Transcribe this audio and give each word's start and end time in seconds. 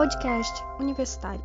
Podcast 0.00 0.64
Universitário. 0.78 1.44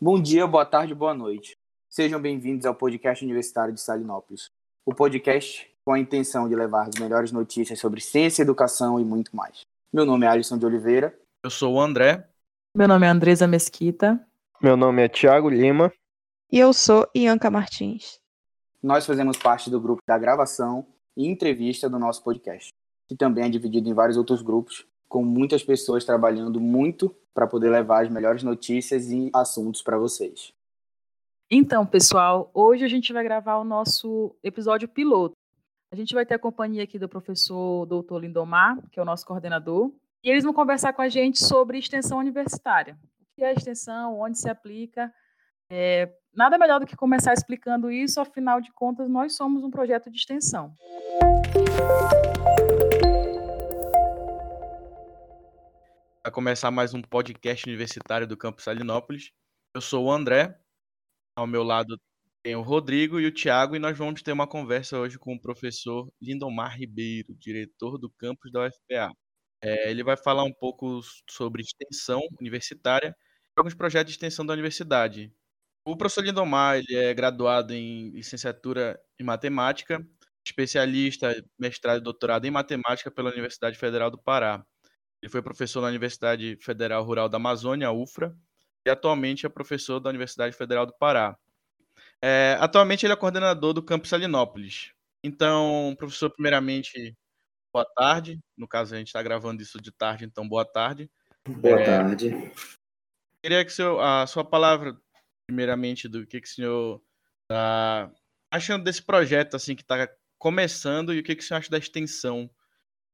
Bom 0.00 0.20
dia, 0.20 0.44
boa 0.44 0.66
tarde, 0.66 0.92
boa 0.92 1.14
noite. 1.14 1.56
Sejam 1.88 2.20
bem-vindos 2.20 2.66
ao 2.66 2.74
podcast 2.74 3.24
Universitário 3.24 3.72
de 3.72 3.80
Salinópolis. 3.80 4.50
O 4.84 4.92
podcast 4.92 5.70
com 5.84 5.92
a 5.92 6.00
intenção 6.00 6.48
de 6.48 6.56
levar 6.56 6.88
as 6.88 6.98
melhores 6.98 7.30
notícias 7.30 7.78
sobre 7.78 8.00
ciência, 8.00 8.42
educação 8.42 8.98
e 8.98 9.04
muito 9.04 9.36
mais. 9.36 9.60
Meu 9.92 10.04
nome 10.04 10.26
é 10.26 10.28
Alisson 10.28 10.58
de 10.58 10.66
Oliveira. 10.66 11.16
Eu 11.44 11.50
sou 11.50 11.74
o 11.74 11.80
André. 11.80 12.28
Meu 12.74 12.88
nome 12.88 13.06
é 13.06 13.08
Andresa 13.08 13.46
Mesquita. 13.46 14.20
Meu 14.60 14.76
nome 14.76 15.04
é 15.04 15.08
Tiago 15.08 15.48
Lima. 15.48 15.92
E 16.50 16.58
eu 16.58 16.72
sou 16.72 17.08
Ianca 17.14 17.52
Martins. 17.52 18.18
Nós 18.82 19.06
fazemos 19.06 19.36
parte 19.36 19.70
do 19.70 19.80
grupo 19.80 20.02
da 20.04 20.18
gravação 20.18 20.88
e 21.16 21.28
entrevista 21.28 21.88
do 21.88 22.00
nosso 22.00 22.24
podcast, 22.24 22.70
que 23.06 23.14
também 23.14 23.44
é 23.44 23.48
dividido 23.48 23.88
em 23.88 23.94
vários 23.94 24.16
outros 24.16 24.42
grupos, 24.42 24.84
com 25.08 25.24
muitas 25.24 25.62
pessoas 25.62 26.04
trabalhando 26.04 26.60
muito 26.60 27.14
para 27.32 27.46
poder 27.46 27.70
levar 27.70 28.04
as 28.04 28.10
melhores 28.10 28.42
notícias 28.42 29.10
e 29.10 29.30
assuntos 29.34 29.82
para 29.82 29.98
vocês. 29.98 30.52
Então, 31.50 31.86
pessoal, 31.86 32.50
hoje 32.52 32.84
a 32.84 32.88
gente 32.88 33.12
vai 33.12 33.22
gravar 33.22 33.58
o 33.58 33.64
nosso 33.64 34.34
episódio 34.42 34.88
piloto. 34.88 35.34
A 35.92 35.96
gente 35.96 36.12
vai 36.12 36.26
ter 36.26 36.34
a 36.34 36.38
companhia 36.38 36.82
aqui 36.82 36.98
do 36.98 37.08
professor 37.08 37.86
Dr. 37.86 38.18
Lindomar, 38.18 38.78
que 38.90 38.98
é 38.98 39.02
o 39.02 39.06
nosso 39.06 39.24
coordenador, 39.24 39.92
e 40.24 40.28
eles 40.28 40.42
vão 40.42 40.52
conversar 40.52 40.92
com 40.92 41.02
a 41.02 41.08
gente 41.08 41.38
sobre 41.44 41.78
extensão 41.78 42.18
universitária. 42.18 42.98
O 43.20 43.24
que 43.36 43.44
é 43.44 43.52
extensão, 43.52 44.18
onde 44.18 44.38
se 44.38 44.48
aplica. 44.48 45.12
É, 45.70 46.12
nada 46.34 46.58
melhor 46.58 46.80
do 46.80 46.86
que 46.86 46.96
começar 46.96 47.32
explicando 47.32 47.90
isso, 47.90 48.20
afinal 48.20 48.60
de 48.60 48.72
contas, 48.72 49.08
nós 49.08 49.36
somos 49.36 49.62
um 49.62 49.70
projeto 49.70 50.10
de 50.10 50.16
extensão. 50.16 50.72
Vai 56.26 56.32
começar 56.32 56.72
mais 56.72 56.92
um 56.92 57.00
podcast 57.00 57.64
universitário 57.68 58.26
do 58.26 58.36
Campus 58.36 58.64
Salinópolis. 58.64 59.30
Eu 59.72 59.80
sou 59.80 60.06
o 60.06 60.10
André, 60.10 60.58
ao 61.36 61.46
meu 61.46 61.62
lado 61.62 61.96
tem 62.42 62.56
o 62.56 62.62
Rodrigo 62.62 63.20
e 63.20 63.26
o 63.26 63.30
Tiago, 63.30 63.76
e 63.76 63.78
nós 63.78 63.96
vamos 63.96 64.22
ter 64.22 64.32
uma 64.32 64.44
conversa 64.44 64.98
hoje 64.98 65.20
com 65.20 65.36
o 65.36 65.40
professor 65.40 66.12
Lindomar 66.20 66.76
Ribeiro, 66.76 67.32
diretor 67.36 67.96
do 67.96 68.10
campus 68.10 68.50
da 68.50 68.66
UFPA. 68.66 69.12
É, 69.62 69.88
ele 69.88 70.02
vai 70.02 70.16
falar 70.16 70.42
um 70.42 70.52
pouco 70.52 71.00
sobre 71.30 71.62
extensão 71.62 72.20
universitária 72.40 73.14
e 73.56 73.60
alguns 73.60 73.74
projetos 73.74 74.12
de 74.12 74.16
extensão 74.16 74.44
da 74.44 74.52
universidade. 74.52 75.32
O 75.84 75.96
professor 75.96 76.24
Lindomar 76.24 76.78
ele 76.78 76.96
é 76.96 77.14
graduado 77.14 77.72
em 77.72 78.10
licenciatura 78.10 79.00
em 79.16 79.22
matemática, 79.22 80.04
especialista, 80.44 81.40
mestrado 81.56 81.98
e 81.98 82.02
doutorado 82.02 82.46
em 82.46 82.50
matemática 82.50 83.12
pela 83.12 83.30
Universidade 83.30 83.78
Federal 83.78 84.10
do 84.10 84.18
Pará. 84.18 84.66
Ele 85.22 85.30
foi 85.30 85.42
professor 85.42 85.80
na 85.80 85.88
Universidade 85.88 86.56
Federal 86.60 87.02
Rural 87.04 87.28
da 87.28 87.36
Amazônia, 87.36 87.90
UFRA, 87.90 88.36
e 88.86 88.90
atualmente 88.90 89.46
é 89.46 89.48
professor 89.48 89.98
da 89.98 90.10
Universidade 90.10 90.56
Federal 90.56 90.86
do 90.86 90.92
Pará. 90.92 91.36
É, 92.22 92.56
atualmente 92.60 93.04
ele 93.04 93.12
é 93.12 93.16
coordenador 93.16 93.72
do 93.72 93.82
campus 93.82 94.10
Salinópolis. 94.10 94.92
Então, 95.24 95.94
professor, 95.98 96.30
primeiramente, 96.30 97.16
boa 97.72 97.84
tarde. 97.84 98.38
No 98.56 98.68
caso, 98.68 98.94
a 98.94 98.98
gente 98.98 99.08
está 99.08 99.22
gravando 99.22 99.62
isso 99.62 99.80
de 99.80 99.90
tarde, 99.90 100.24
então 100.24 100.48
boa 100.48 100.64
tarde. 100.64 101.10
Boa 101.48 101.80
é, 101.80 101.84
tarde. 101.84 102.52
Queria 103.42 103.64
que 103.64 103.72
seu, 103.72 104.00
a 104.00 104.26
sua 104.26 104.44
palavra, 104.44 104.96
primeiramente, 105.48 106.08
do 106.08 106.26
que, 106.26 106.40
que 106.40 106.48
o 106.48 106.50
senhor 106.50 107.02
está 107.42 108.10
achando 108.50 108.84
desse 108.84 109.02
projeto 109.02 109.54
assim 109.54 109.74
que 109.74 109.82
está 109.82 110.08
começando 110.38 111.12
e 111.12 111.18
o 111.18 111.22
que, 111.22 111.34
que 111.34 111.42
o 111.42 111.46
senhor 111.46 111.58
acha 111.58 111.70
da 111.70 111.78
extensão 111.78 112.50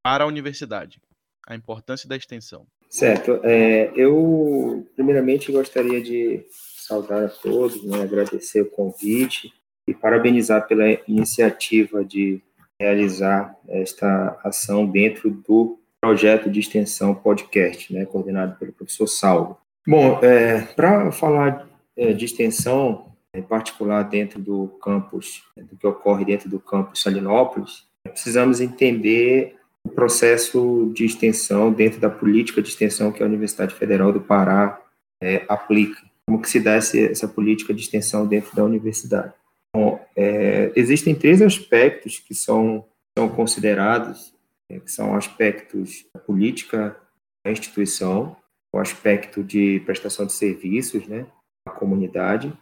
para 0.03 0.25
a 0.25 0.27
universidade, 0.27 1.01
a 1.47 1.55
importância 1.55 2.09
da 2.09 2.17
extensão. 2.17 2.67
Certo. 2.89 3.41
É, 3.43 3.91
eu, 3.97 4.87
primeiramente, 4.95 5.51
gostaria 5.51 6.01
de 6.03 6.45
saudar 6.77 7.25
a 7.25 7.29
todos, 7.29 7.83
né, 7.85 8.03
agradecer 8.03 8.63
o 8.63 8.71
convite 8.71 9.53
e 9.87 9.95
parabenizar 9.95 10.67
pela 10.67 10.85
iniciativa 11.09 12.05
de 12.05 12.43
realizar 12.79 13.57
esta 13.69 14.39
ação 14.45 14.87
dentro 14.87 15.31
do 15.31 15.79
projeto 16.01 16.51
de 16.51 16.61
extensão 16.61 17.15
podcast, 17.15 17.93
né, 17.93 18.05
coordenado 18.05 18.59
pelo 18.59 18.73
professor 18.73 19.07
Salvo. 19.07 19.59
Bom, 19.87 20.19
é, 20.23 20.61
para 20.61 21.11
falar 21.13 21.69
é, 21.97 22.13
de 22.13 22.25
extensão, 22.25 23.13
em 23.35 23.43
particular 23.43 24.03
dentro 24.03 24.41
do 24.41 24.69
campus, 24.83 25.43
do 25.57 25.77
que 25.77 25.87
ocorre 25.87 26.25
dentro 26.25 26.49
do 26.49 26.61
campus 26.61 27.03
Salinópolis, 27.03 27.87
precisamos 28.03 28.61
entender 28.61 29.57
processo 29.95 30.91
de 30.95 31.05
extensão 31.05 31.73
dentro 31.73 32.01
da 32.01 32.11
política 32.11 32.63
de 32.63 32.69
extensão 32.69 33.13
que 33.13 33.23
a 33.23 33.27
Universidade 33.27 33.75
Federal 33.75 34.13
do 34.13 34.21
Pará 34.21 34.81
é, 35.23 35.45
aplica. 35.49 36.01
Como 36.27 36.41
que 36.41 36.49
se 36.49 36.61
dá 36.61 36.73
essa, 36.73 36.99
essa 36.99 37.29
política 37.29 37.73
de 37.75 37.83
extensão 37.83 38.27
dentro 38.27 38.55
da 38.55 38.65
universidade? 38.65 39.33
Bom, 39.75 40.05
é, 40.17 40.73
existem 40.77 41.15
três 41.15 41.41
aspectos 41.41 42.19
que 42.19 42.35
são, 42.35 42.85
são 43.17 43.29
considerados, 43.29 44.35
é, 44.71 44.79
que 44.79 44.91
são 44.91 45.15
aspectos 45.15 46.07
da 46.15 46.21
política 46.21 46.97
da 47.45 47.51
instituição, 47.51 48.37
o 48.75 48.79
aspecto 48.79 49.43
de 49.43 49.81
prestação 49.85 50.27
de 50.27 50.33
serviços 50.33 51.07
né, 51.07 51.27
à 51.67 51.71
comunidade 51.71 52.53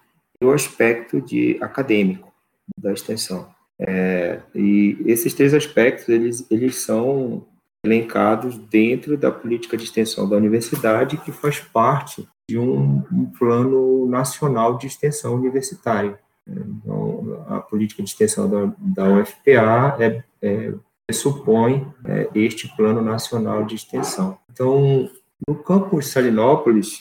e 0.41 0.45
o 0.45 0.53
aspecto 0.53 1.21
de 1.21 1.59
acadêmico 1.61 2.33
da 2.79 2.93
extensão. 2.93 3.53
É, 3.81 4.41
e 4.55 4.99
esses 5.07 5.33
três 5.33 5.55
aspectos, 5.55 6.09
eles, 6.09 6.47
eles 6.51 6.77
são 6.77 7.47
elencados 7.85 8.59
dentro 8.59 9.17
da 9.17 9.31
política 9.31 9.77
de 9.77 9.85
extensão 9.85 10.29
da 10.29 10.37
universidade, 10.37 11.17
que 11.17 11.33
faz 11.33 11.59
parte 11.61 12.29
de 12.49 12.59
um, 12.59 13.03
um 13.11 13.27
plano 13.39 14.07
nacional 14.07 14.77
de 14.77 14.87
extensão 14.87 15.35
universitária. 15.35 16.19
Então, 16.47 17.45
a 17.49 17.61
política 17.61 18.03
de 18.03 18.11
extensão 18.11 18.51
da, 18.51 18.73
da 18.79 19.09
UFPA 19.09 19.97
é, 19.99 20.23
é, 20.43 20.75
pressupõe 21.07 21.87
é, 22.05 22.29
este 22.35 22.69
plano 22.77 23.01
nacional 23.01 23.65
de 23.65 23.77
extensão. 23.77 24.39
Então, 24.53 25.09
no 25.47 25.55
campus 25.55 26.09
Salinópolis, 26.09 27.01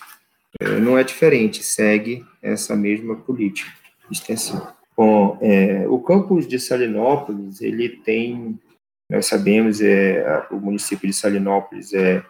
é, 0.59 0.79
não 0.79 0.97
é 0.97 1.03
diferente, 1.03 1.63
segue 1.63 2.25
essa 2.41 2.75
mesma 2.75 3.15
política 3.15 3.71
de 4.09 4.17
extensão. 4.17 4.78
Bom, 4.99 5.37
é, 5.41 5.87
o 5.87 5.99
campus 5.99 6.45
de 6.47 6.59
Salinópolis, 6.59 7.61
ele 7.61 7.87
tem, 7.87 8.59
nós 9.09 9.27
sabemos, 9.27 9.81
é, 9.81 10.45
o 10.51 10.57
município 10.57 11.07
de 11.07 11.15
Salinópolis 11.15 11.93
é 11.93 12.21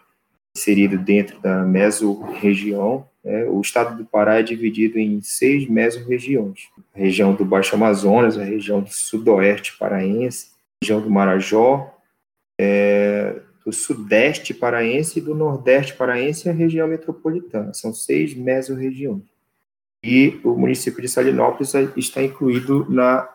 inserido 0.56 0.98
dentro 0.98 1.40
da 1.40 1.64
mesorregião 1.64 3.10
é, 3.24 3.44
o 3.46 3.60
estado 3.60 3.98
do 3.98 4.06
Pará 4.06 4.40
é 4.40 4.44
dividido 4.44 4.98
em 4.98 5.22
seis 5.22 5.68
mesorregiões. 5.68 6.70
A 6.96 7.00
região 7.00 7.34
do 7.34 7.44
Baixo 7.44 7.76
Amazonas, 7.76 8.38
a 8.38 8.44
região 8.44 8.82
do 8.82 8.90
sudoeste 8.90 9.78
paraense, 9.78 10.52
a 10.82 10.86
região 10.86 11.02
do 11.02 11.10
Marajó, 11.10 11.96
é, 12.60 13.42
do 13.66 13.74
sudeste 13.74 14.54
paraense 14.54 15.20
e 15.20 15.22
do 15.22 15.36
nordeste 15.36 15.96
paraense 15.96 16.48
e 16.48 16.50
a 16.50 16.54
região 16.54 16.88
metropolitana. 16.88 17.74
São 17.74 17.94
seis 17.94 18.34
mesorregiões. 18.34 19.24
E 20.04 20.40
o 20.44 20.56
município 20.56 21.02
de 21.02 21.08
Salinópolis 21.08 21.74
está 21.96 22.24
incluído 22.24 22.90
na 22.90 23.30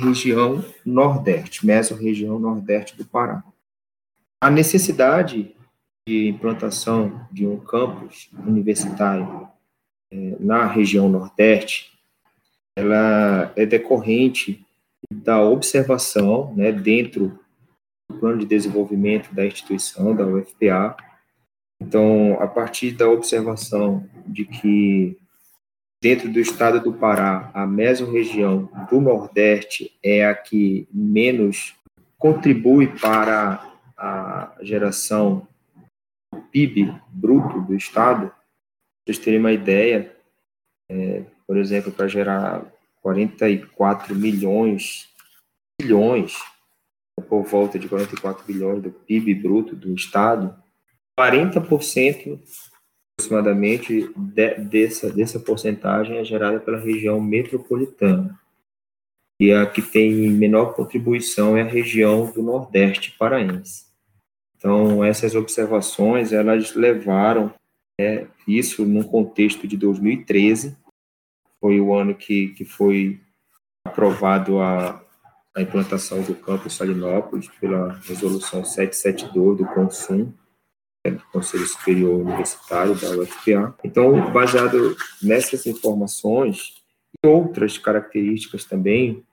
região 0.00 0.64
nordeste, 0.84 1.66
mesorregião 1.66 2.38
nordeste 2.38 2.96
do 2.96 3.04
Pará. 3.04 3.42
A 4.40 4.50
necessidade 4.50 5.56
de 6.06 6.28
implantação 6.28 7.26
de 7.32 7.46
um 7.46 7.58
campus 7.58 8.30
universitário 8.46 9.48
é, 10.12 10.36
na 10.38 10.66
região 10.66 11.08
Nordeste, 11.08 11.92
ela 12.76 13.52
é 13.56 13.66
decorrente 13.66 14.64
da 15.10 15.42
observação, 15.42 16.54
né, 16.54 16.70
dentro 16.70 17.38
do 18.08 18.18
plano 18.18 18.38
de 18.38 18.46
desenvolvimento 18.46 19.34
da 19.34 19.44
instituição, 19.44 20.14
da 20.14 20.24
UFPA. 20.24 20.96
Então, 21.80 22.38
a 22.40 22.46
partir 22.46 22.92
da 22.92 23.08
observação 23.08 24.08
de 24.26 24.44
que 24.44 25.18
dentro 26.06 26.28
do 26.28 26.38
estado 26.38 26.80
do 26.80 26.92
Pará, 26.92 27.50
a 27.52 27.66
mesorregião 27.66 28.70
do 28.88 29.00
Nordeste 29.00 29.92
é 30.00 30.24
a 30.24 30.36
que 30.36 30.86
menos 30.94 31.74
contribui 32.16 32.86
para 32.86 33.76
a 33.96 34.56
geração 34.62 35.48
PIB 36.52 36.94
bruto 37.08 37.60
do 37.60 37.74
Estado, 37.74 38.30
vocês 39.04 39.18
terem 39.18 39.40
uma 39.40 39.50
ideia, 39.50 40.14
é, 40.88 41.24
por 41.44 41.56
exemplo, 41.56 41.90
para 41.90 42.06
gerar 42.06 42.64
44 43.02 44.14
milhões, 44.14 45.08
bilhões, 45.82 46.38
por 47.28 47.42
volta 47.42 47.80
de 47.80 47.88
44 47.88 48.44
bilhões 48.46 48.80
do 48.80 48.92
PIB 48.92 49.34
bruto 49.34 49.74
do 49.74 49.92
Estado, 49.92 50.56
40% 51.18 52.38
aproximadamente 53.18 54.12
de, 54.14 54.54
dessa, 54.56 55.10
dessa 55.10 55.40
porcentagem 55.40 56.18
é 56.18 56.24
gerada 56.24 56.60
pela 56.60 56.78
região 56.78 57.18
metropolitana. 57.18 58.38
E 59.40 59.52
a 59.52 59.66
que 59.66 59.80
tem 59.80 60.30
menor 60.30 60.74
contribuição 60.74 61.56
é 61.56 61.62
a 61.62 61.66
região 61.66 62.30
do 62.30 62.42
Nordeste 62.42 63.16
paraense. 63.18 63.86
Então, 64.56 65.02
essas 65.02 65.34
observações, 65.34 66.32
elas 66.32 66.74
levaram 66.74 67.52
é, 67.98 68.26
isso 68.46 68.84
num 68.84 69.02
contexto 69.02 69.66
de 69.66 69.76
2013, 69.76 70.76
foi 71.60 71.80
o 71.80 71.94
ano 71.94 72.14
que, 72.14 72.48
que 72.48 72.64
foi 72.64 73.20
aprovado 73.84 74.60
a, 74.60 75.02
a 75.54 75.62
implantação 75.62 76.22
do 76.22 76.34
campus 76.34 76.74
Salinópolis 76.74 77.48
pela 77.60 77.94
resolução 78.06 78.64
772 78.64 79.58
do 79.58 79.66
CONSUM, 79.66 80.32
é, 80.32 80.45
do 81.10 81.22
Conselho 81.32 81.66
Superior 81.66 82.20
Universitário 82.20 82.94
da 82.94 83.10
UFPA. 83.10 83.74
Então, 83.84 84.32
baseado 84.32 84.96
nessas 85.22 85.66
informações 85.66 86.82
e 87.22 87.26
outras 87.26 87.78
características 87.78 88.64
também 88.64 89.24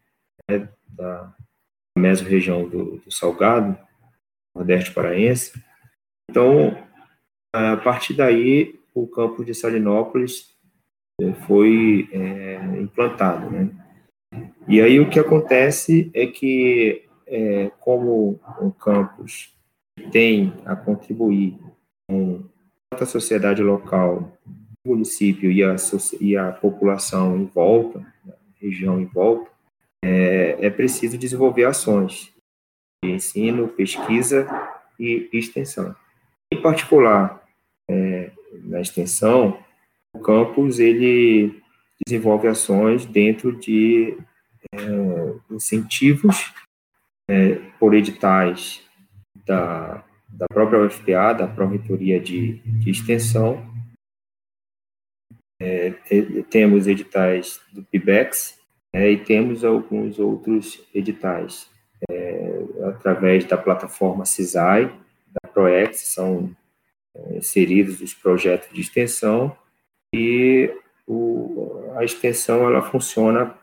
né, 0.49 0.69
da 0.87 1.33
mesorregião 1.97 2.67
do, 2.67 2.97
do 2.97 3.11
Salgado, 3.11 3.77
Nordeste 4.55 4.91
Paraense, 4.91 5.53
então, 6.29 6.75
a 7.53 7.77
partir 7.77 8.13
daí, 8.13 8.79
o 8.93 9.07
campus 9.07 9.45
de 9.45 9.53
Salinópolis 9.53 10.53
é, 11.21 11.33
foi 11.45 12.09
é, 12.11 12.55
implantado, 12.79 13.49
né? 13.51 13.69
E 14.67 14.81
aí 14.81 14.99
o 14.99 15.09
que 15.09 15.19
acontece 15.19 16.09
é 16.13 16.25
que, 16.25 17.05
é, 17.27 17.71
como 17.79 18.39
o 18.59 18.71
campus 18.71 19.52
tem 20.11 20.53
a 20.65 20.75
contribuir 20.75 21.57
com 22.07 22.43
a 22.91 23.05
sociedade 23.05 23.61
local, 23.61 24.37
o 24.85 24.89
município 24.89 25.51
e 25.51 25.63
a, 25.63 25.75
e 26.19 26.37
a 26.37 26.51
população 26.51 27.37
em 27.37 27.45
volta, 27.45 27.99
a 28.27 28.33
região 28.61 28.99
em 28.99 29.05
volta, 29.05 29.49
é, 30.03 30.57
é 30.59 30.69
preciso 30.69 31.17
desenvolver 31.17 31.65
ações 31.65 32.33
de 33.03 33.11
ensino, 33.11 33.67
pesquisa 33.69 34.47
e 34.99 35.29
extensão. 35.33 35.95
Em 36.51 36.61
particular, 36.61 37.43
é, 37.89 38.31
na 38.63 38.81
extensão, 38.81 39.57
o 40.13 40.19
campus 40.19 40.79
ele 40.79 41.61
desenvolve 42.05 42.47
ações 42.47 43.05
dentro 43.05 43.57
de 43.57 44.17
é, 44.73 45.53
incentivos 45.53 46.53
é, 47.29 47.55
por 47.79 47.93
editais 47.93 48.82
da, 49.45 50.03
da 50.29 50.47
própria 50.47 50.79
UFPA, 50.79 51.33
da 51.33 51.47
Pró-Reitoria 51.47 52.19
de, 52.19 52.59
de 52.59 52.89
Extensão. 52.89 53.71
É, 55.61 55.91
temos 56.49 56.87
editais 56.87 57.61
do 57.71 57.83
PIBEX 57.83 58.59
é, 58.91 59.11
e 59.11 59.17
temos 59.17 59.63
alguns 59.63 60.19
outros 60.19 60.85
editais 60.93 61.69
é, 62.09 62.65
através 62.85 63.45
da 63.45 63.57
plataforma 63.57 64.25
CISAI, 64.25 64.85
da 65.27 65.49
PROEX, 65.49 66.13
são 66.13 66.55
é, 67.15 67.37
inseridos 67.37 68.01
os 68.01 68.13
projetos 68.13 68.73
de 68.73 68.81
extensão 68.81 69.55
e 70.13 70.69
o, 71.07 71.91
a 71.95 72.03
extensão 72.03 72.67
ela 72.67 72.81
funciona 72.81 73.55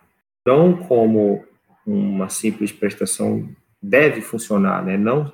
não 0.47 0.77
como 0.77 1.45
uma 1.87 2.29
simples 2.29 2.73
prestação 2.73 3.49
deve 3.83 4.21
funcionar, 4.21 4.85
né? 4.85 4.97
não 4.97 5.33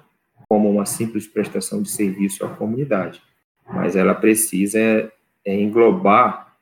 como 0.49 0.71
uma 0.71 0.87
simples 0.87 1.27
prestação 1.27 1.83
de 1.83 1.91
serviço 1.91 2.45
à 2.45 2.49
comunidade, 2.49 3.23
mas 3.67 3.97
ela 3.97 4.15
precisa 4.15 4.79
é, 4.79 5.13
é 5.45 5.55
englobar 5.55 6.57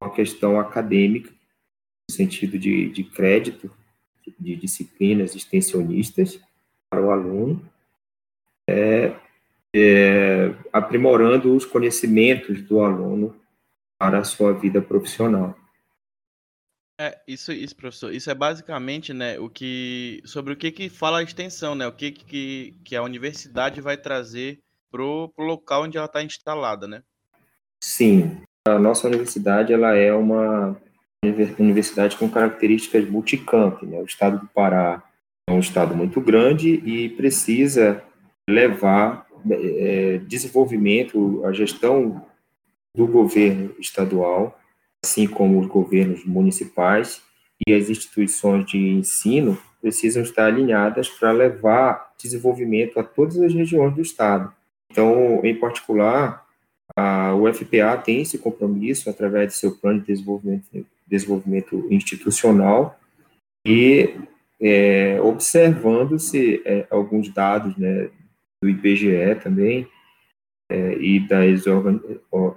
uma 0.00 0.10
questão 0.10 0.58
acadêmica, 0.58 1.30
no 2.08 2.14
sentido 2.14 2.58
de, 2.58 2.88
de 2.90 3.04
crédito, 3.04 3.70
de 4.38 4.56
disciplinas 4.56 5.34
extensionistas 5.34 6.40
para 6.90 7.02
o 7.02 7.10
aluno, 7.10 7.62
é, 8.68 9.12
é, 9.74 10.54
aprimorando 10.72 11.54
os 11.54 11.64
conhecimentos 11.64 12.62
do 12.62 12.80
aluno 12.80 13.36
para 13.98 14.18
a 14.18 14.24
sua 14.24 14.52
vida 14.52 14.80
profissional. 14.80 15.56
É, 16.98 17.18
isso, 17.28 17.52
isso, 17.52 17.76
professor. 17.76 18.12
Isso 18.12 18.30
é 18.30 18.34
basicamente, 18.34 19.12
né, 19.12 19.38
o 19.38 19.50
que 19.50 20.22
sobre 20.24 20.54
o 20.54 20.56
que 20.56 20.70
que 20.70 20.88
fala 20.88 21.18
a 21.18 21.22
extensão, 21.22 21.74
né? 21.74 21.86
O 21.86 21.92
que 21.92 22.10
que, 22.10 22.74
que 22.82 22.96
a 22.96 23.02
universidade 23.02 23.80
vai 23.82 23.96
trazer 23.98 24.58
pro, 24.90 25.28
pro 25.36 25.44
local 25.44 25.82
onde 25.82 25.98
ela 25.98 26.06
está 26.06 26.22
instalada, 26.22 26.86
né? 26.86 27.02
Sim, 27.78 28.40
a 28.66 28.78
nossa 28.78 29.06
universidade 29.06 29.72
ela 29.72 29.94
é 29.94 30.12
uma 30.12 30.80
universidade 31.58 32.16
com 32.16 32.30
características 32.30 33.08
multicamp, 33.08 33.82
né? 33.82 33.98
O 33.98 34.06
estado 34.06 34.40
do 34.40 34.46
Pará 34.48 35.02
é 35.48 35.52
um 35.52 35.60
estado 35.60 35.94
muito 35.94 36.20
grande 36.20 36.70
e 36.84 37.10
precisa 37.10 38.02
levar 38.48 39.26
é, 39.50 40.18
desenvolvimento, 40.26 41.44
a 41.44 41.52
gestão 41.52 42.24
do 42.96 43.06
governo 43.06 43.74
estadual, 43.78 44.58
assim 45.06 45.28
como 45.28 45.60
os 45.60 45.68
governos 45.68 46.24
municipais 46.24 47.22
e 47.66 47.72
as 47.72 47.88
instituições 47.88 48.66
de 48.66 48.76
ensino 48.76 49.56
precisam 49.80 50.22
estar 50.22 50.46
alinhadas 50.46 51.08
para 51.08 51.30
levar 51.30 52.12
desenvolvimento 52.20 52.98
a 52.98 53.04
todas 53.04 53.40
as 53.40 53.54
regiões 53.54 53.94
do 53.94 54.02
estado. 54.02 54.52
Então, 54.90 55.40
em 55.44 55.54
particular, 55.54 56.44
a 56.96 57.34
UFPA 57.36 57.96
tem 58.04 58.22
esse 58.22 58.38
compromisso 58.38 59.08
através 59.08 59.52
de 59.52 59.58
seu 59.58 59.76
plano 59.76 60.00
de 60.00 60.06
desenvolvimento, 60.06 60.86
desenvolvimento 61.06 61.86
institucional 61.88 62.98
e 63.64 64.14
é, 64.60 65.20
observando-se 65.22 66.62
é, 66.64 66.86
alguns 66.90 67.28
dados 67.28 67.76
né, 67.76 68.10
do 68.60 68.68
IBGE 68.68 69.36
também, 69.42 69.86
é, 70.68 70.94
e 70.98 71.20
das, 71.20 71.64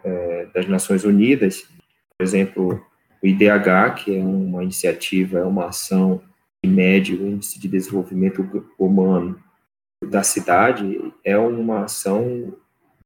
é, 0.04 0.48
das 0.54 0.68
Nações 0.68 1.04
Unidas, 1.04 1.68
por 2.20 2.26
exemplo, 2.26 2.86
o 3.24 3.28
IDH, 3.28 3.96
que 3.96 4.18
é 4.18 4.22
uma 4.22 4.62
iniciativa, 4.62 5.40
é 5.40 5.46
uma 5.46 5.68
ação 5.68 6.22
que 6.62 6.70
mede 6.70 7.16
o 7.16 7.26
índice 7.26 7.58
de 7.58 7.70
desenvolvimento 7.70 8.46
humano 8.78 9.42
da 10.06 10.22
cidade, 10.22 11.14
é 11.24 11.38
uma 11.38 11.86
ação 11.86 12.54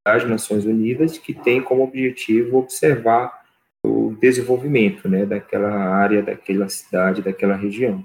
das 0.04 0.28
Nações 0.28 0.66
Unidas 0.66 1.20
que 1.20 1.32
tem 1.32 1.62
como 1.62 1.84
objetivo 1.84 2.58
observar 2.58 3.44
o 3.86 4.16
desenvolvimento 4.20 5.08
né, 5.08 5.28
daquela 5.28 5.72
área, 5.72 6.24
daquela 6.24 6.68
cidade, 6.68 7.22
daquela 7.22 7.56
região. 7.56 8.04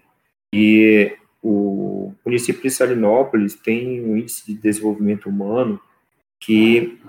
E 0.54 1.16
o 1.42 2.12
município 2.22 2.60
de 2.62 2.70
Salinópolis 2.70 3.54
tem 3.54 4.04
um 4.04 4.14
índice 4.14 4.46
de 4.46 4.60
desenvolvimento 4.60 5.30
humano 5.30 5.80
que 6.38 7.00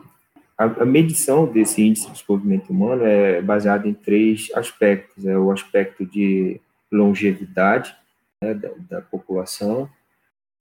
a, 0.59 0.65
a, 0.65 0.85
medição 0.85 1.45
desse 1.45 1.81
índice 1.81 2.07
de 2.07 2.11
desenvolvimento 2.11 2.69
humano 2.69 3.05
é 3.05 3.41
baseada 3.41 3.87
em 3.87 3.93
três 3.93 4.49
aspectos: 4.53 5.25
é 5.25 5.37
o 5.37 5.51
aspecto 5.51 6.05
de 6.05 6.59
longevidade 6.91 7.95
né, 8.43 8.53
da, 8.53 8.69
da, 8.89 9.01
população, 9.01 9.89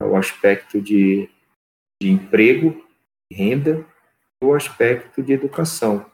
é 0.01 0.05
o 0.05 0.15
aspecto 0.15 0.79
de, 0.81 1.29
de 2.01 2.09
emprego, 2.09 2.81
renda, 3.29 3.85
e 4.41 4.45
o 4.45 4.53
aspecto 4.53 5.21
de 5.21 5.33
educação. 5.33 6.05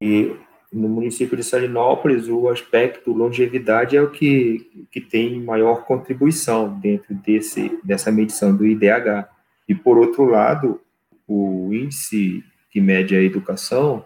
E 0.00 0.34
no 0.72 0.88
município 0.88 1.36
de 1.36 1.44
Salinópolis, 1.44 2.28
o 2.28 2.48
aspecto 2.48 3.12
longevidade 3.12 3.94
é 3.94 4.00
o 4.02 4.10
que, 4.10 4.86
que 4.90 5.02
tem 5.02 5.38
maior 5.38 5.84
contribuição 5.84 6.80
dentro 6.80 7.14
desse, 7.14 7.78
dessa 7.84 8.10
medição 8.10 8.56
do 8.56 8.66
IDH. 8.66 9.28
E, 9.68 9.74
por 9.74 9.98
outro 9.98 10.24
lado, 10.24 10.80
o 11.28 11.70
índice 11.72 12.42
que 12.74 12.80
mede 12.80 13.14
a 13.14 13.22
educação 13.22 14.04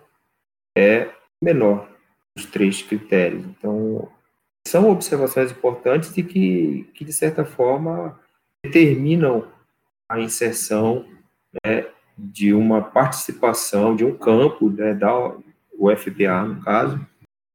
é 0.76 1.08
menor 1.42 1.88
dos 2.36 2.44
três 2.44 2.82
critérios. 2.82 3.42
Então, 3.46 4.12
são 4.66 4.90
observações 4.90 5.50
importantes 5.50 6.14
e 6.18 6.22
que, 6.22 6.86
que 6.92 7.02
de 7.02 7.12
certa 7.14 7.46
forma, 7.46 8.20
determinam 8.62 9.48
a 10.06 10.20
inserção 10.20 11.06
né, 11.64 11.86
de 12.16 12.52
uma 12.52 12.82
participação, 12.82 13.96
de 13.96 14.04
um 14.04 14.14
campo 14.14 14.68
né, 14.68 14.92
da 14.92 15.34
UFPA, 15.72 16.42
no 16.42 16.62
caso, 16.62 17.00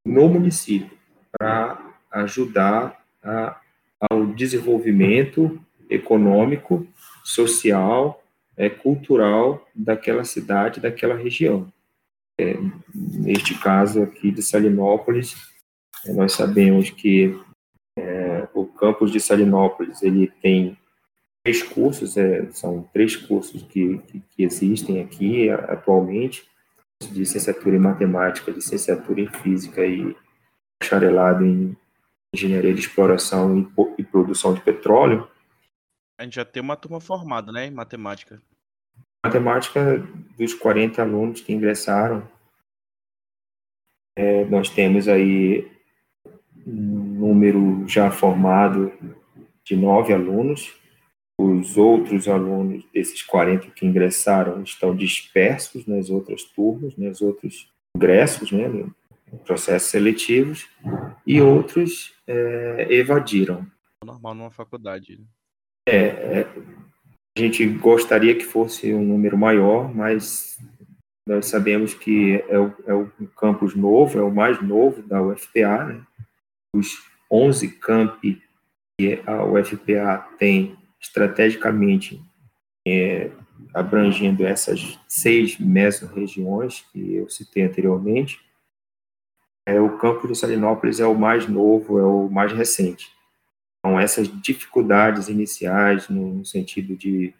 no 0.03 0.27
município, 0.27 0.97
para 1.37 1.77
ajudar 2.09 3.05
a, 3.23 3.61
ao 4.09 4.25
desenvolvimento 4.25 5.61
econômico, 5.87 6.87
social 7.23 8.22
é, 8.57 8.69
cultural 8.69 9.67
daquela 9.73 10.23
cidade, 10.23 10.79
daquela 10.79 11.15
região. 11.15 11.71
É, 12.39 12.57
neste 12.93 13.57
caso 13.59 14.01
aqui 14.01 14.31
de 14.31 14.41
Salinópolis, 14.41 15.35
é, 16.05 16.13
nós 16.13 16.33
sabemos 16.33 16.89
que 16.89 17.39
é, 17.97 18.47
o 18.53 18.65
campus 18.65 19.11
de 19.11 19.19
Salinópolis 19.19 20.01
ele 20.01 20.31
tem 20.41 20.77
três 21.43 21.61
cursos, 21.61 22.17
é, 22.17 22.49
são 22.51 22.87
três 22.93 23.15
cursos 23.15 23.61
que, 23.63 23.99
que, 24.07 24.23
que, 24.29 24.43
existem 24.43 25.01
aqui 25.01 25.49
atualmente, 25.49 26.47
de 27.01 27.19
licenciatura 27.19 27.75
em 27.75 27.79
matemática, 27.79 28.49
licenciatura 28.49 29.19
em 29.19 29.27
física 29.27 29.85
e 29.85 30.15
bacharelado 30.81 31.45
em 31.45 31.75
engenharia 32.33 32.73
de 32.73 32.79
exploração 32.79 33.59
e, 33.59 33.67
e 34.01 34.03
produção 34.03 34.53
de 34.53 34.61
petróleo, 34.61 35.27
a 36.23 36.25
gente 36.25 36.35
já 36.35 36.45
tem 36.45 36.63
uma 36.63 36.77
turma 36.77 37.01
formada, 37.01 37.51
né, 37.51 37.67
em 37.67 37.71
matemática. 37.71 38.41
Matemática, 39.25 39.97
dos 40.37 40.53
40 40.53 41.01
alunos 41.01 41.41
que 41.41 41.53
ingressaram, 41.53 42.27
é, 44.17 44.45
nós 44.45 44.69
temos 44.69 45.07
aí 45.07 45.69
um 46.65 47.19
número 47.19 47.87
já 47.87 48.09
formado 48.09 48.91
de 49.65 49.75
nove 49.75 50.13
alunos. 50.13 50.73
Os 51.37 51.77
outros 51.77 52.27
alunos 52.27 52.85
desses 52.93 53.21
40 53.21 53.71
que 53.71 53.85
ingressaram 53.85 54.61
estão 54.63 54.95
dispersos 54.95 55.85
nas 55.85 56.09
outras 56.09 56.43
turmas, 56.43 56.95
nos 56.95 57.21
outros 57.21 57.69
ingressos, 57.95 58.51
né, 58.51 58.69
processos 59.43 59.89
seletivos, 59.89 60.69
e 61.25 61.41
outros 61.41 62.13
é, 62.27 62.87
evadiram. 62.89 63.67
Normal 64.05 64.35
numa 64.35 64.51
faculdade. 64.51 65.17
Né? 65.17 65.25
É, 65.87 65.95
é, 65.95 66.47
a 67.37 67.39
gente 67.39 67.65
gostaria 67.65 68.35
que 68.35 68.45
fosse 68.45 68.93
um 68.93 69.03
número 69.03 69.37
maior, 69.37 69.93
mas 69.93 70.57
nós 71.27 71.47
sabemos 71.47 71.93
que 71.93 72.43
é 72.47 72.59
o, 72.59 72.73
é 72.85 72.93
o 72.93 73.07
campus 73.37 73.75
novo, 73.75 74.19
é 74.19 74.21
o 74.21 74.33
mais 74.33 74.61
novo 74.61 75.01
da 75.03 75.21
UFPA, 75.21 75.85
né? 75.85 76.01
Os 76.75 77.03
11 77.31 77.67
campi 77.79 78.41
que 78.97 79.21
a 79.25 79.43
UFPA 79.43 80.27
tem 80.37 80.77
estrategicamente 80.99 82.21
é, 82.87 83.31
abrangendo 83.73 84.45
essas 84.45 84.99
seis 85.07 85.57
mesorregiões 85.57 86.81
que 86.91 87.15
eu 87.15 87.29
citei 87.29 87.63
anteriormente, 87.63 88.39
é, 89.65 89.79
o 89.79 89.97
campus 89.97 90.29
de 90.29 90.37
Salinópolis 90.37 90.99
é 90.99 91.05
o 91.05 91.15
mais 91.15 91.47
novo, 91.47 91.97
é 91.97 92.03
o 92.03 92.29
mais 92.29 92.51
recente. 92.51 93.11
Então, 93.83 93.99
essas 93.99 94.29
dificuldades 94.41 95.27
iniciais 95.27 96.07
no 96.07 96.45
sentido 96.45 96.95
de 96.95 97.33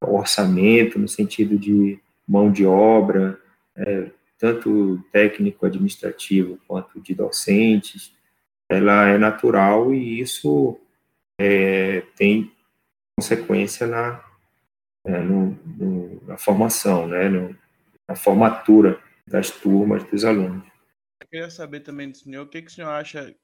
orçamento, 0.00 0.96
no 0.96 1.08
sentido 1.08 1.58
de 1.58 1.98
mão 2.26 2.52
de 2.52 2.64
obra, 2.64 3.36
é, 3.74 4.08
tanto 4.38 5.02
técnico-administrativo 5.10 6.56
quanto 6.68 7.00
de 7.00 7.14
docentes, 7.16 8.12
ela 8.68 9.08
é 9.08 9.18
natural 9.18 9.92
e 9.92 10.20
isso 10.20 10.78
é, 11.36 12.02
tem 12.14 12.52
consequência 13.18 13.84
na, 13.84 14.24
é, 15.04 15.18
no, 15.18 15.58
no, 15.66 16.22
na 16.28 16.38
formação, 16.38 17.08
né, 17.08 17.28
no, 17.28 17.56
na 18.06 18.14
formatura 18.14 19.00
das 19.26 19.50
turmas 19.50 20.04
dos 20.04 20.24
alunos. 20.24 20.64
Eu 21.20 21.26
queria 21.28 21.50
saber 21.50 21.80
também 21.80 22.08
do 22.08 22.16
senhor 22.16 22.46
o 22.46 22.48
que, 22.48 22.62
que 22.62 22.70
o 22.70 22.74
senhor 22.74 22.90
acha 22.90 23.34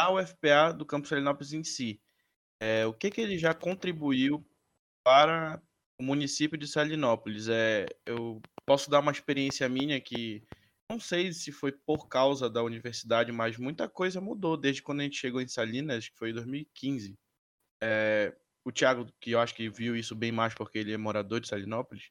da 0.00 0.10
UFPA 0.10 0.72
do 0.72 0.86
campus 0.86 1.10
Salinópolis 1.10 1.52
em 1.52 1.62
si. 1.62 2.00
É, 2.58 2.86
o 2.86 2.92
que, 2.94 3.10
que 3.10 3.20
ele 3.20 3.36
já 3.36 3.52
contribuiu 3.52 4.46
para 5.04 5.62
o 6.00 6.02
município 6.02 6.56
de 6.56 6.66
Salinópolis? 6.66 7.48
É, 7.48 7.86
eu 8.06 8.40
posso 8.66 8.88
dar 8.90 9.00
uma 9.00 9.12
experiência 9.12 9.68
minha 9.68 10.00
que 10.00 10.42
não 10.90 10.98
sei 10.98 11.32
se 11.32 11.52
foi 11.52 11.70
por 11.72 12.08
causa 12.08 12.48
da 12.48 12.62
universidade, 12.62 13.30
mas 13.30 13.58
muita 13.58 13.88
coisa 13.88 14.20
mudou 14.20 14.56
desde 14.56 14.82
quando 14.82 15.00
a 15.00 15.02
gente 15.04 15.18
chegou 15.18 15.40
em 15.40 15.48
Salinas, 15.48 16.08
que 16.08 16.16
foi 16.16 16.30
em 16.30 16.34
2015. 16.34 17.18
É, 17.82 18.34
o 18.64 18.72
Thiago, 18.72 19.06
que 19.20 19.32
eu 19.32 19.40
acho 19.40 19.54
que 19.54 19.68
viu 19.68 19.94
isso 19.94 20.14
bem 20.14 20.32
mais 20.32 20.54
porque 20.54 20.78
ele 20.78 20.92
é 20.92 20.96
morador 20.96 21.40
de 21.40 21.48
Salinópolis 21.48 22.10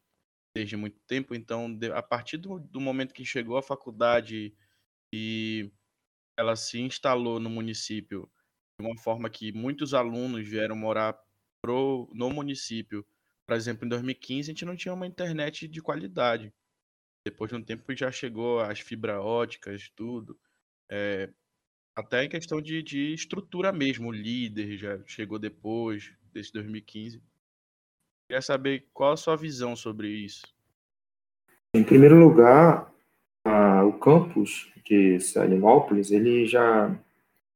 desde 0.55 0.75
muito 0.75 0.99
tempo, 1.07 1.35
então 1.35 1.77
a 1.93 2.01
partir 2.01 2.37
do, 2.37 2.59
do 2.59 2.79
momento 2.81 3.13
que 3.13 3.23
chegou 3.23 3.55
a 3.57 3.61
faculdade 3.61 4.53
e 5.13 5.71
ela 6.39 6.55
se 6.55 6.79
instalou 6.79 7.37
no 7.37 7.49
município 7.49 8.29
de 8.79 8.87
uma 8.87 8.97
forma 8.97 9.29
que 9.29 9.51
muitos 9.51 9.93
alunos 9.93 10.47
vieram 10.47 10.73
morar 10.73 11.19
pro, 11.61 12.09
no 12.13 12.29
município. 12.29 13.05
Por 13.45 13.57
exemplo, 13.57 13.85
em 13.85 13.89
2015 13.89 14.49
a 14.49 14.53
gente 14.53 14.63
não 14.63 14.73
tinha 14.73 14.93
uma 14.93 15.05
internet 15.05 15.67
de 15.67 15.81
qualidade. 15.81 16.53
Depois 17.27 17.51
de 17.51 17.57
um 17.57 17.61
tempo 17.61 17.93
já 17.93 18.09
chegou 18.09 18.61
as 18.61 18.79
fibra 18.79 19.21
óticas, 19.21 19.91
tudo. 19.93 20.39
É, 20.89 21.29
até 21.93 22.23
em 22.23 22.29
questão 22.29 22.61
de, 22.61 22.81
de 22.81 23.13
estrutura 23.13 23.73
mesmo, 23.73 24.07
o 24.07 24.13
líder 24.13 24.77
já 24.77 24.97
chegou 25.05 25.37
depois, 25.37 26.13
desde 26.31 26.53
2015. 26.53 27.21
Queria 28.29 28.41
saber 28.41 28.87
qual 28.93 29.11
a 29.11 29.17
sua 29.17 29.35
visão 29.35 29.75
sobre 29.75 30.07
isso. 30.07 30.47
Em 31.75 31.83
primeiro 31.83 32.17
lugar, 32.17 32.89
o 33.85 33.93
campus 33.93 34.71
de 34.85 35.19
Salinópolis, 35.19 36.11
ele 36.11 36.45
já 36.45 36.95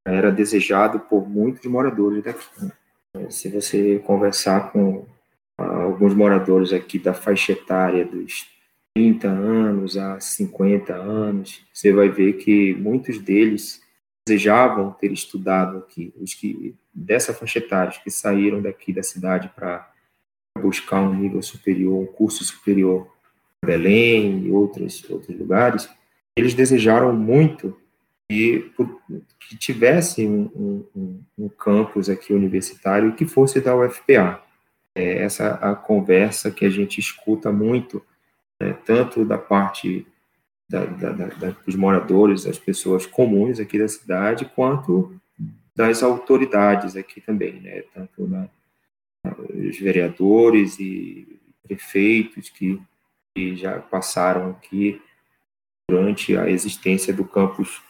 era 0.05 0.31
desejado 0.31 0.99
por 0.99 1.27
muitos 1.27 1.65
moradores 1.65 2.23
daqui. 2.23 2.45
Né? 2.61 2.71
Se 3.29 3.49
você 3.49 3.99
conversar 3.99 4.71
com 4.71 5.05
alguns 5.57 6.13
moradores 6.13 6.73
aqui 6.73 6.99
da 6.99 7.13
faixa 7.13 7.53
etária 7.53 8.05
dos 8.05 8.47
30 8.95 9.27
anos 9.27 9.97
a 9.97 10.19
50 10.19 10.93
anos, 10.93 11.65
você 11.73 11.91
vai 11.91 12.09
ver 12.09 12.33
que 12.33 12.73
muitos 12.75 13.19
deles 13.19 13.81
desejavam 14.27 14.91
ter 14.91 15.11
estudado 15.11 15.77
aqui, 15.77 16.13
os 16.19 16.33
que 16.33 16.75
dessa 16.93 17.33
faixa 17.33 17.59
etária, 17.59 17.99
que 18.03 18.09
saíram 18.09 18.61
daqui 18.61 18.93
da 18.93 19.03
cidade 19.03 19.51
para 19.55 19.91
buscar 20.59 21.01
um 21.01 21.13
nível 21.13 21.41
superior, 21.41 22.01
um 22.01 22.05
curso 22.05 22.43
superior 22.43 23.12
Belém 23.63 24.45
e 24.45 24.51
outros, 24.51 25.03
outros 25.09 25.37
lugares, 25.37 25.89
eles 26.35 26.53
desejaram 26.53 27.13
muito 27.13 27.77
que, 28.29 28.71
que 29.39 29.57
tivesse 29.57 30.27
um, 30.27 30.85
um, 30.95 31.21
um 31.37 31.49
campus 31.49 32.09
aqui 32.09 32.33
universitário 32.33 33.13
que 33.13 33.25
fosse 33.25 33.61
da 33.61 33.75
UFPA. 33.75 34.41
É 34.95 35.23
essa 35.23 35.55
a 35.55 35.75
conversa 35.75 36.51
que 36.51 36.65
a 36.65 36.69
gente 36.69 36.99
escuta 36.99 37.51
muito, 37.51 38.03
né, 38.59 38.73
tanto 38.85 39.25
da 39.25 39.37
parte 39.37 40.05
da, 40.69 40.85
da, 40.85 41.11
da, 41.11 41.49
dos 41.65 41.75
moradores, 41.75 42.45
das 42.45 42.57
pessoas 42.57 43.05
comuns 43.05 43.59
aqui 43.59 43.77
da 43.77 43.87
cidade, 43.87 44.49
quanto 44.55 45.15
das 45.75 46.03
autoridades 46.03 46.95
aqui 46.95 47.19
também, 47.19 47.59
né? 47.59 47.83
Tanto 47.93 48.27
na, 48.27 48.47
os 49.49 49.79
vereadores 49.79 50.79
e 50.79 51.39
prefeitos 51.63 52.49
que, 52.49 52.79
que 53.35 53.55
já 53.55 53.79
passaram 53.79 54.51
aqui 54.51 55.01
durante 55.89 56.35
a 56.37 56.49
existência 56.49 57.13
do 57.13 57.25
campus 57.25 57.81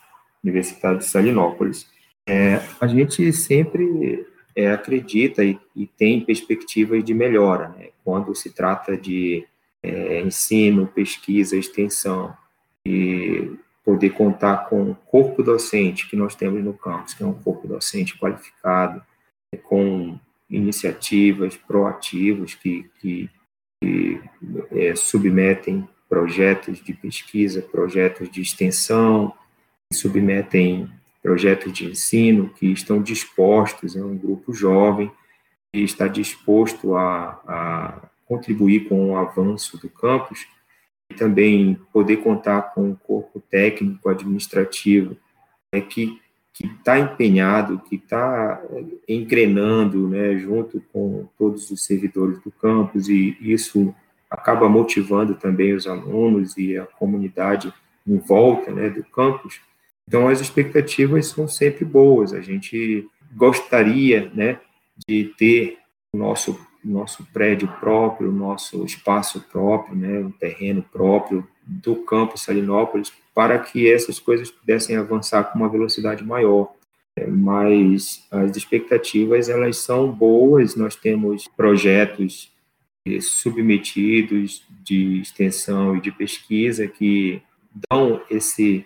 universitário 0.43 0.99
de 0.99 1.05
Salinópolis. 1.05 1.87
É, 2.27 2.61
a 2.79 2.87
gente 2.87 3.31
sempre 3.33 4.25
é, 4.55 4.71
acredita 4.71 5.43
e, 5.43 5.59
e, 5.75 5.85
tem 5.85 6.23
perspectivas 6.23 7.03
de 7.03 7.13
melhora, 7.13 7.69
né? 7.69 7.89
Quando 8.03 8.33
se 8.35 8.51
trata 8.51 8.97
de 8.97 9.45
é, 9.81 10.21
ensino, 10.21 10.87
pesquisa, 10.87 11.57
extensão, 11.57 12.35
e 12.85 13.51
poder 13.83 14.11
contar 14.11 14.69
com 14.69 14.91
o 14.91 14.95
corpo 14.95 15.43
docente 15.43 16.09
que 16.09 16.15
nós 16.15 16.35
temos 16.35 16.63
no 16.63 16.73
campus, 16.73 17.13
que 17.13 17.23
é 17.23 17.25
um 17.25 17.33
corpo 17.33 17.67
docente 17.67 18.17
qualificado, 18.17 19.01
com 19.63 20.17
iniciativas 20.49 21.55
proativas 21.55 22.55
que, 22.55 22.89
que, 22.99 23.29
que 23.83 24.21
é, 24.71 24.95
submetem 24.95 25.85
projetos 26.07 26.81
de 26.81 26.93
pesquisa, 26.93 27.61
projetos 27.61 28.29
de 28.29 28.41
extensão, 28.41 29.33
submetem 29.91 30.89
projetos 31.21 31.73
de 31.73 31.85
ensino, 31.85 32.49
que 32.49 32.67
estão 32.67 33.01
dispostos, 33.01 33.97
é 33.97 34.03
um 34.03 34.17
grupo 34.17 34.53
jovem 34.53 35.11
que 35.73 35.79
está 35.81 36.07
disposto 36.07 36.95
a, 36.95 37.41
a 37.45 38.09
contribuir 38.25 38.87
com 38.87 39.11
o 39.11 39.17
avanço 39.17 39.77
do 39.77 39.89
campus, 39.89 40.47
também 41.17 41.77
poder 41.91 42.17
contar 42.17 42.73
com 42.73 42.89
um 42.89 42.95
corpo 42.95 43.41
técnico 43.51 44.09
administrativo 44.09 45.17
é, 45.73 45.81
que 45.81 46.21
que 46.53 46.67
está 46.67 46.99
empenhado, 46.99 47.79
que 47.79 47.95
está 47.95 48.61
é, 48.71 48.83
engrenando, 49.13 50.07
né, 50.07 50.37
junto 50.37 50.81
com 50.93 51.27
todos 51.37 51.71
os 51.71 51.83
servidores 51.83 52.39
do 52.41 52.51
campus 52.51 53.09
e 53.09 53.35
isso 53.41 53.93
acaba 54.29 54.69
motivando 54.69 55.35
também 55.35 55.73
os 55.73 55.87
alunos 55.87 56.55
e 56.57 56.77
a 56.77 56.85
comunidade 56.85 57.73
em 58.07 58.17
volta, 58.17 58.71
né, 58.71 58.89
do 58.89 59.03
campus. 59.03 59.61
Então 60.07 60.27
as 60.27 60.41
expectativas 60.41 61.27
são 61.27 61.47
sempre 61.47 61.85
boas. 61.85 62.33
A 62.33 62.41
gente 62.41 63.07
gostaria, 63.35 64.31
né, 64.33 64.59
de 65.07 65.33
ter 65.37 65.77
o 66.13 66.17
nosso 66.17 66.59
nosso 66.83 67.25
prédio 67.31 67.67
próprio, 67.79 68.31
nosso 68.31 68.83
espaço 68.83 69.41
próprio, 69.51 69.95
né, 69.95 70.19
um 70.19 70.31
terreno 70.31 70.83
próprio 70.91 71.47
do 71.65 71.95
campus 71.97 72.43
Salinópolis, 72.43 73.11
para 73.33 73.57
que 73.59 73.91
essas 73.91 74.19
coisas 74.19 74.51
pudessem 74.51 74.95
avançar 74.95 75.45
com 75.45 75.59
uma 75.59 75.69
velocidade 75.69 76.23
maior. 76.23 76.73
É, 77.15 77.27
mas 77.27 78.25
as 78.31 78.57
expectativas 78.57 79.47
elas 79.47 79.77
são 79.77 80.11
boas. 80.11 80.75
Nós 80.75 80.95
temos 80.95 81.47
projetos 81.47 82.51
eh, 83.05 83.21
submetidos 83.21 84.63
de 84.83 85.21
extensão 85.21 85.95
e 85.95 86.01
de 86.01 86.11
pesquisa 86.11 86.87
que 86.87 87.41
dão 87.89 88.21
esse 88.29 88.85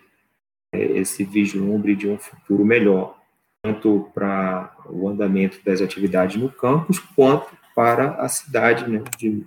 eh, 0.74 1.00
esse 1.00 1.24
vislumbre 1.24 1.96
de 1.96 2.08
um 2.08 2.18
futuro 2.18 2.66
melhor, 2.66 3.18
tanto 3.64 4.10
para 4.14 4.76
o 4.90 5.08
andamento 5.08 5.60
das 5.64 5.82
atividades 5.82 6.36
no 6.36 6.52
campus 6.52 7.00
quanto 7.00 7.56
para 7.78 8.16
a 8.16 8.28
cidade 8.28 8.90
né, 8.90 9.04
de, 9.20 9.46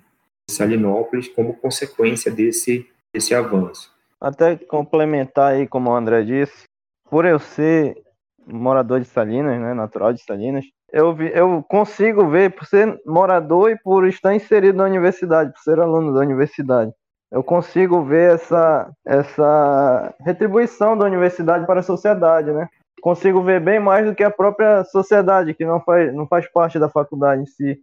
Salinópolis 0.49 1.27
como 1.27 1.53
consequência 1.53 2.31
desse, 2.31 2.89
desse 3.13 3.35
avanço. 3.35 3.91
Até 4.21 4.55
complementar 4.55 5.51
aí, 5.51 5.67
como 5.67 5.89
o 5.89 5.93
André 5.93 6.23
disse, 6.23 6.63
por 7.09 7.25
eu 7.25 7.39
ser 7.39 8.01
morador 8.47 9.01
de 9.01 9.05
Salinas, 9.05 9.59
né, 9.59 9.73
natural 9.73 10.13
de 10.13 10.23
Salinas, 10.23 10.65
eu, 10.93 11.13
vi, 11.13 11.29
eu 11.33 11.61
consigo 11.67 12.25
ver, 12.29 12.51
por 12.51 12.65
ser 12.65 13.01
morador 13.05 13.71
e 13.71 13.77
por 13.77 14.07
estar 14.07 14.33
inserido 14.33 14.77
na 14.77 14.85
universidade, 14.85 15.51
por 15.51 15.59
ser 15.59 15.79
aluno 15.79 16.13
da 16.13 16.21
universidade, 16.21 16.91
eu 17.29 17.43
consigo 17.43 18.01
ver 18.01 18.35
essa, 18.35 18.89
essa 19.05 20.13
retribuição 20.21 20.97
da 20.97 21.05
universidade 21.05 21.65
para 21.65 21.81
a 21.81 21.83
sociedade, 21.83 22.51
né? 22.51 22.67
Consigo 23.01 23.41
ver 23.41 23.59
bem 23.59 23.79
mais 23.79 24.05
do 24.05 24.15
que 24.15 24.23
a 24.23 24.31
própria 24.31 24.83
sociedade, 24.85 25.53
que 25.53 25.65
não 25.65 25.81
faz, 25.81 26.13
não 26.13 26.27
faz 26.27 26.47
parte 26.51 26.77
da 26.77 26.89
faculdade 26.89 27.41
em 27.41 27.45
si. 27.45 27.81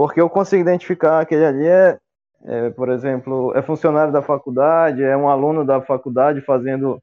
Porque 0.00 0.18
eu 0.18 0.30
consigo 0.30 0.62
identificar 0.62 1.20
aquele 1.20 1.44
ali 1.44 1.68
é, 1.68 1.98
é, 2.46 2.70
por 2.70 2.88
exemplo, 2.88 3.54
é 3.54 3.60
funcionário 3.60 4.10
da 4.10 4.22
faculdade, 4.22 5.02
é 5.02 5.14
um 5.14 5.28
aluno 5.28 5.62
da 5.62 5.82
faculdade 5.82 6.40
fazendo, 6.40 6.98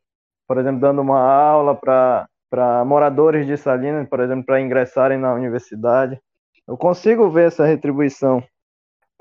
por 0.47 0.57
exemplo, 0.57 0.81
dando 0.81 1.01
uma 1.03 1.19
aula 1.19 1.75
para 1.75 2.83
moradores 2.85 3.45
de 3.45 3.55
Salinas, 3.55 4.09
por 4.09 4.19
exemplo, 4.19 4.47
para 4.47 4.59
ingressarem 4.59 5.19
na 5.19 5.31
universidade. 5.31 6.19
Eu 6.67 6.75
consigo 6.75 7.29
ver 7.29 7.49
essa 7.49 7.67
retribuição. 7.67 8.43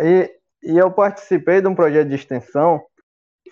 E, 0.01 0.35
e 0.63 0.79
eu 0.79 0.91
participei 0.91 1.61
de 1.61 1.69
um 1.69 1.75
projeto 1.75 2.09
de 2.09 2.15
extensão, 2.15 2.83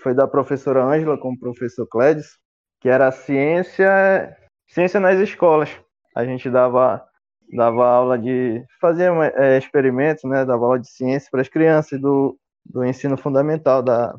foi 0.03 0.15
da 0.15 0.27
professora 0.27 0.83
Ângela 0.83 1.19
com 1.19 1.33
o 1.33 1.39
professor 1.39 1.87
Clédes, 1.87 2.39
que 2.81 2.89
era 2.89 3.13
ciência, 3.13 4.35
ciência 4.69 4.99
nas 4.99 5.21
escolas. 5.21 5.69
A 6.17 6.25
gente 6.25 6.49
dava, 6.49 7.05
dava 7.55 7.87
aula 7.87 8.19
de. 8.19 8.65
fazia 8.81 9.11
é, 9.37 9.57
experimentos, 9.57 10.25
né? 10.25 10.45
Dava 10.45 10.65
aula 10.65 10.81
de 10.81 10.89
ciência 10.89 11.29
para 11.31 11.41
as 11.41 11.49
crianças 11.49 12.01
do, 12.01 12.37
do 12.67 12.85
ensino 12.85 13.17
fundamental 13.17 13.83
da, 13.83 14.15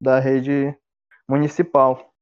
da 0.00 0.20
rede 0.20 0.76
municipal. 1.28 2.12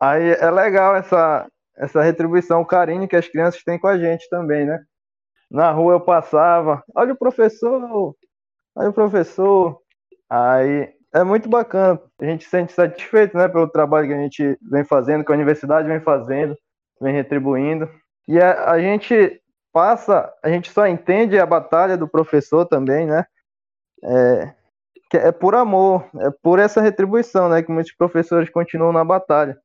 Aí 0.00 0.30
é 0.30 0.50
legal 0.50 0.94
essa, 0.94 1.46
essa 1.76 2.02
retribuição, 2.02 2.60
o 2.60 2.66
carinho 2.66 3.08
que 3.08 3.16
as 3.16 3.26
crianças 3.26 3.62
têm 3.64 3.78
com 3.78 3.88
a 3.88 3.98
gente 3.98 4.28
também, 4.30 4.64
né? 4.64 4.82
Na 5.50 5.70
rua 5.70 5.94
eu 5.94 6.00
passava, 6.00 6.82
olha 6.94 7.12
o 7.12 7.18
professor, 7.18 8.14
olha 8.76 8.90
o 8.90 8.92
professor. 8.92 9.80
Aí 10.28 10.92
é 11.14 11.24
muito 11.24 11.48
bacana, 11.48 12.00
a 12.20 12.24
gente 12.24 12.44
se 12.44 12.50
sente 12.50 12.72
satisfeito, 12.72 13.36
né, 13.36 13.48
pelo 13.48 13.68
trabalho 13.68 14.08
que 14.08 14.14
a 14.14 14.18
gente 14.18 14.58
vem 14.70 14.84
fazendo, 14.84 15.24
que 15.24 15.32
a 15.32 15.34
universidade 15.34 15.88
vem 15.88 16.00
fazendo, 16.00 16.56
vem 17.00 17.14
retribuindo. 17.14 17.88
E 18.28 18.38
a, 18.40 18.72
a 18.72 18.80
gente 18.80 19.40
passa, 19.76 20.32
a 20.42 20.48
gente 20.48 20.72
só 20.72 20.86
entende 20.86 21.38
a 21.38 21.44
batalha 21.44 21.98
do 21.98 22.08
professor 22.08 22.64
também, 22.64 23.06
né? 23.06 23.26
É, 24.02 24.54
é 25.18 25.32
por 25.32 25.54
amor, 25.54 26.08
é 26.18 26.30
por 26.30 26.58
essa 26.58 26.80
retribuição, 26.80 27.50
né, 27.50 27.62
que 27.62 27.70
muitos 27.70 27.92
professores 27.92 28.48
continuam 28.48 28.90
na 28.90 29.04
batalha 29.04 29.60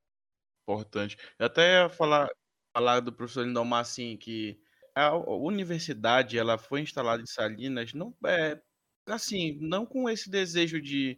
importante. 0.64 1.18
Eu 1.40 1.46
até 1.46 1.84
ia 1.84 1.90
falar, 1.90 2.30
falar 2.76 3.00
do 3.00 3.14
professor 3.14 3.46
Lindomar, 3.46 3.80
assim, 3.80 4.18
que 4.18 4.60
a 4.94 5.16
universidade, 5.16 6.38
ela 6.38 6.58
foi 6.58 6.82
instalada 6.82 7.24
em 7.24 7.26
Salinas, 7.26 7.94
não 7.94 8.14
é, 8.26 8.60
assim, 9.08 9.58
não 9.62 9.86
com 9.86 10.10
esse 10.10 10.30
desejo 10.30 10.82
de 10.82 11.18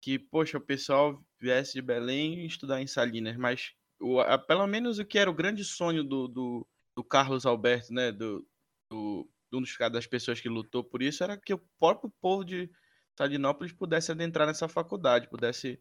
que, 0.00 0.16
poxa, 0.16 0.58
o 0.58 0.60
pessoal 0.60 1.20
viesse 1.40 1.72
de 1.74 1.82
Belém 1.82 2.46
estudar 2.46 2.80
em 2.80 2.86
Salinas, 2.86 3.36
mas 3.36 3.72
o, 4.00 4.20
a, 4.20 4.38
pelo 4.38 4.64
menos 4.68 5.00
o 5.00 5.04
que 5.04 5.18
era 5.18 5.28
o 5.28 5.34
grande 5.34 5.64
sonho 5.64 6.04
do, 6.04 6.28
do, 6.28 6.68
do 6.98 7.04
Carlos 7.04 7.46
Alberto, 7.46 7.94
né, 7.94 8.10
do, 8.10 8.44
do, 8.90 9.24
um 9.54 9.60
dos 9.60 9.72
das 9.92 10.04
pessoas 10.04 10.40
que 10.40 10.48
lutou 10.48 10.82
por 10.82 11.00
isso, 11.00 11.22
era 11.22 11.36
que 11.36 11.54
o 11.54 11.62
próprio 11.78 12.12
povo 12.20 12.44
de 12.44 12.68
Salinópolis 13.16 13.72
pudesse 13.72 14.10
adentrar 14.10 14.48
nessa 14.48 14.66
faculdade, 14.66 15.30
pudesse 15.30 15.78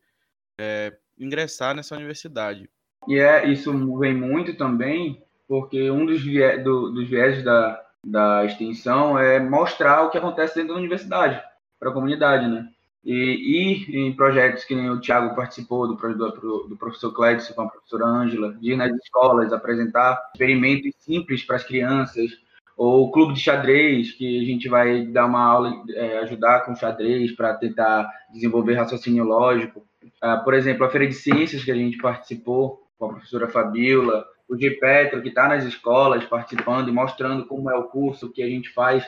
é, 0.61 0.95
ingressar 1.17 1.73
nessa 1.73 1.95
universidade. 1.95 2.69
E 3.07 3.17
é, 3.17 3.49
isso 3.49 3.97
vem 3.97 4.13
muito 4.13 4.55
também 4.57 5.19
porque 5.47 5.89
um 5.89 6.05
dos, 6.05 6.21
viés, 6.21 6.63
do, 6.63 6.91
dos 6.91 7.09
viés 7.09 7.43
da, 7.43 7.83
da 8.05 8.45
extensão 8.45 9.17
é 9.17 9.39
mostrar 9.39 10.03
o 10.03 10.11
que 10.11 10.19
acontece 10.19 10.53
dentro 10.53 10.75
da 10.75 10.79
universidade 10.79 11.43
para 11.79 11.89
a 11.89 11.93
comunidade, 11.93 12.47
né? 12.47 12.69
E 13.03 13.85
em 13.89 14.13
projetos 14.13 14.65
que 14.65 14.75
nem 14.75 14.89
o 14.89 14.99
Tiago 14.99 15.35
participou, 15.35 15.87
do, 15.87 15.95
do, 15.95 16.67
do 16.67 16.77
professor 16.77 17.13
Clédio 17.13 17.53
com 17.55 17.61
a 17.61 17.69
professora 17.69 18.05
Ângela, 18.05 18.53
de 18.53 18.73
ir 18.73 18.75
nas 18.75 18.91
escolas, 18.91 19.53
apresentar 19.53 20.19
experimentos 20.33 20.93
simples 20.99 21.43
para 21.43 21.55
as 21.55 21.63
crianças, 21.63 22.31
ou 22.75 23.07
o 23.07 23.11
clube 23.11 23.33
de 23.33 23.39
xadrez, 23.39 24.11
que 24.11 24.39
a 24.39 24.45
gente 24.45 24.69
vai 24.69 25.05
dar 25.07 25.25
uma 25.25 25.43
aula, 25.43 25.83
é, 25.89 26.19
ajudar 26.19 26.65
com 26.65 26.75
xadrez 26.75 27.31
para 27.31 27.55
tentar 27.55 28.07
desenvolver 28.31 28.75
raciocínio 28.75 29.23
lógico. 29.23 29.83
Ah, 30.21 30.37
por 30.37 30.53
exemplo, 30.53 30.85
a 30.85 30.89
feira 30.89 31.07
de 31.07 31.13
ciências 31.13 31.63
que 31.63 31.71
a 31.71 31.75
gente 31.75 31.97
participou, 31.97 32.87
com 32.99 33.05
a 33.05 33.13
professora 33.13 33.47
Fabiola, 33.47 34.25
o 34.47 34.57
G. 34.57 34.71
Petro, 34.71 35.21
que 35.21 35.29
está 35.29 35.47
nas 35.47 35.63
escolas 35.65 36.23
participando 36.25 36.89
e 36.89 36.91
mostrando 36.91 37.45
como 37.45 37.69
é 37.69 37.75
o 37.75 37.85
curso 37.85 38.31
que 38.31 38.41
a 38.41 38.47
gente 38.47 38.69
faz. 38.69 39.05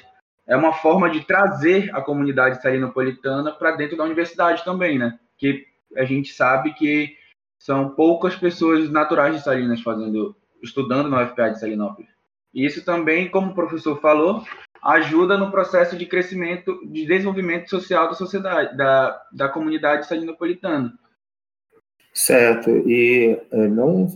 É 0.50 0.58
uma 0.58 0.74
forma 0.74 1.10
de 1.10 1.24
trazer 1.24 1.96
a 1.96 2.02
comunidade 2.02 2.60
salinopolitana 2.60 3.52
para 3.52 3.76
dentro 3.76 3.96
da 3.96 4.04
universidade 4.04 4.66
também, 4.66 4.98
né? 4.98 5.20
Que 5.38 5.64
a 5.96 6.04
gente 6.04 6.34
sabe 6.34 6.74
que 6.74 7.16
são 7.60 7.90
poucas 7.90 8.36
pessoas 8.36 8.90
naturais 8.90 9.36
de 9.36 9.44
Salinas 9.44 9.82
fazendo, 9.82 10.36
estudando 10.64 11.08
na 11.08 11.24
UFPA 11.24 11.52
de 11.52 11.60
Salinópolis. 11.60 12.10
E 12.52 12.66
isso 12.66 12.84
também, 12.84 13.30
como 13.30 13.52
o 13.52 13.54
professor 13.54 14.02
falou, 14.02 14.44
ajuda 14.82 15.38
no 15.38 15.52
processo 15.52 15.96
de 15.96 16.08
crescimento, 16.08 16.80
de 16.84 17.06
desenvolvimento 17.06 17.70
social 17.70 18.08
da 18.08 18.16
sociedade, 18.16 18.76
da, 18.76 19.22
da 19.32 19.50
comunidade 19.50 20.08
salinopolitana. 20.08 20.92
Certo, 22.12 22.72
e 22.72 23.40
eh, 23.52 23.68
não, 23.68 24.08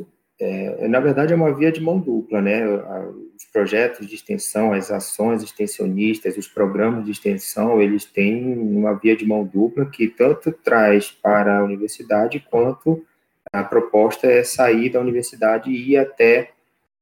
é, 0.44 0.88
na 0.88 1.00
verdade 1.00 1.34
é 1.34 1.36
uma 1.36 1.54
via 1.54 1.72
de 1.72 1.82
mão 1.82 2.00
dupla, 2.00 2.42
né? 2.42 2.66
Os 2.68 3.46
projetos 3.52 4.08
de 4.08 4.16
extensão, 4.16 4.74
as 4.74 4.92
ações 4.92 5.44
extensionistas, 5.44 6.38
os 6.38 6.48
programas 6.48 7.06
de 7.06 7.12
extensão, 7.12 7.82
eles 7.82 8.06
têm 8.06 8.58
uma 8.58 8.94
via 8.94 9.16
de 9.16 9.26
mão 9.26 9.44
dupla 9.46 9.86
que 9.86 10.08
tanto 10.08 10.52
traz 10.52 11.12
para 11.12 11.60
a 11.60 11.64
universidade 11.64 12.46
quanto 12.50 13.06
a 13.52 13.64
proposta 13.64 14.28
é 14.28 14.44
sair 14.44 14.90
da 14.90 15.00
universidade 15.00 15.70
e 15.70 15.92
ir 15.92 15.98
até 15.98 16.52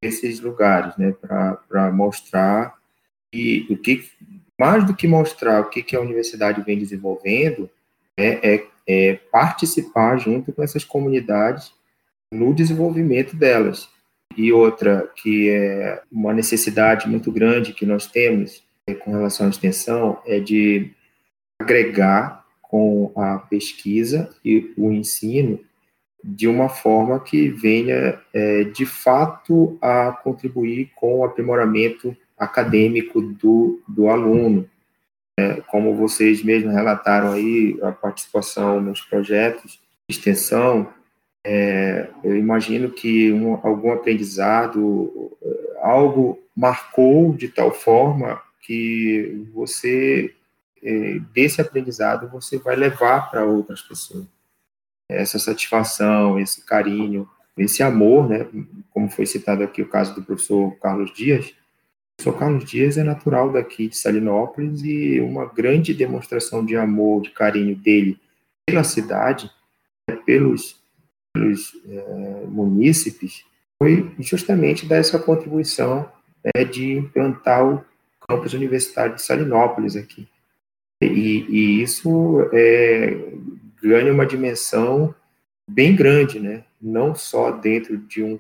esses 0.02 0.40
lugares, 0.40 0.96
né? 0.98 1.14
Para 1.68 1.92
mostrar 1.92 2.76
e 3.34 3.66
o 3.70 3.78
que 3.78 4.10
mais 4.60 4.86
do 4.86 4.94
que 4.94 5.08
mostrar 5.08 5.62
o 5.62 5.70
que, 5.70 5.82
que 5.82 5.96
a 5.96 6.02
universidade 6.02 6.62
vem 6.62 6.78
desenvolvendo 6.78 7.70
é, 8.18 8.56
é 8.56 8.72
é, 8.88 9.20
participar 9.32 10.18
junto 10.18 10.52
com 10.52 10.64
essas 10.64 10.84
comunidades 10.84 11.74
no 12.32 12.54
desenvolvimento 12.54 13.36
delas. 13.36 13.90
E 14.38 14.52
outra, 14.54 15.10
que 15.16 15.50
é 15.50 16.02
uma 16.12 16.34
necessidade 16.34 17.08
muito 17.08 17.32
grande 17.32 17.74
que 17.74 17.86
nós 17.86 18.08
temos 18.08 18.64
é, 18.88 18.94
com 18.94 19.12
relação 19.12 19.48
à 19.48 19.50
extensão, 19.50 20.20
é 20.26 20.40
de 20.40 20.92
agregar 21.62 22.46
com 22.62 23.12
a 23.16 23.38
pesquisa 23.38 24.34
e 24.44 24.74
o 24.78 24.92
ensino 24.92 25.60
de 26.24 26.48
uma 26.48 26.70
forma 26.70 27.20
que 27.20 27.50
venha, 27.50 28.20
é, 28.34 28.64
de 28.64 28.86
fato, 28.86 29.78
a 29.82 30.12
contribuir 30.12 30.92
com 30.96 31.20
o 31.20 31.26
aprimoramento 31.26 32.16
acadêmico 32.38 33.22
do, 33.22 33.82
do 33.88 34.08
aluno. 34.08 34.70
É, 35.38 35.62
como 35.62 35.96
vocês 35.96 36.44
mesmos 36.44 36.74
relataram 36.74 37.34
aí, 37.34 37.78
a 37.82 37.92
participação 37.92 38.80
nos 38.80 39.02
projetos 39.02 39.82
de 40.08 40.16
extensão, 40.16 40.88
é, 41.44 42.10
eu 42.24 42.36
imagino 42.36 42.92
que 42.92 43.32
um, 43.32 43.56
algum 43.64 43.92
aprendizado, 43.92 45.38
é, 45.42 45.80
algo 45.82 46.40
marcou 46.56 47.34
de 47.34 47.48
tal 47.50 47.72
forma 47.74 48.42
que 48.62 49.48
você, 49.54 50.34
é, 50.84 51.20
desse 51.34 51.60
aprendizado, 51.60 52.30
você 52.30 52.58
vai 52.58 52.76
levar 52.76 53.32
para 53.32 53.46
outras 53.46 53.82
pessoas. 53.82 54.26
Essa 55.10 55.40
satisfação, 55.40 56.40
esse 56.40 56.64
carinho, 56.66 57.28
esse 57.58 57.84
amor, 57.84 58.30
né, 58.30 58.48
como 58.92 59.10
foi 59.10 59.26
citado 59.26 59.64
aqui 59.64 59.82
o 59.82 59.90
caso 59.90 60.16
do 60.16 60.24
professor 60.24 60.76
Carlos 60.80 61.12
Dias, 61.14 61.54
professor 62.16 62.40
Carlos 62.40 62.66
Dias 62.66 62.98
é 62.98 63.04
natural 63.04 63.52
daqui 63.52 63.88
de 63.88 63.98
Salinópolis 63.98 64.84
e 64.84 65.20
uma 65.20 65.48
grande 65.48 65.94
demonstração 65.94 66.64
de 66.64 66.78
amor, 66.78 67.24
de 67.24 67.32
carinho 67.32 67.76
dele 67.76 68.20
pela 68.66 68.84
cidade, 68.84 69.52
né, 70.08 70.16
pelos 70.16 70.81
é, 71.36 72.46
munícipes, 72.48 73.44
foi 73.78 74.12
justamente 74.20 74.86
dar 74.86 74.98
essa 74.98 75.18
contribuição 75.18 76.10
né, 76.44 76.64
de 76.64 76.94
implantar 76.94 77.66
o 77.66 77.84
campus 78.28 78.54
universitário 78.54 79.16
de 79.16 79.22
Salinópolis 79.22 79.96
aqui. 79.96 80.28
E, 81.02 81.08
e 81.50 81.82
isso 81.82 82.48
é, 82.54 83.18
ganha 83.82 84.14
uma 84.14 84.26
dimensão 84.26 85.16
bem 85.68 85.96
grande, 85.96 86.40
né? 86.40 86.64
não 86.82 87.16
só 87.16 87.52
dentro 87.52 87.98
de 87.98 88.24
um 88.24 88.40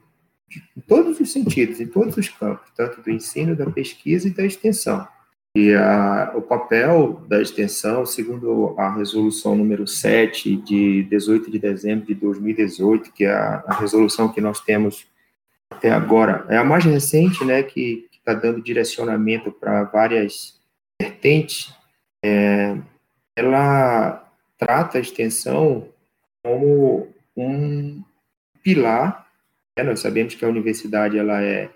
em 0.75 0.81
todos 0.81 1.17
os 1.17 1.31
sentidos, 1.31 1.79
em 1.79 1.87
todos 1.87 2.17
os 2.17 2.27
campos, 2.27 2.69
tanto 2.75 3.01
do 3.01 3.09
ensino, 3.09 3.55
da 3.55 3.69
pesquisa 3.69 4.27
e 4.27 4.31
da 4.31 4.45
extensão. 4.45 5.07
E 5.55 5.73
a, 5.73 6.31
o 6.33 6.41
papel 6.41 7.21
da 7.27 7.41
extensão, 7.41 8.05
segundo 8.05 8.73
a 8.77 8.95
resolução 8.95 9.53
número 9.53 9.85
7 9.85 10.55
de 10.55 11.03
18 11.03 11.51
de 11.51 11.59
dezembro 11.59 12.05
de 12.05 12.15
2018, 12.15 13.11
que 13.11 13.25
é 13.25 13.33
a, 13.33 13.63
a 13.67 13.73
resolução 13.73 14.31
que 14.31 14.39
nós 14.39 14.61
temos 14.61 15.05
até 15.69 15.91
agora, 15.91 16.45
é 16.47 16.57
a 16.57 16.63
mais 16.63 16.85
recente, 16.85 17.43
né, 17.43 17.63
que 17.63 18.07
está 18.13 18.33
dando 18.33 18.61
direcionamento 18.61 19.51
para 19.51 19.83
várias 19.83 20.59
vertentes, 21.01 21.73
é, 22.23 22.77
ela 23.35 24.31
trata 24.57 24.97
a 24.97 25.01
extensão 25.01 25.89
como 26.43 27.09
um 27.35 28.01
pilar. 28.63 29.27
Né, 29.77 29.83
nós 29.83 29.99
sabemos 29.99 30.35
que 30.35 30.45
a 30.45 30.49
universidade 30.49 31.17
ela 31.17 31.41
é 31.41 31.69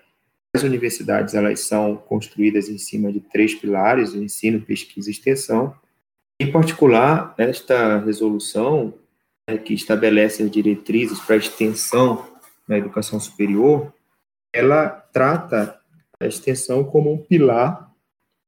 as 0.56 0.62
universidades 0.62 1.34
elas 1.34 1.60
são 1.60 1.96
construídas 1.96 2.68
em 2.68 2.78
cima 2.78 3.12
de 3.12 3.20
três 3.20 3.54
pilares: 3.54 4.12
o 4.12 4.22
ensino, 4.22 4.60
pesquisa 4.60 5.08
e 5.08 5.12
extensão. 5.12 5.74
Em 6.40 6.50
particular, 6.50 7.34
esta 7.38 7.98
resolução 7.98 8.94
né, 9.48 9.56
que 9.56 9.74
estabelece 9.74 10.42
as 10.42 10.50
diretrizes 10.50 11.20
para 11.20 11.36
a 11.36 11.38
extensão 11.38 12.26
na 12.68 12.76
educação 12.76 13.20
superior, 13.20 13.92
ela 14.52 14.88
trata 14.88 15.80
a 16.20 16.26
extensão 16.26 16.84
como 16.84 17.12
um 17.12 17.18
pilar 17.18 17.90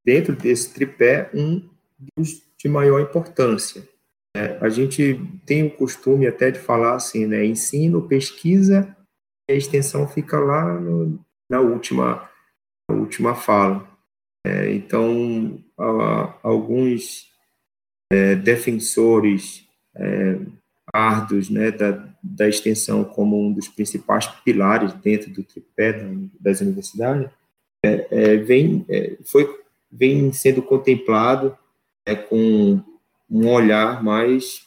dentro 0.05 0.35
desse 0.35 0.73
tripé, 0.73 1.31
um 1.35 1.69
dos 2.17 2.43
de 2.59 2.69
maior 2.69 3.01
importância. 3.01 3.89
É, 4.37 4.59
a 4.61 4.69
gente 4.69 5.21
tem 5.47 5.65
o 5.65 5.71
costume 5.71 6.27
até 6.27 6.51
de 6.51 6.59
falar 6.59 6.97
assim, 6.97 7.27
né, 7.27 7.45
ensino, 7.45 8.09
pesquisa, 8.09 8.97
e 9.49 9.53
a 9.53 9.57
extensão 9.57 10.09
fica 10.09 10.39
lá 10.39 10.75
no, 10.79 11.25
na 11.49 11.61
última, 11.61 12.29
na 12.89 12.97
última 12.97 13.35
fala. 13.35 13.89
É, 14.47 14.73
então, 14.73 15.63
alguns 16.43 17.29
é, 18.11 18.35
defensores 18.35 19.67
é, 19.95 20.39
árduos 20.93 21.51
né, 21.51 21.71
da, 21.71 22.09
da 22.23 22.49
extensão 22.49 23.05
como 23.05 23.41
um 23.41 23.53
dos 23.53 23.69
principais 23.69 24.27
pilares 24.45 24.93
dentro 24.95 25.31
do 25.31 25.43
tripé 25.43 26.05
das 26.41 26.61
universidades, 26.61 27.31
é, 27.85 28.09
é, 28.11 28.37
vem, 28.37 28.85
é, 28.89 29.17
foi, 29.25 29.49
vem 29.91 30.33
sendo 30.33 30.63
contemplado 30.63 31.57
com 32.31 32.83
um 33.31 33.49
olhar 33.49 34.03
mais 34.03 34.67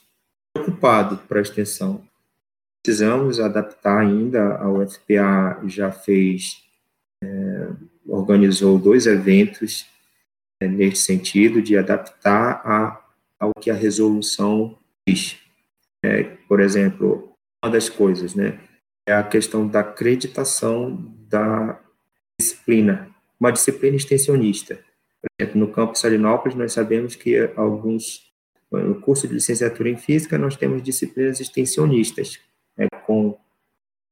preocupado 0.53 1.17
para 1.27 1.39
a 1.39 1.41
extensão. 1.41 2.03
Precisamos 2.83 3.39
adaptar 3.39 3.99
ainda, 3.99 4.57
a 4.57 4.69
UFPA 4.69 5.59
já 5.65 5.91
fez 5.91 6.63
é, 6.63 6.70
organizou 8.11 8.77
dois 8.77 9.07
eventos 9.07 9.85
é, 10.59 10.67
nesse 10.67 11.03
sentido 11.03 11.61
de 11.61 11.77
adaptar 11.77 12.61
a, 12.65 13.01
ao 13.39 13.51
que 13.59 13.71
a 13.71 13.75
resolução 13.75 14.77
diz. 15.07 15.37
É, 16.03 16.23
por 16.47 16.59
exemplo, 16.59 17.33
uma 17.63 17.71
das 17.71 17.89
coisas, 17.89 18.35
né, 18.35 18.59
é 19.07 19.13
a 19.13 19.23
questão 19.23 19.67
da 19.67 19.79
acreditação 19.79 21.15
da 21.27 21.79
disciplina, 22.39 23.09
uma 23.39 23.51
disciplina 23.51 23.95
extensionista. 23.95 24.75
Por 25.21 25.29
exemplo, 25.39 25.59
no 25.59 25.71
campus 25.71 26.01
Salinópolis, 26.01 26.57
nós 26.57 26.73
sabemos 26.73 27.15
que 27.15 27.37
alguns, 27.55 28.31
no 28.71 28.99
curso 29.01 29.27
de 29.27 29.33
licenciatura 29.33 29.89
em 29.89 29.97
física, 29.97 30.37
nós 30.37 30.55
temos 30.55 30.83
disciplinas 30.83 31.39
extensionistas, 31.39 32.39
né, 32.77 32.87
com 33.05 33.37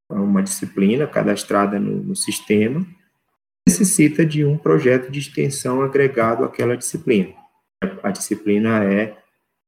uma 0.10 0.42
disciplina 0.42 1.06
cadastrada 1.06 1.80
no, 1.80 2.04
no 2.04 2.16
sistema, 2.16 2.86
necessita 3.70 4.26
de 4.26 4.44
um 4.44 4.58
projeto 4.58 5.12
de 5.12 5.20
extensão 5.20 5.84
agregado 5.84 6.44
àquela 6.44 6.76
disciplina. 6.76 7.36
A 8.02 8.10
disciplina 8.10 8.84
é 8.84 9.16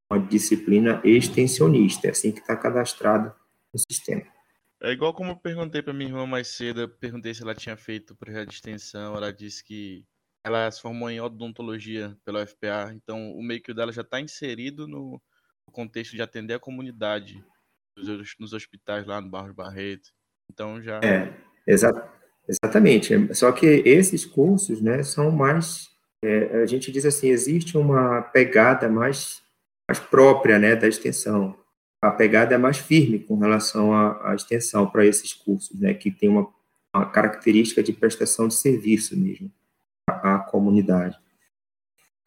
uma 0.09 0.19
disciplina 0.19 0.99
extensionista, 1.05 2.07
é 2.07 2.09
assim 2.09 2.31
que 2.31 2.39
está 2.39 2.57
cadastrada 2.57 3.35
no 3.71 3.79
sistema. 3.79 4.23
É 4.81 4.91
igual 4.91 5.13
como 5.13 5.31
eu 5.31 5.35
perguntei 5.35 5.83
para 5.83 5.93
minha 5.93 6.09
irmã 6.09 6.25
mais 6.25 6.47
cedo, 6.47 6.89
perguntei 6.89 7.31
se 7.35 7.43
ela 7.43 7.53
tinha 7.53 7.77
feito 7.77 8.11
o 8.11 8.15
projeto 8.15 8.49
de 8.49 8.55
extensão, 8.55 9.15
ela 9.15 9.31
disse 9.31 9.63
que 9.63 10.03
ela 10.43 10.69
se 10.71 10.81
formou 10.81 11.07
em 11.07 11.21
odontologia 11.21 12.17
pela 12.25 12.43
UFPA, 12.43 12.91
então 12.95 13.31
o 13.33 13.43
meio 13.43 13.61
que 13.61 13.71
dela 13.71 13.91
já 13.91 14.01
está 14.01 14.19
inserido 14.19 14.87
no 14.87 15.21
contexto 15.71 16.15
de 16.15 16.23
atender 16.23 16.55
a 16.55 16.59
comunidade 16.59 17.45
nos 18.39 18.51
hospitais 18.51 19.05
lá 19.05 19.21
no 19.21 19.29
Barros 19.29 19.53
Barreto. 19.53 20.09
Então 20.51 20.81
já. 20.81 20.99
É, 21.03 21.31
exato. 21.67 22.20
Exatamente. 22.51 23.33
Só 23.33 23.51
que 23.51 23.65
esses 23.65 24.25
cursos, 24.25 24.81
né, 24.81 25.03
são 25.03 25.31
mais, 25.31 25.89
é, 26.23 26.61
a 26.61 26.65
gente 26.65 26.91
diz 26.91 27.05
assim, 27.05 27.29
existe 27.29 27.77
uma 27.77 28.21
pegada 28.21 28.89
mais, 28.89 29.41
mais 29.87 29.99
própria, 29.99 30.59
né, 30.59 30.75
da 30.75 30.87
extensão. 30.87 31.55
A 32.03 32.11
pegada 32.11 32.53
é 32.53 32.57
mais 32.57 32.77
firme 32.77 33.19
com 33.19 33.37
relação 33.37 33.93
à, 33.93 34.31
à 34.31 34.35
extensão 34.35 34.85
para 34.85 35.05
esses 35.05 35.33
cursos, 35.33 35.79
né, 35.79 35.93
que 35.93 36.11
tem 36.11 36.27
uma, 36.27 36.47
uma, 36.93 37.05
característica 37.05 37.81
de 37.81 37.93
prestação 37.93 38.49
de 38.49 38.55
serviço 38.55 39.17
mesmo 39.17 39.49
à, 40.09 40.35
à 40.35 40.39
comunidade. 40.39 41.17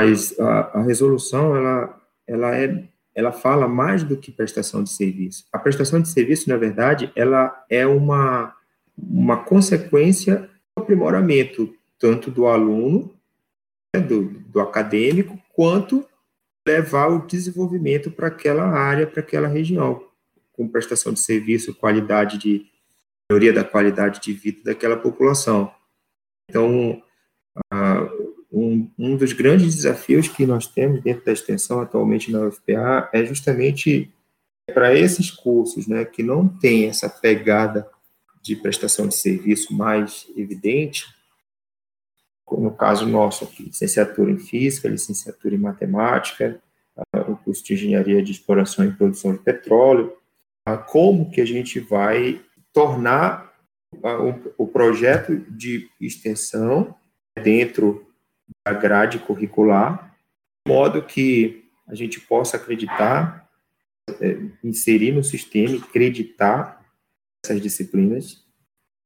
Mas 0.00 0.38
a, 0.40 0.78
a 0.78 0.82
resolução, 0.82 1.54
ela, 1.54 2.00
ela 2.26 2.56
é 2.56 2.88
ela 3.14 3.30
fala 3.30 3.68
mais 3.68 4.02
do 4.02 4.16
que 4.16 4.32
prestação 4.32 4.82
de 4.82 4.90
serviço. 4.90 5.46
A 5.52 5.58
prestação 5.58 6.00
de 6.00 6.08
serviço, 6.08 6.48
na 6.48 6.56
verdade, 6.56 7.12
ela 7.14 7.64
é 7.70 7.87
uma 7.87 8.52
uma 8.96 9.44
consequência 9.44 10.48
do 10.76 10.83
aprimoramento 10.83 11.74
tanto 11.98 12.30
do 12.30 12.46
aluno, 12.46 13.14
né, 13.94 14.00
do, 14.00 14.24
do 14.24 14.61
acadêmico, 14.61 15.40
quanto 15.54 16.07
levar 16.66 17.09
o 17.09 17.26
desenvolvimento 17.26 18.11
para 18.11 18.28
aquela 18.28 18.64
área, 18.64 19.07
para 19.07 19.20
aquela 19.20 19.48
região, 19.48 20.07
com 20.52 20.68
prestação 20.68 21.12
de 21.12 21.20
serviço, 21.20 21.74
qualidade 21.74 22.38
de 22.38 22.66
melhoria 23.30 23.52
da 23.52 23.64
qualidade 23.64 24.20
de 24.20 24.33
vida 24.33 24.61
daquela 24.64 24.96
população. 24.96 25.72
Então, 26.48 27.02
um, 28.52 28.90
um 28.98 29.16
dos 29.16 29.33
grandes 29.33 29.74
desafios 29.74 30.28
que 30.28 30.46
nós 30.46 30.66
temos 30.66 31.02
dentro 31.02 31.24
da 31.24 31.33
extensão 31.33 31.80
atualmente 31.80 32.30
na 32.30 32.46
UFPA 32.46 33.09
é 33.12 33.24
justamente 33.24 34.12
para 34.72 34.94
esses 34.94 35.30
cursos, 35.30 35.87
né, 35.87 36.04
que 36.04 36.22
não 36.22 36.48
tem 36.48 36.87
essa 36.87 37.09
pegada 37.09 37.88
de 38.44 38.54
prestação 38.54 39.09
de 39.09 39.14
serviço 39.14 39.72
mais 39.72 40.30
evidente, 40.37 41.07
no 42.46 42.70
caso 42.70 43.07
nosso 43.07 43.42
aqui, 43.42 43.62
licenciatura 43.62 44.30
em 44.30 44.38
Física, 44.38 44.87
licenciatura 44.87 45.54
em 45.54 45.59
Matemática, 45.59 46.61
o 47.26 47.37
curso 47.37 47.64
de 47.64 47.72
Engenharia 47.72 48.22
de 48.22 48.33
Exploração 48.33 48.85
e 48.85 48.92
Produção 48.92 49.33
de 49.33 49.38
Petróleo, 49.38 50.14
como 50.88 51.30
que 51.30 51.40
a 51.40 51.46
gente 51.46 51.80
vai 51.80 52.44
tornar 52.70 53.50
o 54.59 54.66
projeto 54.66 55.35
de 55.50 55.88
extensão 55.98 56.94
dentro 57.42 58.07
da 58.66 58.74
grade 58.74 59.20
curricular, 59.20 60.14
de 60.66 60.72
modo 60.72 61.02
que 61.02 61.64
a 61.88 61.94
gente 61.94 62.20
possa 62.20 62.59
acreditar, 62.59 63.48
é, 64.20 64.38
inserir 64.62 65.12
no 65.12 65.24
sistema 65.24 65.78
acreditar 65.78 66.73
essas 67.44 67.61
disciplinas 67.61 68.42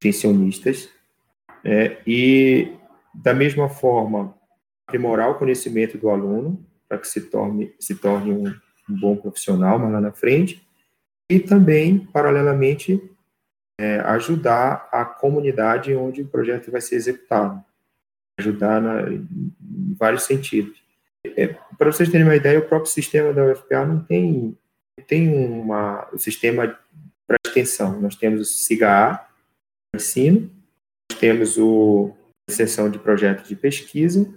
extensionistas 0.01 0.89
é, 1.65 2.01
e, 2.07 2.73
da 3.13 3.35
mesma 3.35 3.69
forma, 3.69 4.35
aprimorar 4.87 5.31
o 5.31 5.35
conhecimento 5.35 5.99
do 5.99 6.09
aluno 6.09 6.65
para 6.89 6.99
que 6.99 7.09
se 7.09 7.23
torne, 7.23 7.75
se 7.79 7.97
torne 7.97 8.33
um, 8.33 8.47
um 8.89 9.01
bom 9.01 9.17
profissional 9.17 9.79
mais 9.79 9.93
lá 9.93 10.01
na 10.01 10.13
frente 10.13 10.67
e 11.29 11.41
também, 11.41 11.99
paralelamente, 11.99 13.03
é, 13.79 14.01
ajudar 14.01 14.89
a 14.91 15.05
comunidade 15.05 15.95
onde 15.95 16.23
o 16.23 16.29
projeto 16.29 16.71
vai 16.71 16.81
ser 16.81 16.95
executado. 16.97 17.63
Ajudar 18.39 18.81
na, 18.81 19.11
em 19.11 19.95
vários 19.99 20.23
sentidos. 20.23 20.81
É, 21.37 21.49
para 21.77 21.93
vocês 21.93 22.09
terem 22.09 22.27
uma 22.27 22.37
ideia, 22.37 22.61
o 22.61 22.69
próprio 22.69 22.91
sistema 22.91 23.33
da 23.33 23.45
UFPA 23.45 23.85
não 23.85 24.03
tem, 24.05 24.57
tem 25.07 25.29
uma, 25.29 26.09
um 26.15 26.19
sistema 26.19 26.79
para 27.29 27.39
extensão. 27.47 28.01
Nós 28.01 28.17
temos 28.17 28.41
o 28.41 28.45
SIGA-A, 28.45 29.29
ensino, 29.95 30.51
nós 31.11 31.21
temos 31.21 31.59
o, 31.59 32.17
seção 32.49 32.91
de 32.91 32.99
projetos 32.99 33.47
de 33.47 33.55
pesquisa, 33.55 34.33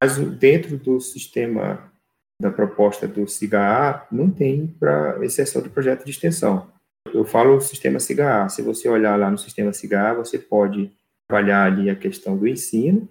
mas 0.00 0.16
dentro 0.16 0.76
do 0.78 1.00
sistema 1.00 1.92
da 2.40 2.50
proposta 2.50 3.08
do 3.08 3.26
SIGA-A 3.26 4.06
não 4.12 4.30
tem 4.30 4.66
para 4.78 5.18
exceção 5.24 5.60
de 5.60 5.68
projeto 5.68 6.04
de 6.04 6.10
extensão. 6.10 6.70
Eu 7.12 7.24
falo 7.24 7.56
o 7.56 7.60
sistema 7.60 7.98
SIGA-A. 7.98 8.48
Se 8.48 8.62
você 8.62 8.88
olhar 8.88 9.18
lá 9.18 9.30
no 9.30 9.38
sistema 9.38 9.72
SIGA-A, 9.72 10.14
você 10.14 10.38
pode 10.38 10.92
trabalhar 11.28 11.64
ali 11.64 11.90
a 11.90 11.96
questão 11.96 12.36
do 12.36 12.46
ensino, 12.46 13.08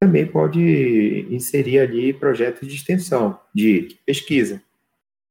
também 0.00 0.26
pode 0.26 1.26
inserir 1.30 1.78
ali 1.78 2.12
projetos 2.12 2.66
de 2.66 2.74
extensão, 2.74 3.38
de 3.54 3.96
pesquisa. 4.04 4.60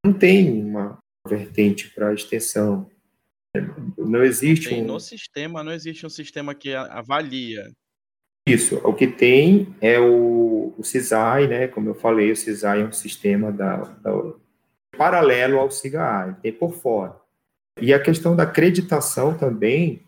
Não 0.05 0.13
tem 0.13 0.63
uma 0.63 0.97
vertente 1.27 1.89
para 1.89 2.13
extensão, 2.13 2.89
não 3.97 4.23
existe 4.23 4.69
Tem 4.69 4.83
um... 4.83 4.87
no 4.87 4.99
sistema, 4.99 5.63
não 5.63 5.71
existe 5.71 6.05
um 6.05 6.09
sistema 6.09 6.55
que 6.55 6.73
avalia. 6.73 7.71
Isso, 8.47 8.81
o 8.83 8.93
que 8.93 9.07
tem 9.07 9.75
é 9.79 9.99
o, 9.99 10.73
o 10.77 10.83
CISAI, 10.83 11.47
né? 11.47 11.67
Como 11.67 11.89
eu 11.89 11.95
falei, 11.95 12.31
o 12.31 12.35
CISAI 12.35 12.81
é 12.81 12.85
um 12.85 12.91
sistema 12.91 13.51
da, 13.51 13.77
da 13.77 14.11
paralelo 14.97 15.59
ao 15.59 15.71
SIGA-AI, 15.71 16.35
tem 16.41 16.51
por 16.51 16.73
fora. 16.73 17.15
E 17.79 17.93
a 17.93 17.99
questão 17.99 18.35
da 18.35 18.43
acreditação 18.43 19.37
também, 19.37 20.03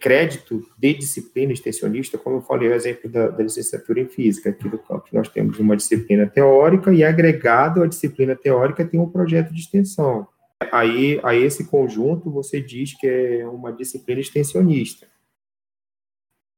crédito 0.00 0.64
de 0.78 0.94
disciplina 0.94 1.52
extensionista, 1.52 2.18
como 2.18 2.36
eu 2.36 2.40
falei, 2.40 2.68
o 2.68 2.74
exemplo 2.74 3.10
da, 3.10 3.28
da, 3.28 3.42
licenciatura 3.42 4.00
em 4.00 4.08
física 4.08 4.50
aqui 4.50 4.68
do 4.68 4.78
campo, 4.78 5.04
nós 5.12 5.28
temos 5.28 5.58
uma 5.58 5.76
disciplina 5.76 6.26
teórica 6.26 6.92
e 6.92 7.04
agregado 7.04 7.82
à 7.82 7.86
disciplina 7.86 8.34
teórica 8.34 8.84
tem 8.84 8.98
um 8.98 9.08
projeto 9.08 9.52
de 9.52 9.60
extensão. 9.60 10.26
Aí, 10.72 11.20
a 11.22 11.34
esse 11.34 11.68
conjunto, 11.68 12.30
você 12.30 12.60
diz 12.60 12.98
que 12.98 13.06
é 13.06 13.46
uma 13.46 13.72
disciplina 13.72 14.20
extensionista. 14.20 15.06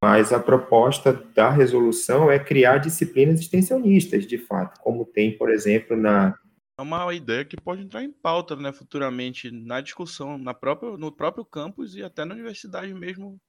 Mas 0.02 0.32
a 0.32 0.38
proposta 0.38 1.12
da 1.12 1.50
resolução 1.50 2.30
é 2.30 2.38
criar 2.38 2.78
disciplinas 2.78 3.40
extensionistas, 3.40 4.26
de 4.26 4.38
fato, 4.38 4.80
como 4.80 5.04
tem, 5.04 5.36
por 5.36 5.50
exemplo, 5.50 5.96
na. 5.96 6.38
É 6.78 6.82
uma 6.82 7.12
ideia 7.12 7.44
que 7.44 7.60
pode 7.60 7.82
entrar 7.82 8.04
em 8.04 8.12
pauta, 8.12 8.54
né, 8.54 8.72
futuramente, 8.72 9.50
na 9.50 9.80
discussão, 9.80 10.38
na 10.38 10.54
própria, 10.54 10.96
no 10.96 11.10
próprio 11.10 11.44
campus 11.44 11.96
e 11.96 12.04
até 12.04 12.24
na 12.24 12.34
universidade 12.34 12.94
mesmo. 12.94 13.40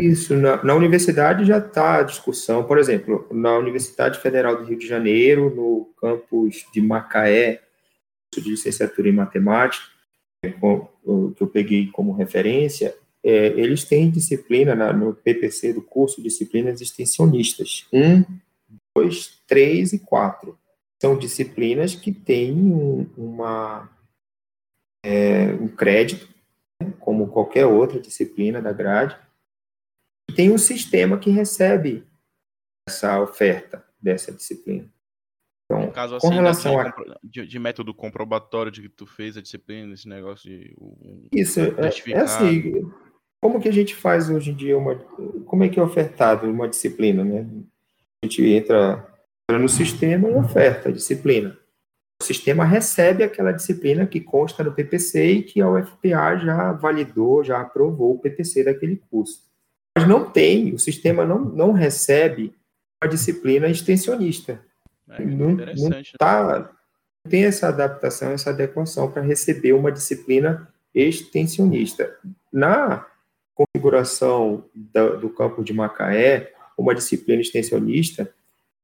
Isso, 0.00 0.34
na, 0.36 0.62
na 0.64 0.74
universidade 0.74 1.44
já 1.44 1.58
está 1.58 2.00
a 2.00 2.02
discussão, 2.02 2.64
por 2.64 2.78
exemplo, 2.78 3.28
na 3.30 3.56
Universidade 3.56 4.18
Federal 4.18 4.56
do 4.56 4.64
Rio 4.64 4.76
de 4.76 4.86
Janeiro, 4.88 5.54
no 5.54 5.94
campus 6.00 6.66
de 6.72 6.80
Macaé, 6.80 7.62
de 8.34 8.40
licenciatura 8.40 9.08
em 9.08 9.12
matemática, 9.12 9.86
que 10.42 11.42
eu 11.42 11.46
peguei 11.46 11.86
como 11.90 12.12
referência, 12.12 12.96
é, 13.24 13.46
eles 13.48 13.84
têm 13.84 14.10
disciplina 14.10 14.74
na, 14.74 14.92
no 14.92 15.14
PPC 15.14 15.72
do 15.72 15.82
curso 15.82 16.20
disciplinas 16.20 16.80
extensionistas. 16.80 17.86
Um, 17.92 18.24
dois, 18.96 19.40
três 19.46 19.92
e 19.92 20.00
quatro. 20.00 20.58
São 21.00 21.16
disciplinas 21.16 21.94
que 21.94 22.12
têm 22.12 22.52
um, 22.52 23.08
uma, 23.16 23.88
é, 25.04 25.52
um 25.54 25.68
crédito, 25.68 26.28
né, 26.80 26.92
como 26.98 27.28
qualquer 27.28 27.66
outra 27.66 28.00
disciplina 28.00 28.60
da 28.60 28.72
grade, 28.72 29.16
e 30.28 30.34
tem 30.34 30.50
um 30.50 30.58
sistema 30.58 31.18
que 31.18 31.30
recebe 31.30 32.04
essa 32.88 33.20
oferta 33.20 33.84
dessa 34.00 34.32
disciplina. 34.32 34.91
Então, 35.72 35.86
no 35.86 35.92
caso, 35.92 36.16
assim, 36.16 36.28
com 36.28 36.34
relação 36.34 36.78
a... 36.78 36.94
de, 37.22 37.46
de, 37.46 37.58
método 37.58 37.94
comprobatório 37.94 38.70
de 38.70 38.82
que 38.82 38.88
tu 38.88 39.06
fez 39.06 39.36
a 39.36 39.42
disciplina, 39.42 39.94
esse 39.94 40.08
negócio 40.08 40.48
de... 40.48 40.74
Um, 40.80 41.28
Isso, 41.32 41.60
é, 41.60 42.12
é 42.12 42.18
assim, 42.18 42.82
como 43.40 43.60
que 43.60 43.68
a 43.68 43.72
gente 43.72 43.94
faz 43.94 44.28
hoje 44.28 44.50
em 44.50 44.54
dia 44.54 44.76
uma... 44.76 44.96
Como 45.46 45.64
é 45.64 45.68
que 45.68 45.78
é 45.78 45.82
ofertado 45.82 46.48
uma 46.48 46.68
disciplina, 46.68 47.24
né? 47.24 47.46
A 48.22 48.26
gente 48.26 48.44
entra 48.44 49.06
no 49.50 49.68
sistema 49.68 50.28
e 50.28 50.34
oferta 50.34 50.88
a 50.88 50.92
disciplina. 50.92 51.58
O 52.20 52.24
sistema 52.24 52.64
recebe 52.64 53.24
aquela 53.24 53.50
disciplina 53.50 54.06
que 54.06 54.20
consta 54.20 54.62
no 54.62 54.72
PPC 54.72 55.26
e 55.26 55.42
que 55.42 55.60
a 55.60 55.68
UFPA 55.68 56.36
já 56.36 56.72
validou, 56.72 57.42
já 57.42 57.60
aprovou 57.60 58.14
o 58.14 58.18
PPC 58.20 58.62
daquele 58.62 58.96
curso. 59.10 59.42
Mas 59.98 60.06
não 60.06 60.30
tem, 60.30 60.72
o 60.72 60.78
sistema 60.78 61.24
não, 61.24 61.40
não 61.40 61.72
recebe 61.72 62.54
a 63.00 63.08
disciplina 63.08 63.68
extensionista. 63.68 64.64
É 65.18 65.24
não, 65.24 65.50
não, 65.50 65.88
né? 65.88 66.02
tá, 66.18 66.70
tem 67.28 67.44
essa 67.44 67.68
adaptação, 67.68 68.32
essa 68.32 68.50
adequação 68.50 69.10
para 69.10 69.22
receber 69.22 69.72
uma 69.72 69.92
disciplina 69.92 70.68
extensionista. 70.94 72.16
Na 72.52 73.06
configuração 73.54 74.64
do, 74.74 75.18
do 75.18 75.30
campo 75.30 75.62
de 75.62 75.72
Macaé, 75.72 76.52
uma 76.76 76.94
disciplina 76.94 77.40
extensionista, 77.40 78.32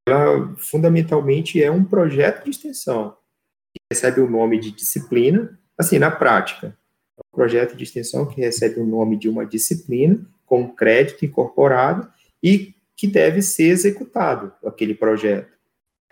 ela 0.06 0.54
fundamentalmente 0.56 1.62
é 1.62 1.70
um 1.70 1.84
projeto 1.84 2.44
de 2.44 2.50
extensão, 2.50 3.16
que 3.72 3.80
recebe 3.92 4.20
o 4.20 4.30
nome 4.30 4.58
de 4.58 4.70
disciplina, 4.70 5.58
assim, 5.76 5.98
na 5.98 6.10
prática. 6.10 6.76
É 7.16 7.20
um 7.20 7.36
projeto 7.36 7.76
de 7.76 7.84
extensão 7.84 8.26
que 8.26 8.40
recebe 8.40 8.80
o 8.80 8.86
nome 8.86 9.18
de 9.18 9.28
uma 9.28 9.44
disciplina, 9.44 10.18
com 10.46 10.68
crédito 10.68 11.24
incorporado, 11.24 12.08
e 12.42 12.74
que 12.96 13.06
deve 13.06 13.42
ser 13.42 13.68
executado, 13.68 14.52
aquele 14.64 14.94
projeto. 14.94 15.57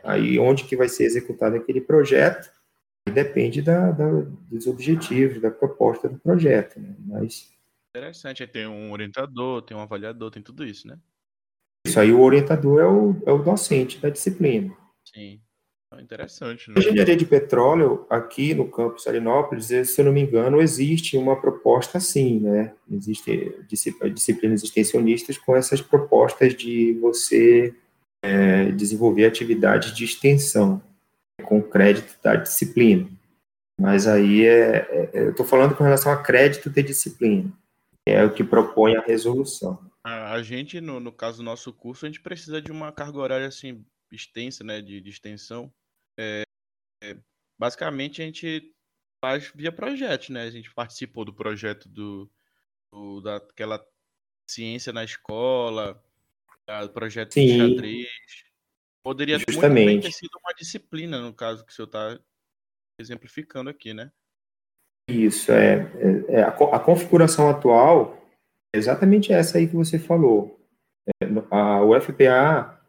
Aí, 0.06 0.38
onde 0.38 0.64
que 0.64 0.76
vai 0.76 0.88
ser 0.88 1.04
executado 1.04 1.56
aquele 1.56 1.80
projeto, 1.80 2.50
depende 3.12 3.62
da, 3.62 3.90
da, 3.90 4.08
dos 4.50 4.66
objetivos, 4.66 5.40
da 5.40 5.50
proposta 5.50 6.08
do 6.08 6.18
projeto, 6.18 6.80
né? 6.80 6.94
Mas... 7.00 7.50
Interessante, 7.94 8.42
aí 8.42 8.48
tem 8.48 8.66
um 8.66 8.92
orientador, 8.92 9.62
tem 9.62 9.76
um 9.76 9.80
avaliador, 9.80 10.30
tem 10.30 10.42
tudo 10.42 10.64
isso, 10.64 10.86
né? 10.86 10.98
Isso 11.86 11.98
aí, 11.98 12.12
o 12.12 12.20
orientador 12.20 12.80
é 12.80 12.86
o, 12.86 13.16
é 13.26 13.32
o 13.32 13.42
docente 13.42 13.98
da 13.98 14.10
disciplina. 14.10 14.76
Sim, 15.04 15.40
é 15.94 16.02
interessante. 16.02 16.68
Né? 16.68 16.74
A 16.76 16.80
engenharia 16.80 17.16
de 17.16 17.24
petróleo, 17.24 18.06
aqui 18.10 18.54
no 18.54 18.68
campus 18.68 19.04
Salinópolis, 19.04 19.66
se 19.66 20.00
eu 20.00 20.04
não 20.04 20.12
me 20.12 20.20
engano, 20.20 20.60
existe 20.60 21.16
uma 21.16 21.40
proposta 21.40 21.98
assim, 21.98 22.40
né? 22.40 22.74
Existem 22.90 23.54
disciplinas 24.14 24.62
extensionistas 24.62 25.38
com 25.38 25.56
essas 25.56 25.80
propostas 25.80 26.54
de 26.54 26.94
você 27.00 27.74
é, 28.22 28.70
desenvolver 28.72 29.26
atividades 29.26 29.94
de 29.94 30.04
extensão 30.04 30.82
com 31.44 31.62
crédito 31.62 32.18
da 32.22 32.36
disciplina. 32.36 33.08
Mas 33.80 34.06
aí 34.06 34.44
é, 34.46 34.76
é 34.90 35.10
eu 35.14 35.30
estou 35.30 35.46
falando 35.46 35.76
com 35.76 35.84
relação 35.84 36.10
a 36.10 36.22
crédito 36.22 36.70
de 36.70 36.82
disciplina, 36.82 37.50
que 38.04 38.12
é 38.12 38.24
o 38.24 38.32
que 38.32 38.42
propõe 38.42 38.96
a 38.96 39.02
resolução. 39.02 39.78
A, 40.02 40.32
a 40.32 40.42
gente, 40.42 40.80
no, 40.80 40.98
no 40.98 41.12
caso 41.12 41.38
do 41.38 41.42
nosso 41.42 41.72
curso, 41.72 42.06
a 42.06 42.08
gente 42.08 42.20
precisa 42.20 42.60
de 42.62 42.72
uma 42.72 42.92
carga 42.92 43.18
horária 43.18 43.46
assim 43.46 43.84
extensa, 44.10 44.62
né, 44.64 44.80
de, 44.80 45.00
de 45.00 45.10
extensão. 45.10 45.72
É, 46.18 46.42
é, 47.02 47.16
basicamente, 47.58 48.22
a 48.22 48.24
gente 48.24 48.74
faz 49.20 49.50
via 49.54 49.72
projeto, 49.72 50.32
né? 50.32 50.42
A 50.42 50.50
gente 50.50 50.72
participou 50.72 51.24
do 51.24 51.34
projeto 51.34 51.88
do, 51.88 52.30
do 52.92 53.20
daquela 53.20 53.84
ciência 54.48 54.92
na 54.92 55.04
escola, 55.04 56.02
o 56.84 56.88
projeto 56.88 57.34
Sim. 57.34 57.46
de 57.46 57.58
xadrez. 57.58 58.08
Poderia 59.02 59.38
Justamente. 59.38 59.84
muito 59.84 60.02
ter 60.02 60.12
sido 60.12 60.38
uma 60.42 60.52
disciplina, 60.52 61.20
no 61.20 61.32
caso 61.32 61.64
que 61.64 61.72
o 61.72 61.74
senhor 61.74 61.86
está 61.86 62.18
exemplificando 63.00 63.70
aqui, 63.70 63.94
né? 63.94 64.10
Isso, 65.08 65.52
é, 65.52 65.88
é, 66.28 66.40
é 66.40 66.42
a, 66.42 66.48
a, 66.48 66.80
configuração 66.80 67.48
atual 67.48 68.20
é 68.74 68.78
exatamente 68.78 69.32
essa 69.32 69.58
aí 69.58 69.68
que 69.68 69.76
você 69.76 69.98
falou. 69.98 70.58
É, 71.22 71.26
a 71.50 71.84
UFPA 71.84 72.80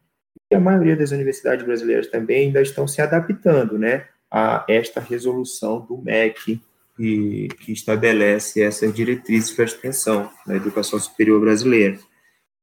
e 0.51 0.55
a 0.55 0.59
maioria 0.59 0.95
das 0.95 1.11
universidades 1.11 1.63
brasileiras 1.63 2.07
também 2.07 2.47
ainda 2.47 2.61
estão 2.61 2.87
se 2.87 3.01
adaptando, 3.01 3.77
né, 3.77 4.07
a 4.31 4.65
esta 4.67 4.99
resolução 4.99 5.81
do 5.81 5.97
MEC 5.97 6.59
que, 6.95 7.47
que 7.59 7.71
estabelece 7.71 8.63
essas 8.63 8.91
diretrizes 8.93 9.51
para 9.51 9.65
a 9.65 9.67
extensão 9.67 10.31
da 10.47 10.55
educação 10.55 10.99
superior 10.99 11.39
brasileira. 11.39 11.99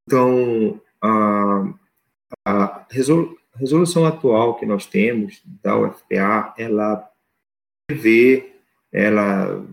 Então, 0.07 0.81
a, 1.05 1.75
a 2.47 2.87
resolução 3.55 4.07
atual 4.07 4.57
que 4.57 4.64
nós 4.64 4.87
temos 4.87 5.43
da 5.62 5.77
UFPA, 5.79 6.55
ela 6.57 7.11
vê, 7.90 8.55
ela 8.90 9.67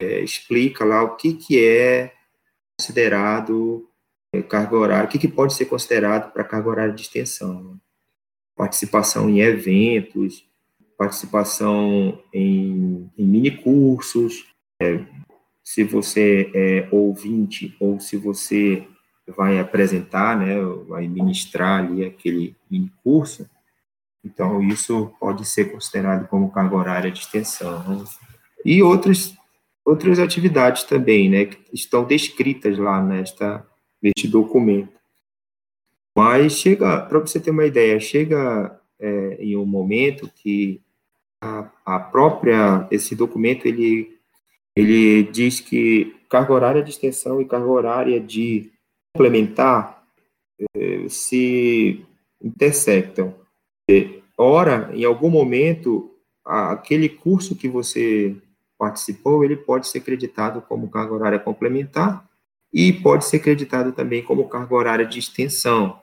é, 0.00 0.20
explica 0.20 0.84
lá 0.84 1.02
o 1.02 1.16
que, 1.16 1.34
que 1.34 1.64
é 1.64 2.12
considerado 2.78 3.88
é, 4.32 4.42
carga 4.42 4.76
horária, 4.76 5.06
o 5.06 5.08
que, 5.08 5.18
que 5.18 5.28
pode 5.28 5.54
ser 5.54 5.66
considerado 5.66 6.32
para 6.32 6.44
carga 6.44 6.68
horária 6.68 6.92
de 6.92 7.02
extensão. 7.02 7.62
Né? 7.62 7.76
Participação 8.56 9.30
em 9.30 9.40
eventos, 9.40 10.44
participação 10.96 12.20
em, 12.34 13.08
em 13.16 13.24
mini 13.24 13.52
cursos, 13.52 14.46
é, 14.82 15.04
se 15.62 15.84
você 15.84 16.50
é 16.54 16.88
ouvinte 16.90 17.76
ou 17.78 18.00
se 18.00 18.16
você 18.16 18.88
vai 19.36 19.58
apresentar, 19.58 20.36
né, 20.36 20.56
vai 20.88 21.06
ministrar 21.06 21.84
ali 21.84 22.04
aquele 22.04 22.56
mini 22.70 22.92
curso, 23.02 23.48
então 24.24 24.62
isso 24.62 25.12
pode 25.20 25.44
ser 25.44 25.70
considerado 25.70 26.28
como 26.28 26.50
carga 26.50 26.76
horária 26.76 27.10
de 27.10 27.20
extensão. 27.20 27.82
Né? 27.88 28.04
E 28.64 28.82
outras, 28.82 29.34
outras 29.84 30.18
atividades 30.18 30.82
também, 30.84 31.28
né, 31.28 31.44
que 31.46 31.58
estão 31.72 32.04
descritas 32.04 32.78
lá 32.78 33.02
nesta, 33.02 33.66
neste 34.02 34.26
documento. 34.26 34.98
Mas 36.16 36.54
chega, 36.54 37.00
para 37.02 37.18
você 37.20 37.38
ter 37.38 37.50
uma 37.50 37.66
ideia, 37.66 38.00
chega 38.00 38.80
é, 38.98 39.36
em 39.40 39.56
um 39.56 39.64
momento 39.64 40.28
que 40.34 40.82
a, 41.40 41.70
a 41.86 42.00
própria, 42.00 42.88
esse 42.90 43.14
documento, 43.14 43.66
ele, 43.66 44.18
ele 44.74 45.22
diz 45.22 45.60
que 45.60 46.16
carga 46.28 46.52
horária 46.52 46.82
de 46.82 46.90
extensão 46.90 47.40
e 47.40 47.44
carga 47.44 47.68
horária 47.68 48.20
de 48.20 48.72
complementar 49.14 50.02
eh, 50.76 51.06
se 51.08 52.04
intersectam. 52.42 53.34
Ora, 54.36 54.90
em 54.94 55.04
algum 55.04 55.30
momento, 55.30 56.14
aquele 56.44 57.08
curso 57.08 57.56
que 57.56 57.68
você 57.68 58.36
participou, 58.78 59.44
ele 59.44 59.56
pode 59.56 59.88
ser 59.88 60.00
creditado 60.00 60.62
como 60.62 60.88
carga 60.90 61.12
horária 61.14 61.38
complementar 61.38 62.28
e 62.72 62.92
pode 62.92 63.24
ser 63.24 63.40
creditado 63.40 63.92
também 63.92 64.22
como 64.22 64.48
carga 64.48 64.74
horária 64.74 65.06
de 65.06 65.18
extensão. 65.18 66.00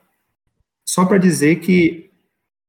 só 0.88 1.04
para 1.04 1.18
dizer 1.18 1.56
que 1.60 2.10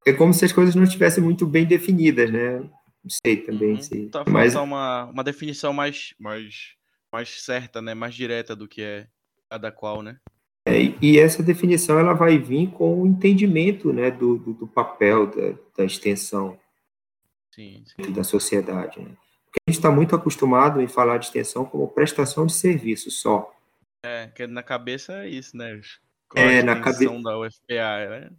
é 0.06 0.12
como 0.14 0.34
se 0.34 0.44
as 0.46 0.52
coisas 0.52 0.74
não 0.74 0.84
estivessem 0.84 1.24
muito 1.24 1.46
bem 1.46 1.66
definidas, 1.66 2.32
né? 2.32 2.60
Não 2.60 3.10
sei 3.26 3.38
também 3.38 3.74
Uhum. 3.76 3.82
se. 3.82 4.06
Tá 4.08 4.24
mas 4.28 4.56
uma, 4.56 5.06
uma 5.06 5.24
definição 5.24 5.72
mais, 5.72 6.16
mais, 6.20 6.74
mais 7.12 7.44
certa, 7.44 7.80
né? 7.82 7.94
Mais 7.94 8.16
direta 8.16 8.56
do 8.56 8.68
que 8.68 8.82
é 8.82 9.08
cada 9.50 9.72
qual, 9.72 10.02
né? 10.02 10.18
É, 10.66 10.82
e- 11.02 11.18
essa 11.18 11.42
definição 11.42 11.98
ela 11.98 12.14
vai 12.14 12.38
vir 12.38 12.70
com 12.72 13.02
o 13.02 13.08
entendimento 13.08 13.94
né, 13.94 14.12
do, 14.12 14.38
do, 14.38 14.54
do 14.54 14.68
papel 14.68 15.28
da, 15.28 15.58
da 15.78 15.86
extensão 15.86 16.60
Sim, 17.54 17.84
sim. 17.86 18.12
da 18.12 18.24
sociedade. 18.24 19.00
Né? 19.00 19.12
Porque 19.46 19.60
a 19.66 19.72
gente 19.72 19.80
está 19.80 19.90
muito 19.90 20.16
acostumado 20.16 20.82
em 20.82 20.88
falar 20.88 21.18
de 21.18 21.28
extensão 21.28 21.64
como 21.64 21.88
prestação 21.88 22.46
de 22.46 22.54
serviço 22.54 23.10
só. 23.10 23.54
É, 24.04 24.28
que 24.28 24.46
na 24.46 24.62
cabeça 24.62 25.24
é 25.24 25.30
isso, 25.30 25.56
né? 25.56 25.80
Qual 26.30 26.46
É, 26.46 26.62
na 26.62 26.74
extensão 26.74 27.22
da 27.22 27.40
UFPA, 27.40 28.10
né? 28.10 28.30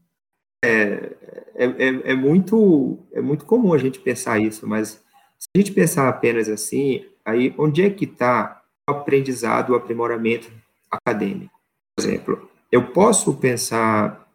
É, 0.65 1.17
é, 1.55 2.11
é, 2.11 2.15
muito, 2.15 2.99
é 3.13 3.21
muito 3.21 3.47
comum 3.47 3.73
a 3.73 3.79
gente 3.79 4.01
pensar 4.01 4.39
isso, 4.39 4.67
mas 4.67 5.03
se 5.39 5.49
a 5.55 5.59
gente 5.59 5.73
pensar 5.73 6.09
apenas 6.09 6.49
assim, 6.49 7.07
aí 7.25 7.55
onde 7.57 7.83
é 7.83 7.91
que 7.91 8.05
está 8.05 8.63
o 8.89 8.93
aprendizado, 8.93 9.71
o 9.71 9.77
aprimoramento 9.77 10.51
acadêmico? 10.91 11.59
Por 11.97 12.05
exemplo, 12.05 12.51
eu 12.71 12.93
posso 12.93 13.35
pensar 13.35 14.29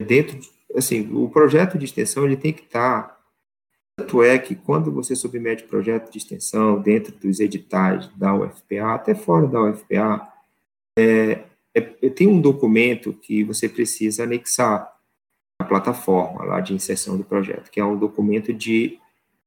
dentro, 0.00 0.38
de- 0.38 0.50
assim, 0.74 1.10
o 1.12 1.28
projeto 1.28 1.78
de 1.78 1.84
extensão 1.84 2.24
ele 2.24 2.36
tem 2.36 2.52
que 2.52 2.62
estar 2.62 3.18
tanto 3.98 4.22
é 4.22 4.38
que 4.38 4.54
quando 4.54 4.92
você 4.92 5.16
submete 5.16 5.64
projeto 5.64 6.08
de 6.12 6.18
extensão 6.18 6.80
dentro 6.80 7.12
dos 7.18 7.40
editais 7.40 8.06
da 8.16 8.32
UFPA, 8.32 8.94
até 8.94 9.12
fora 9.12 9.48
da 9.48 9.60
UFPA, 9.60 10.32
é, 10.96 11.42
é, 11.74 11.80
tem 12.08 12.28
um 12.28 12.40
documento 12.40 13.12
que 13.12 13.42
você 13.42 13.68
precisa 13.68 14.22
anexar 14.22 14.88
na 15.60 15.66
plataforma 15.66 16.44
lá 16.44 16.60
de 16.60 16.74
inserção 16.74 17.16
do 17.16 17.24
projeto, 17.24 17.72
que 17.72 17.80
é 17.80 17.84
um 17.84 17.98
documento 17.98 18.52
de 18.52 19.00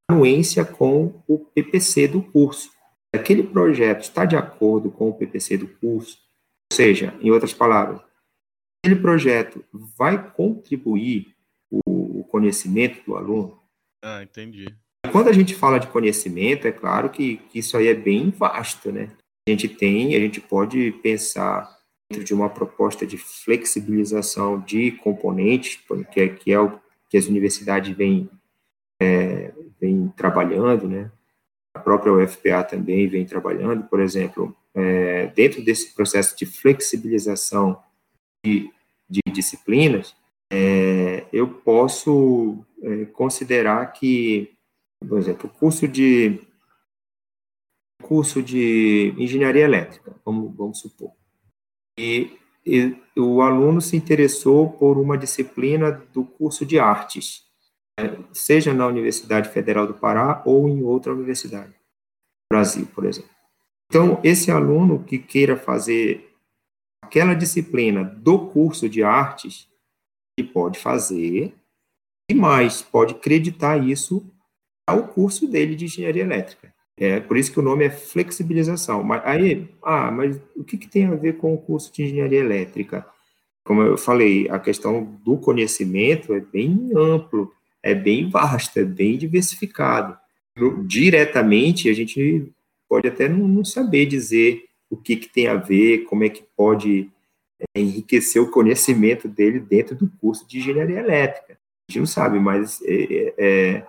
anuência 0.06 0.66
com 0.66 1.14
o 1.26 1.38
PPC 1.38 2.08
do 2.08 2.22
curso. 2.22 2.70
Aquele 3.10 3.42
projeto 3.42 4.02
está 4.02 4.26
de 4.26 4.36
acordo 4.36 4.90
com 4.90 5.08
o 5.08 5.14
PPC 5.14 5.56
do 5.56 5.66
curso, 5.66 6.18
seja, 6.72 7.14
em 7.20 7.30
outras 7.30 7.52
palavras, 7.52 8.00
aquele 8.84 9.00
projeto 9.00 9.64
vai 9.96 10.30
contribuir 10.32 11.34
o, 11.70 12.20
o 12.20 12.24
conhecimento 12.24 13.04
do 13.04 13.16
aluno. 13.16 13.60
Ah, 14.02 14.22
entendi. 14.22 14.66
Quando 15.10 15.28
a 15.28 15.32
gente 15.32 15.54
fala 15.54 15.78
de 15.78 15.86
conhecimento, 15.88 16.66
é 16.66 16.72
claro 16.72 17.10
que, 17.10 17.36
que 17.36 17.58
isso 17.58 17.76
aí 17.76 17.88
é 17.88 17.94
bem 17.94 18.30
vasto, 18.30 18.90
né? 18.90 19.10
A 19.46 19.50
gente 19.50 19.68
tem, 19.68 20.14
a 20.14 20.20
gente 20.20 20.40
pode 20.40 20.92
pensar 21.02 21.68
dentro 22.10 22.24
de 22.24 22.34
uma 22.34 22.48
proposta 22.48 23.06
de 23.06 23.16
flexibilização 23.16 24.60
de 24.60 24.92
componentes, 24.92 25.80
que 26.12 26.20
é, 26.20 26.28
que 26.28 26.52
é 26.52 26.60
o 26.60 26.78
que 27.08 27.16
as 27.16 27.26
universidades 27.26 27.96
vêm, 27.96 28.30
é, 29.00 29.52
vêm 29.80 30.08
trabalhando, 30.16 30.88
né? 30.88 31.10
A 31.74 31.80
própria 31.80 32.12
UFPA 32.12 32.62
também 32.64 33.08
vem 33.08 33.24
trabalhando, 33.24 33.84
por 33.84 34.00
exemplo, 34.00 34.56
é, 34.74 35.26
dentro 35.28 35.62
desse 35.62 35.94
processo 35.94 36.36
de 36.36 36.46
flexibilização 36.46 37.82
de, 38.44 38.70
de 39.08 39.20
disciplinas, 39.32 40.14
é, 40.50 41.26
eu 41.32 41.48
posso 41.48 42.64
é, 42.82 43.06
considerar 43.06 43.92
que, 43.92 44.52
por 45.06 45.18
exemplo, 45.18 45.50
o 45.50 45.58
curso 45.58 45.86
de 45.88 46.40
curso 48.02 48.42
de 48.42 49.14
engenharia 49.16 49.64
elétrica, 49.64 50.14
vamos, 50.24 50.54
vamos 50.54 50.80
supor, 50.80 51.12
e, 51.98 52.36
e 52.66 52.96
o 53.16 53.40
aluno 53.40 53.80
se 53.80 53.96
interessou 53.96 54.70
por 54.70 54.98
uma 54.98 55.16
disciplina 55.16 55.90
do 56.12 56.24
curso 56.24 56.66
de 56.66 56.78
artes, 56.78 57.44
né, 57.98 58.16
seja 58.32 58.74
na 58.74 58.86
Universidade 58.86 59.48
Federal 59.50 59.86
do 59.86 59.94
Pará 59.94 60.42
ou 60.44 60.68
em 60.68 60.82
outra 60.82 61.12
universidade, 61.14 61.74
Brasil, 62.52 62.86
por 62.92 63.04
exemplo. 63.04 63.30
Então, 63.92 64.18
esse 64.24 64.50
aluno 64.50 65.04
que 65.04 65.18
queira 65.18 65.54
fazer 65.54 66.34
aquela 67.02 67.34
disciplina 67.34 68.02
do 68.02 68.46
curso 68.46 68.88
de 68.88 69.02
artes, 69.02 69.68
ele 70.38 70.48
pode 70.48 70.78
fazer 70.78 71.54
e 72.30 72.34
mais, 72.34 72.80
pode 72.80 73.12
acreditar 73.12 73.76
isso 73.76 74.24
ao 74.88 75.08
curso 75.08 75.46
dele 75.46 75.76
de 75.76 75.84
engenharia 75.84 76.22
elétrica. 76.22 76.72
É 76.96 77.20
por 77.20 77.36
isso 77.36 77.52
que 77.52 77.60
o 77.60 77.62
nome 77.62 77.84
é 77.84 77.90
flexibilização. 77.90 79.04
Mas 79.04 79.20
aí, 79.26 79.68
ah, 79.82 80.10
mas 80.10 80.40
o 80.56 80.64
que, 80.64 80.78
que 80.78 80.88
tem 80.88 81.04
a 81.04 81.14
ver 81.14 81.36
com 81.36 81.52
o 81.52 81.58
curso 81.58 81.92
de 81.92 82.04
engenharia 82.04 82.40
elétrica? 82.40 83.06
Como 83.62 83.82
eu 83.82 83.98
falei, 83.98 84.48
a 84.48 84.58
questão 84.58 85.04
do 85.22 85.36
conhecimento 85.36 86.32
é 86.32 86.40
bem 86.40 86.92
amplo, 86.96 87.52
é 87.82 87.94
bem 87.94 88.30
vasto, 88.30 88.78
é 88.78 88.84
bem 88.86 89.18
diversificado. 89.18 90.16
Diretamente, 90.86 91.90
a 91.90 91.92
gente 91.92 92.50
pode 92.92 93.08
até 93.08 93.26
não, 93.26 93.48
não 93.48 93.64
saber 93.64 94.04
dizer 94.04 94.66
o 94.90 94.98
que, 94.98 95.16
que 95.16 95.26
tem 95.26 95.46
a 95.46 95.54
ver, 95.54 96.04
como 96.04 96.24
é 96.24 96.28
que 96.28 96.44
pode 96.54 97.10
é, 97.58 97.80
enriquecer 97.80 98.42
o 98.42 98.50
conhecimento 98.50 99.26
dele 99.26 99.58
dentro 99.58 99.96
do 99.96 100.10
curso 100.20 100.46
de 100.46 100.58
engenharia 100.58 100.98
elétrica. 100.98 101.54
A 101.54 101.90
gente 101.90 102.00
não 102.00 102.06
sabe, 102.06 102.38
mas 102.38 102.82
é, 102.84 103.34
é, 103.38 103.86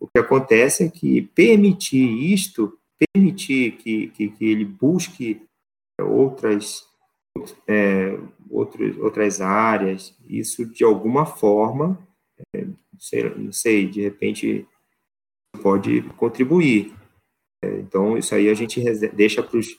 o 0.00 0.06
que 0.06 0.18
acontece 0.18 0.84
é 0.84 0.88
que 0.88 1.20
permitir 1.34 2.32
isto, 2.32 2.78
permitir 3.12 3.72
que, 3.72 4.06
que, 4.06 4.30
que 4.30 4.44
ele 4.46 4.64
busque 4.64 5.42
outras, 6.00 6.82
é, 7.68 8.18
outras 8.48 9.42
áreas, 9.42 10.16
isso 10.26 10.64
de 10.64 10.82
alguma 10.82 11.26
forma, 11.26 11.98
é, 12.54 12.64
sei, 12.98 13.34
não 13.36 13.52
sei, 13.52 13.86
de 13.86 14.00
repente 14.00 14.66
pode 15.62 16.00
contribuir. 16.16 16.96
É, 17.62 17.68
então, 17.78 18.16
isso 18.16 18.34
aí 18.34 18.48
a 18.48 18.54
gente 18.54 18.82
deixa 19.14 19.42
para 19.42 19.58
os 19.58 19.78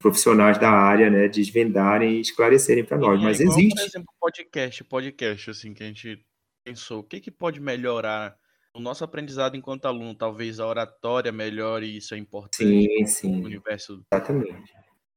profissionais 0.00 0.58
da 0.58 0.70
área, 0.70 1.10
né, 1.10 1.28
desvendarem 1.28 2.16
e 2.16 2.20
esclarecerem 2.20 2.84
para 2.84 2.96
nós. 2.96 3.20
Mas 3.22 3.38
é 3.38 3.42
igual, 3.42 3.56
Por 3.56 3.62
existe. 3.62 3.86
exemplo, 3.86 4.14
podcast, 4.18 4.84
podcast, 4.84 5.50
assim, 5.50 5.74
que 5.74 5.82
a 5.82 5.86
gente 5.86 6.24
pensou, 6.64 7.00
o 7.00 7.04
que 7.04 7.20
que 7.20 7.30
pode 7.30 7.60
melhorar 7.60 8.34
o 8.74 8.80
nosso 8.80 9.04
aprendizado 9.04 9.56
enquanto 9.56 9.84
aluno? 9.84 10.14
Talvez 10.14 10.58
a 10.58 10.66
oratória 10.66 11.30
melhore, 11.30 11.96
isso 11.96 12.14
é 12.14 12.18
importante 12.18 12.66
Sim, 12.66 13.00
no 13.00 13.06
sim, 13.06 13.44
universo 13.44 14.02
exatamente. 14.10 14.72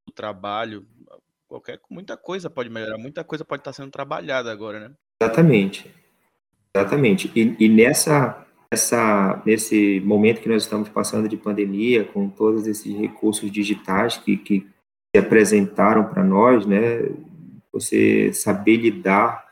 do 0.05 0.13
trabalho. 0.13 0.85
Qualquer, 1.47 1.79
muita 1.89 2.17
coisa 2.17 2.49
pode 2.49 2.69
melhorar, 2.69 2.97
muita 2.97 3.23
coisa 3.23 3.45
pode 3.45 3.61
estar 3.61 3.71
sendo 3.71 3.91
trabalhada 3.91 4.51
agora, 4.51 4.89
né? 4.89 4.95
Exatamente. 5.21 5.89
Exatamente. 6.75 7.31
E, 7.35 7.55
e 7.57 7.69
nessa, 7.69 8.45
essa, 8.73 9.41
nesse 9.45 10.01
momento 10.01 10.41
que 10.41 10.49
nós 10.49 10.63
estamos 10.63 10.89
passando 10.89 11.29
de 11.29 11.37
pandemia, 11.37 12.03
com 12.03 12.29
todos 12.29 12.67
esses 12.67 12.95
recursos 12.95 13.49
digitais 13.51 14.17
que, 14.17 14.35
que 14.35 14.67
se 15.15 15.19
apresentaram 15.19 16.05
para 16.05 16.23
nós, 16.23 16.65
né, 16.65 17.09
você 17.71 18.33
saber 18.33 18.77
lidar 18.77 19.45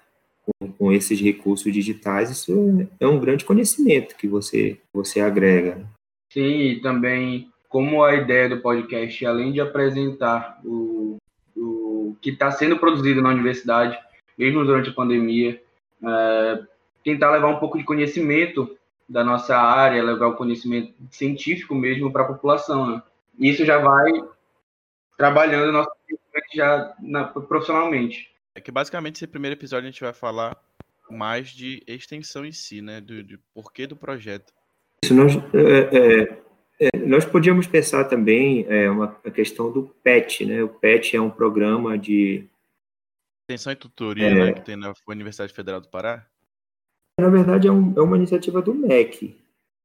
com, 0.45 0.71
com 0.71 0.91
esses 0.91 1.19
recursos 1.21 1.71
digitais, 1.71 2.29
isso 2.29 2.87
é 2.99 3.07
um 3.07 3.19
grande 3.19 3.45
conhecimento 3.45 4.15
que 4.15 4.27
você, 4.27 4.79
você 4.93 5.21
agrega. 5.21 5.85
Sim, 6.31 6.61
e 6.61 6.81
também 6.81 7.49
como 7.69 8.03
a 8.03 8.15
ideia 8.15 8.49
do 8.49 8.61
podcast, 8.61 9.25
além 9.25 9.51
de 9.51 9.61
apresentar 9.61 10.59
o, 10.65 11.17
o 11.55 12.15
que 12.21 12.31
está 12.31 12.51
sendo 12.51 12.77
produzido 12.77 13.21
na 13.21 13.29
universidade, 13.29 13.97
mesmo 14.37 14.65
durante 14.65 14.89
a 14.89 14.93
pandemia, 14.93 15.61
é, 16.03 16.63
tentar 17.03 17.31
levar 17.31 17.47
um 17.47 17.59
pouco 17.59 17.77
de 17.77 17.83
conhecimento 17.83 18.75
da 19.11 19.23
nossa 19.23 19.57
área, 19.57 20.03
levar 20.03 20.27
o 20.27 20.35
conhecimento 20.35 20.93
científico 21.09 21.75
mesmo 21.75 22.11
para 22.11 22.23
a 22.23 22.27
população. 22.27 22.89
Né? 22.89 23.03
Isso 23.39 23.65
já 23.65 23.77
vai 23.77 24.11
trabalhando 25.17 25.71
nosso 25.71 25.91
conhecimento 26.07 26.55
já 26.55 26.95
na, 26.99 27.25
profissionalmente. 27.25 28.31
É 28.55 28.61
que 28.61 28.71
basicamente 28.71 29.17
esse 29.17 29.27
primeiro 29.27 29.55
episódio 29.55 29.87
a 29.87 29.91
gente 29.91 30.01
vai 30.01 30.13
falar 30.13 30.57
mais 31.09 31.49
de 31.49 31.83
extensão 31.85 32.45
em 32.45 32.51
si, 32.51 32.81
né? 32.81 33.01
Do, 33.01 33.21
do 33.23 33.39
porquê 33.53 33.85
do 33.85 33.95
projeto. 33.95 34.53
Isso 35.03 35.13
nós, 35.13 35.35
é, 35.35 35.97
é, 35.97 36.41
é, 36.79 36.97
nós 37.05 37.25
podíamos 37.25 37.67
pensar 37.67 38.05
também 38.05 38.65
é, 38.69 38.89
uma, 38.89 39.17
a 39.25 39.31
questão 39.31 39.71
do 39.71 39.83
PET, 40.03 40.45
né? 40.45 40.63
O 40.63 40.69
PET 40.69 41.15
é 41.15 41.21
um 41.21 41.29
programa 41.29 41.97
de 41.97 42.47
Extensão 43.49 43.73
e 43.73 43.75
tutoria, 43.75 44.27
É. 44.27 44.33
né? 44.33 44.53
Que 44.53 44.61
tem 44.61 44.77
na 44.77 44.93
Universidade 45.07 45.53
Federal 45.53 45.81
do 45.81 45.89
Pará. 45.89 46.25
Na 47.19 47.29
verdade, 47.29 47.67
é, 47.67 47.71
um- 47.71 47.93
é 47.95 48.01
uma 48.01 48.17
iniciativa 48.17 48.61
do 48.61 48.73
MEC. 48.73 49.35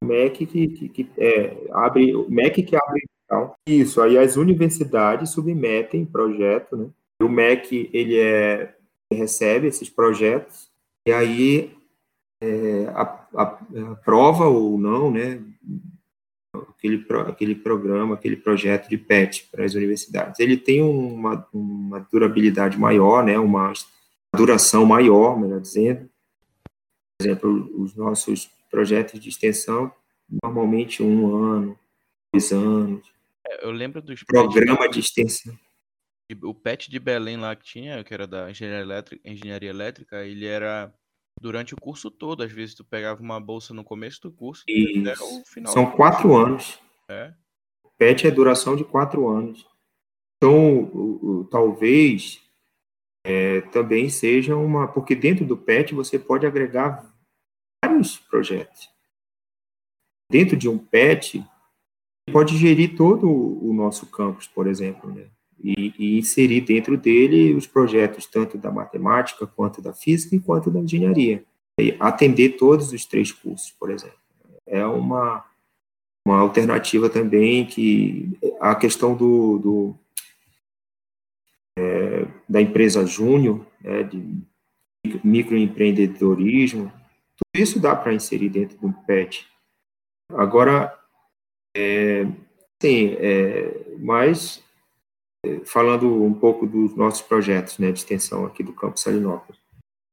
O 0.02 0.06
MEC 0.06 0.46
que, 0.46 0.68
que- 0.68 0.88
que, 0.88 1.10
é, 1.18 1.56
abre, 1.72 2.12
MEC 2.28 2.62
que 2.62 2.76
abre 2.76 3.02
então, 3.24 3.54
isso. 3.66 4.00
Aí 4.00 4.16
as 4.16 4.36
universidades 4.36 5.30
submetem 5.30 6.04
projeto, 6.04 6.76
né? 6.76 6.86
O 7.22 7.28
MEC 7.28 7.90
ele 7.92 8.18
é 8.18 8.74
recebe 9.12 9.66
esses 9.68 9.88
projetos 9.88 10.68
e 11.06 11.12
aí 11.12 11.72
é, 12.42 12.86
aprova 13.34 14.46
ou 14.46 14.78
não, 14.78 15.10
né? 15.10 15.40
Aquele, 16.70 17.04
aquele 17.28 17.54
programa, 17.54 18.14
aquele 18.14 18.36
projeto 18.36 18.88
de 18.88 18.96
PET 18.96 19.48
para 19.50 19.64
as 19.64 19.74
universidades. 19.74 20.38
Ele 20.40 20.56
tem 20.56 20.82
uma, 20.82 21.46
uma 21.52 22.00
durabilidade 22.12 22.78
maior, 22.78 23.24
né? 23.24 23.38
Uma 23.38 23.72
duração 24.36 24.84
maior, 24.86 25.38
melhor 25.38 25.60
dizendo 25.60 26.08
Por 27.18 27.26
exemplo, 27.26 27.82
os 27.82 27.94
nossos 27.94 28.50
projetos 28.70 29.18
de 29.20 29.28
extensão, 29.28 29.92
normalmente 30.42 31.02
um 31.02 31.34
ano, 31.34 31.78
dois 32.32 32.52
anos. 32.52 33.06
É, 33.46 33.66
eu 33.66 33.70
lembro 33.70 34.02
dos 34.02 34.22
programa 34.22 34.88
de 34.88 35.00
extensão. 35.00 35.56
O 36.42 36.54
PET 36.54 36.90
de 36.90 36.98
Belém 36.98 37.36
lá 37.36 37.54
que 37.54 37.64
tinha, 37.64 38.02
que 38.02 38.12
era 38.12 38.26
da 38.26 38.50
engenharia 38.50 38.80
elétrica, 38.80 39.30
engenharia 39.30 39.70
elétrica, 39.70 40.24
ele 40.24 40.44
era 40.44 40.92
durante 41.40 41.72
o 41.72 41.80
curso 41.80 42.10
todo. 42.10 42.42
Às 42.42 42.52
vezes 42.52 42.74
tu 42.74 42.84
pegava 42.84 43.22
uma 43.22 43.40
bolsa 43.40 43.72
no 43.72 43.84
começo 43.84 44.20
do 44.22 44.32
curso 44.32 44.64
e 44.66 45.08
até 45.08 45.22
o 45.22 45.44
final. 45.44 45.72
São 45.72 45.90
quatro 45.90 46.34
anos. 46.36 46.80
É. 47.08 47.32
PET 47.96 48.26
é 48.26 48.30
duração 48.30 48.76
de 48.76 48.84
quatro 48.84 49.28
anos. 49.28 49.64
Então, 50.36 51.48
talvez 51.50 52.42
é, 53.26 53.60
também 53.72 54.08
seja 54.08 54.54
uma. 54.54 54.86
Porque 54.86 55.16
dentro 55.16 55.44
do 55.44 55.56
PET 55.56 55.92
você 55.92 56.16
pode 56.16 56.46
agregar 56.46 57.12
vários 57.84 58.16
projetos. 58.16 58.88
Dentro 60.30 60.56
de 60.56 60.68
um 60.68 60.78
PET, 60.78 61.44
pode 62.32 62.56
gerir 62.56 62.96
todo 62.96 63.28
o 63.28 63.72
nosso 63.74 64.06
campus, 64.06 64.46
por 64.46 64.68
exemplo, 64.68 65.12
né? 65.12 65.26
E, 65.62 65.92
e, 65.98 66.18
inserir 66.18 66.60
dentro 66.60 66.96
dele 66.96 67.54
os 67.54 67.66
projetos 67.66 68.26
tanto 68.26 68.56
da 68.56 68.70
matemática, 68.70 69.46
quanto 69.46 69.82
da 69.82 69.92
física, 69.92 70.38
quanto 70.44 70.70
da 70.70 70.78
engenharia. 70.78 71.44
E 71.80 71.96
atender 71.98 72.50
todos 72.50 72.92
os 72.92 73.04
três 73.06 73.32
cursos, 73.32 73.72
por 73.72 73.90
exemplo. 73.90 74.18
É 74.66 74.86
uma, 74.86 75.44
uma 76.24 76.38
alternativa 76.38 77.10
também 77.10 77.66
que 77.66 78.38
a 78.60 78.74
questão 78.74 79.16
do, 79.16 79.58
do 79.58 79.98
da 82.56 82.62
empresa 82.62 83.04
júnior, 83.04 83.66
né, 83.82 84.02
de 84.02 84.42
microempreendedorismo, 85.22 86.90
tudo 87.36 87.62
isso 87.62 87.78
dá 87.78 87.94
para 87.94 88.14
inserir 88.14 88.48
dentro 88.48 88.78
do 88.78 88.90
PET. 89.06 89.46
Agora, 90.32 90.98
é, 91.76 92.24
sim, 92.80 93.14
é, 93.18 93.94
mas 93.98 94.64
é, 95.44 95.60
falando 95.66 96.24
um 96.24 96.32
pouco 96.32 96.66
dos 96.66 96.96
nossos 96.96 97.20
projetos 97.20 97.76
né, 97.76 97.92
de 97.92 97.98
extensão 97.98 98.46
aqui 98.46 98.62
do 98.62 98.72
Campo 98.72 98.98
Salinópolis. 98.98 99.60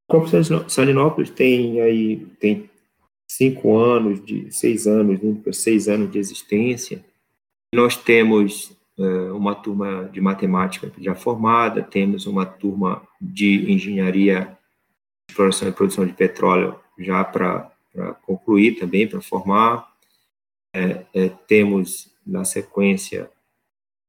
O 0.10 0.20
Campo 0.20 0.70
Salinópolis 0.70 1.30
tem 1.30 1.80
aí 1.80 2.26
tem 2.42 2.70
cinco 3.26 3.78
anos, 3.78 4.22
de 4.22 4.52
seis 4.52 4.86
anos, 4.86 5.18
seis 5.56 5.88
anos 5.88 6.12
de 6.12 6.20
existência. 6.20 7.06
Nós 7.74 7.96
temos 7.96 8.76
uma 8.98 9.56
turma 9.56 10.10
de 10.12 10.22
matemática 10.22 10.92
já 11.00 11.16
formada, 11.16 11.82
temos 11.82 12.28
uma 12.28 12.46
turma 12.46 13.02
de 13.20 13.72
engenharia, 13.72 14.56
exploração 15.28 15.68
e 15.68 15.72
produção 15.72 16.06
de 16.06 16.14
petróleo 16.14 16.80
já 17.00 17.24
para 17.24 17.72
concluir 18.22 18.80
também, 18.80 19.08
para 19.08 19.22
formar. 19.22 19.92
É, 20.76 21.06
é, 21.14 21.30
temos, 21.48 22.12
na 22.26 22.44
sequência, 22.44 23.30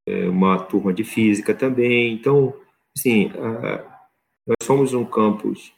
é, 0.07 0.29
uma 0.29 0.59
turma 0.59 0.93
de 0.93 1.05
física 1.05 1.55
também. 1.55 2.15
Então, 2.15 2.55
assim, 2.97 3.31
nós 4.47 4.57
somos 4.63 4.95
um 4.95 5.05
campus 5.05 5.73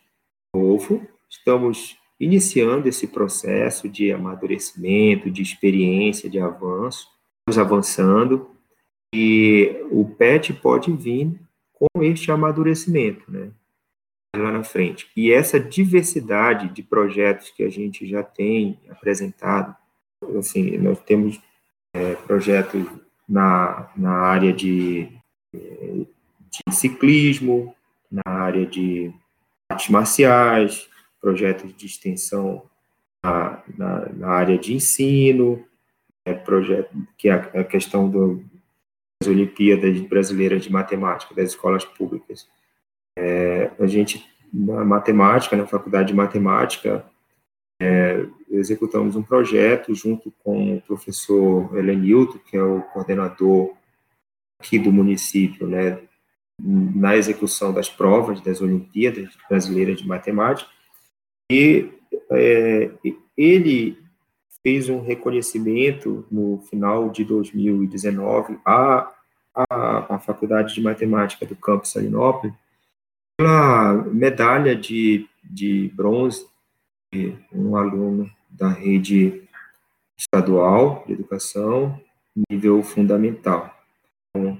novo, 0.54 1.06
estamos 1.28 1.96
iniciando 2.18 2.88
esse 2.88 3.06
processo 3.06 3.88
de 3.88 4.10
amadurecimento, 4.10 5.30
de 5.30 5.42
experiência, 5.42 6.30
de 6.30 6.38
avanço, 6.38 7.08
estamos 7.40 7.58
avançando, 7.58 8.55
e 9.14 9.84
o 9.90 10.04
PET 10.04 10.52
pode 10.54 10.92
vir 10.92 11.38
com 11.72 12.02
este 12.02 12.30
amadurecimento, 12.30 13.30
né? 13.30 13.50
Lá 14.34 14.50
na 14.50 14.64
frente. 14.64 15.10
E 15.16 15.32
essa 15.32 15.58
diversidade 15.58 16.68
de 16.68 16.82
projetos 16.82 17.50
que 17.50 17.62
a 17.62 17.70
gente 17.70 18.06
já 18.06 18.22
tem 18.22 18.78
apresentado, 18.90 19.74
assim, 20.38 20.76
nós 20.78 20.98
temos 21.00 21.40
é, 21.94 22.14
projetos 22.14 22.84
na, 23.28 23.90
na 23.96 24.12
área 24.12 24.52
de, 24.52 25.08
de 25.52 26.74
ciclismo, 26.74 27.74
na 28.10 28.22
área 28.24 28.66
de 28.66 29.12
artes 29.70 29.88
marciais, 29.88 30.88
projetos 31.20 31.74
de 31.74 31.86
extensão 31.86 32.62
na, 33.24 33.62
na, 33.76 34.08
na 34.12 34.28
área 34.28 34.58
de 34.58 34.74
ensino, 34.74 35.64
é, 36.24 36.34
projeto, 36.34 36.90
que 37.16 37.28
é 37.28 37.32
a, 37.32 37.60
a 37.60 37.64
questão 37.64 38.08
do, 38.08 38.44
das 39.26 39.28
Olimpíadas 39.28 40.00
Brasileiras 40.02 40.62
de 40.62 40.72
Matemática 40.72 41.34
das 41.34 41.50
escolas 41.50 41.84
públicas. 41.84 42.48
É, 43.18 43.70
a 43.78 43.86
gente, 43.86 44.24
na 44.52 44.84
matemática, 44.84 45.56
na 45.56 45.66
faculdade 45.66 46.08
de 46.08 46.14
matemática, 46.14 47.04
é, 47.80 48.26
executamos 48.50 49.16
um 49.16 49.22
projeto 49.22 49.94
junto 49.94 50.32
com 50.42 50.76
o 50.76 50.80
professor 50.82 51.76
Helenilton, 51.76 52.38
que 52.38 52.56
é 52.56 52.62
o 52.62 52.82
coordenador 52.82 53.74
aqui 54.58 54.78
do 54.78 54.92
município, 54.92 55.66
né, 55.66 56.00
na 56.58 57.16
execução 57.16 57.72
das 57.72 57.90
provas 57.90 58.40
das 58.40 58.62
Olimpíadas 58.62 59.28
Brasileiras 59.48 59.98
de 59.98 60.08
Matemática, 60.08 60.70
e 61.50 61.90
é, 62.30 62.90
ele 63.36 63.98
fez 64.62 64.88
um 64.88 65.00
reconhecimento 65.00 66.26
no 66.30 66.58
final 66.70 67.10
de 67.10 67.24
2019 67.24 68.58
à, 68.64 69.15
à, 69.56 70.14
à 70.14 70.18
Faculdade 70.18 70.74
de 70.74 70.82
Matemática 70.82 71.46
do 71.46 71.56
Campus 71.56 71.92
Salinópolis 71.92 72.54
pela 73.36 73.94
medalha 74.04 74.76
de, 74.76 75.26
de 75.42 75.90
bronze 75.94 76.46
um 77.52 77.76
aluno 77.76 78.30
da 78.50 78.68
rede 78.68 79.42
estadual 80.16 81.04
de 81.06 81.12
educação, 81.12 82.00
nível 82.50 82.82
fundamental. 82.82 83.74
Então, 84.28 84.58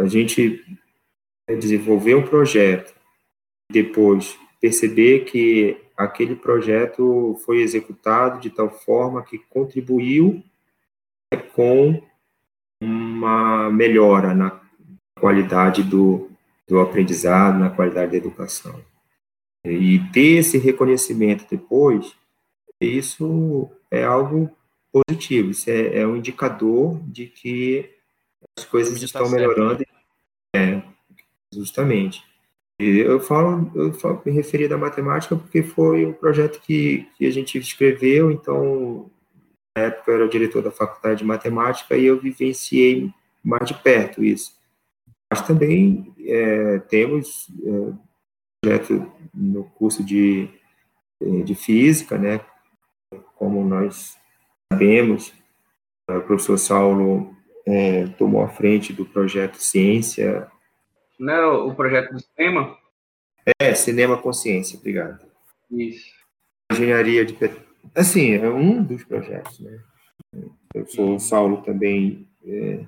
a 0.00 0.06
gente 0.06 0.64
desenvolver 1.48 2.14
um 2.14 2.26
projeto, 2.26 2.94
depois 3.70 4.38
perceber 4.60 5.24
que 5.24 5.80
aquele 5.96 6.36
projeto 6.36 7.40
foi 7.44 7.60
executado 7.60 8.40
de 8.40 8.50
tal 8.50 8.70
forma 8.70 9.22
que 9.22 9.38
contribuiu 9.38 10.42
com 11.54 12.02
uma 13.16 13.70
melhora 13.70 14.34
na 14.34 14.60
qualidade 15.18 15.82
do, 15.82 16.30
do 16.68 16.80
aprendizado, 16.80 17.58
na 17.58 17.70
qualidade 17.70 18.12
da 18.12 18.18
educação. 18.18 18.80
E 19.64 19.98
ter 20.12 20.38
esse 20.38 20.58
reconhecimento 20.58 21.46
depois, 21.50 22.14
isso 22.80 23.70
é 23.90 24.04
algo 24.04 24.50
positivo, 24.92 25.50
isso 25.50 25.68
é, 25.70 26.00
é 26.00 26.06
um 26.06 26.16
indicador 26.16 27.00
de 27.04 27.26
que 27.26 27.90
as 28.56 28.64
coisas 28.64 29.02
estão 29.02 29.24
tá 29.24 29.30
melhorando. 29.30 29.84
É, 30.54 30.82
justamente. 31.52 32.22
E 32.78 32.98
eu 32.98 33.18
falo, 33.18 33.70
eu 33.74 33.92
falo, 33.94 34.22
me 34.24 34.32
referi 34.32 34.68
da 34.68 34.76
matemática 34.76 35.34
porque 35.34 35.62
foi 35.62 36.04
um 36.04 36.12
projeto 36.12 36.60
que, 36.60 37.08
que 37.16 37.26
a 37.26 37.30
gente 37.30 37.58
escreveu, 37.58 38.30
então, 38.30 39.10
na 39.76 39.82
época 39.82 40.10
eu 40.10 40.14
era 40.14 40.24
o 40.24 40.30
diretor 40.30 40.62
da 40.62 40.70
faculdade 40.70 41.18
de 41.18 41.24
matemática 41.24 41.96
e 41.96 42.06
eu 42.06 42.18
vivenciei 42.18 43.12
mais 43.44 43.68
de 43.68 43.74
perto 43.74 44.24
isso. 44.24 44.56
Mas 45.30 45.46
também 45.46 46.14
é, 46.24 46.78
temos 46.80 47.48
é, 47.62 48.06
projeto 48.66 49.12
no 49.34 49.64
curso 49.64 50.02
de, 50.02 50.48
eh, 51.20 51.42
de 51.42 51.54
física, 51.54 52.18
né? 52.18 52.40
Como 53.36 53.64
nós 53.64 54.16
sabemos, 54.72 55.32
o 56.08 56.20
professor 56.22 56.58
Saulo 56.58 57.36
é, 57.66 58.06
tomou 58.18 58.42
a 58.42 58.48
frente 58.48 58.92
do 58.92 59.04
projeto 59.04 59.56
Ciência. 59.56 60.50
Não 61.18 61.32
era 61.32 61.52
o 61.52 61.74
projeto 61.74 62.12
do 62.12 62.20
cinema? 62.20 62.76
É, 63.60 63.74
Cinema 63.74 64.16
Consciência, 64.20 64.78
obrigado. 64.78 65.24
Isso. 65.70 66.10
Engenharia 66.72 67.24
de. 67.24 67.36
Assim, 67.94 68.32
é 68.32 68.48
um 68.48 68.82
dos 68.82 69.04
projetos, 69.04 69.60
né? 69.60 69.78
O 70.34 70.50
professor 70.72 71.18
Saulo 71.18 71.62
também 71.62 72.28
é, 72.44 72.84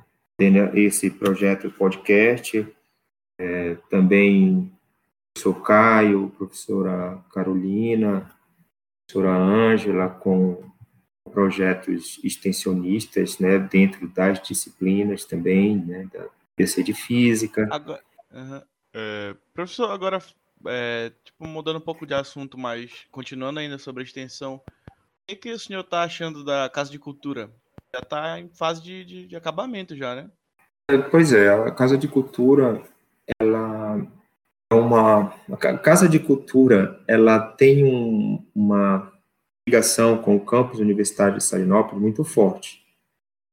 esse 0.75 1.11
projeto 1.11 1.71
podcast, 1.71 2.67
é, 3.39 3.75
também 3.91 4.73
professor 5.35 5.63
Caio, 5.63 6.33
professora 6.37 7.19
Carolina, 7.33 8.31
professora 9.07 9.37
Ângela, 9.37 10.09
com 10.09 10.69
projetos 11.31 12.19
extensionistas, 12.25 13.39
né, 13.39 13.59
dentro 13.59 14.09
das 14.09 14.43
disciplinas 14.43 15.25
também, 15.25 15.77
né, 15.77 16.09
da 16.13 16.27
PC 16.57 16.83
de 16.83 16.95
Física. 16.95 17.69
Agora, 17.71 18.03
é, 18.95 19.37
professor, 19.53 19.91
agora, 19.91 20.19
é, 20.67 21.13
tipo, 21.25 21.47
mudando 21.47 21.77
um 21.77 21.81
pouco 21.81 22.07
de 22.07 22.15
assunto, 22.15 22.59
mas 22.59 23.07
continuando 23.11 23.61
ainda 23.61 23.79
sobre 23.79 24.03
a 24.03 24.07
extensão, 24.07 24.57
o 24.57 24.63
que, 25.29 25.37
que 25.37 25.53
o 25.53 25.59
senhor 25.59 25.81
está 25.81 26.03
achando 26.03 26.43
da 26.43 26.69
Casa 26.71 26.91
de 26.91 26.99
Cultura? 26.99 27.51
Já 27.95 28.01
está 28.01 28.41
em 28.41 28.49
fase 28.49 28.83
de, 28.83 29.05
de, 29.05 29.27
de 29.27 29.37
acabamento 29.37 29.95
já, 29.95 30.15
né? 30.15 30.31
Pois 31.11 31.33
é, 31.33 31.49
a 31.51 31.71
Casa 31.71 31.99
de 31.99 32.09
Cultura, 32.09 32.83
ela 33.39 34.07
é 34.71 34.75
uma 34.75 35.35
A 35.51 35.79
Casa 35.79 36.09
de 36.09 36.19
Cultura, 36.19 37.03
ela 37.07 37.39
tem 37.39 37.85
um, 37.85 38.43
uma 38.55 39.13
ligação 39.69 40.23
com 40.23 40.35
o 40.35 40.45
campus 40.45 40.79
universitário 40.79 41.37
de 41.37 41.45
Salinópolis 41.45 42.01
muito 42.01 42.25
forte. 42.25 42.83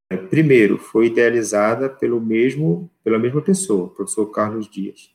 É, 0.10 0.16
primeiro, 0.16 0.78
foi 0.78 1.08
idealizada 1.08 1.90
pelo 1.90 2.22
mesmo, 2.22 2.90
pela 3.04 3.20
mesma 3.20 3.42
pessoa, 3.42 3.86
o 3.86 3.90
professor 3.90 4.28
Carlos 4.28 4.70
Dias. 4.70 5.14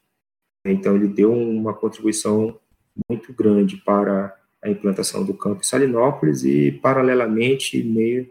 Então, 0.67 0.95
ele 0.95 1.09
deu 1.09 1.33
uma 1.33 1.73
contribuição 1.73 2.61
muito 3.09 3.33
grande 3.33 3.79
para 3.79 4.40
a 4.63 4.69
implantação 4.69 5.25
do 5.25 5.35
campus 5.35 5.69
Salinópolis 5.69 6.45
e, 6.45 6.73
paralelamente, 6.73 7.83
meio 7.83 8.31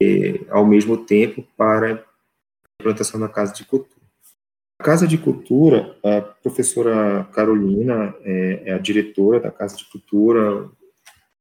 eh, 0.00 0.40
ao 0.50 0.66
mesmo 0.66 0.98
tempo, 0.98 1.46
para 1.56 1.94
a 1.94 2.04
implantação 2.80 3.18
da 3.18 3.28
Casa 3.28 3.54
de 3.54 3.64
Cultura. 3.64 3.96
A 4.78 4.84
Casa 4.84 5.08
de 5.08 5.16
Cultura, 5.16 5.96
a 6.04 6.20
professora 6.20 7.24
Carolina 7.32 8.14
é, 8.20 8.62
é 8.66 8.72
a 8.74 8.78
diretora 8.78 9.40
da 9.40 9.50
Casa 9.50 9.76
de 9.76 9.86
Cultura, 9.86 10.68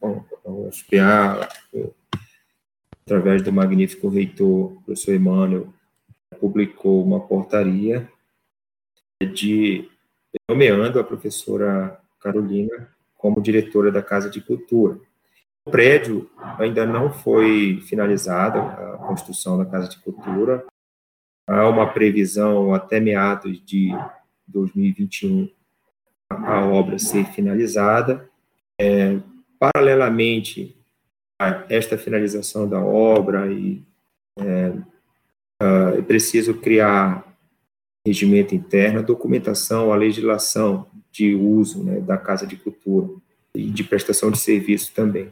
a 0.01 0.49
UFPA, 0.49 1.49
através 3.05 3.41
do 3.41 3.51
magnífico 3.51 4.07
reitor, 4.07 4.81
professor 4.85 5.13
Emmanuel, 5.13 5.73
publicou 6.39 7.03
uma 7.03 7.19
portaria 7.19 8.09
de 9.33 9.89
nomeando 10.49 10.99
a 10.99 11.03
professora 11.03 11.99
Carolina 12.19 12.94
como 13.17 13.41
diretora 13.41 13.91
da 13.91 14.01
Casa 14.01 14.29
de 14.29 14.41
Cultura. 14.41 14.99
O 15.65 15.71
prédio 15.71 16.29
ainda 16.59 16.85
não 16.85 17.11
foi 17.11 17.81
finalizado, 17.87 18.59
a 18.59 18.97
construção 19.07 19.57
da 19.57 19.65
Casa 19.65 19.89
de 19.89 19.97
Cultura. 19.97 20.65
Há 21.47 21.67
uma 21.67 21.91
previsão 21.91 22.73
até 22.73 22.99
meados 22.99 23.63
de 23.65 23.89
2021 24.47 25.49
a 26.29 26.65
obra 26.65 26.99
ser 26.99 27.25
finalizada. 27.25 28.29
É, 28.79 29.17
paralelamente 29.59 30.75
a 31.39 31.65
esta 31.69 31.97
finalização 31.97 32.67
da 32.67 32.79
obra 32.79 33.51
e 33.51 33.81
é, 34.39 34.73
é 35.97 36.01
preciso 36.01 36.53
criar 36.55 37.25
regimento 38.05 38.53
interno, 38.53 39.01
documentação, 39.01 39.91
a 39.91 39.95
legislação 39.95 40.87
de 41.15 41.33
uso 41.33 41.81
né, 41.83 42.01
da 42.01 42.17
Casa 42.17 42.45
de 42.45 42.57
Cultura 42.57 43.09
e 43.55 43.69
de 43.69 43.83
prestação 43.85 44.29
de 44.29 44.37
serviço 44.37 44.93
também. 44.93 45.31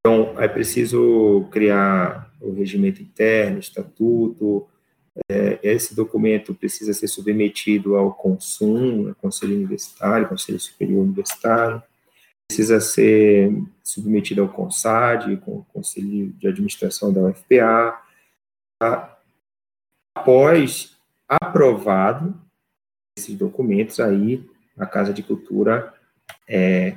Então, 0.00 0.34
é 0.40 0.48
preciso 0.48 1.46
criar 1.52 2.32
o 2.40 2.52
regimento 2.52 3.00
interno, 3.00 3.60
estatuto, 3.60 4.66
é, 5.30 5.60
esse 5.62 5.94
documento 5.94 6.54
precisa 6.54 6.92
ser 6.92 7.06
submetido 7.06 7.94
ao 7.96 8.12
consumo, 8.12 9.10
ao 9.10 9.14
Conselho 9.14 9.54
Universitário, 9.54 10.28
Conselho 10.28 10.58
Superior 10.58 11.04
Universitário, 11.04 11.80
precisa 12.48 12.80
ser 12.80 13.52
submetido 13.82 14.42
ao 14.42 14.48
CONSAD, 14.48 15.36
com 15.36 15.62
Conselho 15.72 16.32
de 16.32 16.48
Administração 16.48 17.12
da 17.12 17.20
UFPA. 17.20 18.02
Após 20.16 20.96
aprovado 21.28 22.34
esses 23.16 23.36
documentos, 23.36 24.00
aí 24.00 24.44
a 24.78 24.86
Casa 24.86 25.12
de 25.12 25.22
Cultura 25.22 25.92
é 26.48 26.96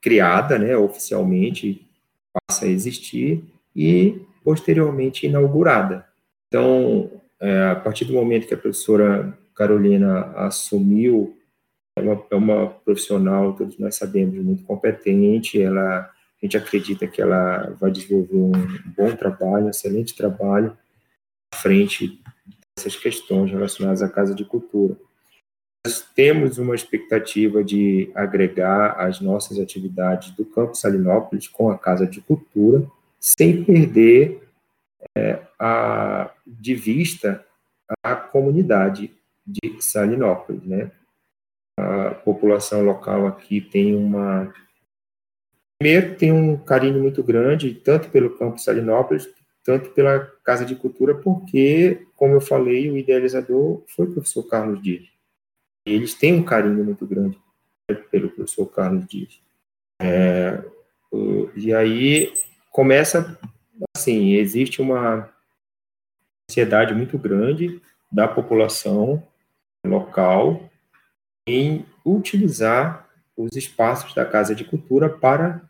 criada, 0.00 0.58
né, 0.58 0.76
oficialmente, 0.76 1.86
passa 2.32 2.66
a 2.66 2.68
existir 2.68 3.42
e 3.74 4.20
posteriormente 4.44 5.26
inaugurada. 5.26 6.06
Então, 6.48 7.10
é, 7.40 7.70
a 7.70 7.76
partir 7.76 8.04
do 8.04 8.12
momento 8.12 8.46
que 8.46 8.54
a 8.54 8.58
professora 8.58 9.36
Carolina 9.54 10.32
assumiu 10.36 11.36
é 11.96 12.02
uma, 12.02 12.26
é 12.30 12.34
uma 12.34 12.66
profissional, 12.66 13.54
todos 13.54 13.78
nós 13.78 13.94
sabemos, 13.94 14.36
muito 14.36 14.64
competente, 14.64 15.62
ela, 15.62 16.00
a 16.00 16.10
gente 16.42 16.56
acredita 16.56 17.06
que 17.06 17.22
ela 17.22 17.74
vai 17.80 17.90
desenvolver 17.90 18.36
um 18.36 18.52
bom 18.96 19.14
trabalho, 19.14 19.66
um 19.66 19.70
excelente 19.70 20.14
trabalho 20.14 20.76
à 21.52 21.56
frente 21.56 22.20
dessas 22.76 22.96
questões 22.96 23.50
relacionadas 23.50 24.02
à 24.02 24.08
Casa 24.08 24.34
de 24.34 24.44
Cultura. 24.44 24.96
Temos 26.14 26.58
uma 26.58 26.74
expectativa 26.74 27.62
de 27.62 28.10
agregar 28.14 28.92
as 28.98 29.20
nossas 29.20 29.58
atividades 29.58 30.30
do 30.30 30.44
Campo 30.44 30.74
Salinópolis 30.74 31.46
com 31.46 31.70
a 31.70 31.78
Casa 31.78 32.06
de 32.06 32.20
Cultura, 32.20 32.86
sem 33.20 33.64
perder 33.64 34.42
é, 35.16 35.40
a, 35.58 36.30
de 36.46 36.74
vista 36.74 37.44
a 38.02 38.16
comunidade 38.16 39.12
de 39.46 39.76
Salinópolis, 39.80 40.64
né? 40.64 40.90
a 41.76 42.10
população 42.14 42.82
local 42.82 43.26
aqui 43.26 43.60
tem 43.60 43.94
uma. 43.94 44.52
Primeiro, 45.78 46.16
tem 46.16 46.32
um 46.32 46.56
carinho 46.56 47.00
muito 47.00 47.22
grande, 47.22 47.74
tanto 47.74 48.08
pelo 48.08 48.38
Campo 48.38 48.58
Salinópolis, 48.58 49.28
tanto 49.64 49.90
pela 49.90 50.20
Casa 50.44 50.64
de 50.64 50.76
Cultura, 50.76 51.14
porque, 51.14 52.06
como 52.16 52.34
eu 52.34 52.40
falei, 52.40 52.90
o 52.90 52.96
idealizador 52.96 53.82
foi 53.88 54.06
o 54.06 54.12
professor 54.12 54.44
Carlos 54.44 54.82
Dias. 54.82 55.13
Eles 55.86 56.14
têm 56.14 56.34
um 56.34 56.44
carinho 56.44 56.84
muito 56.84 57.06
grande 57.06 57.38
pelo 58.10 58.30
professor 58.30 58.66
Carlos 58.66 59.06
Dias. 59.06 59.40
É, 60.00 60.62
e 61.54 61.72
aí 61.72 62.32
começa 62.70 63.38
assim, 63.96 64.34
existe 64.34 64.80
uma 64.80 65.30
ansiedade 66.50 66.94
muito 66.94 67.18
grande 67.18 67.80
da 68.10 68.26
população 68.26 69.26
local 69.84 70.70
em 71.46 71.84
utilizar 72.04 73.08
os 73.36 73.56
espaços 73.56 74.14
da 74.14 74.24
Casa 74.24 74.54
de 74.54 74.64
Cultura 74.64 75.08
para 75.08 75.68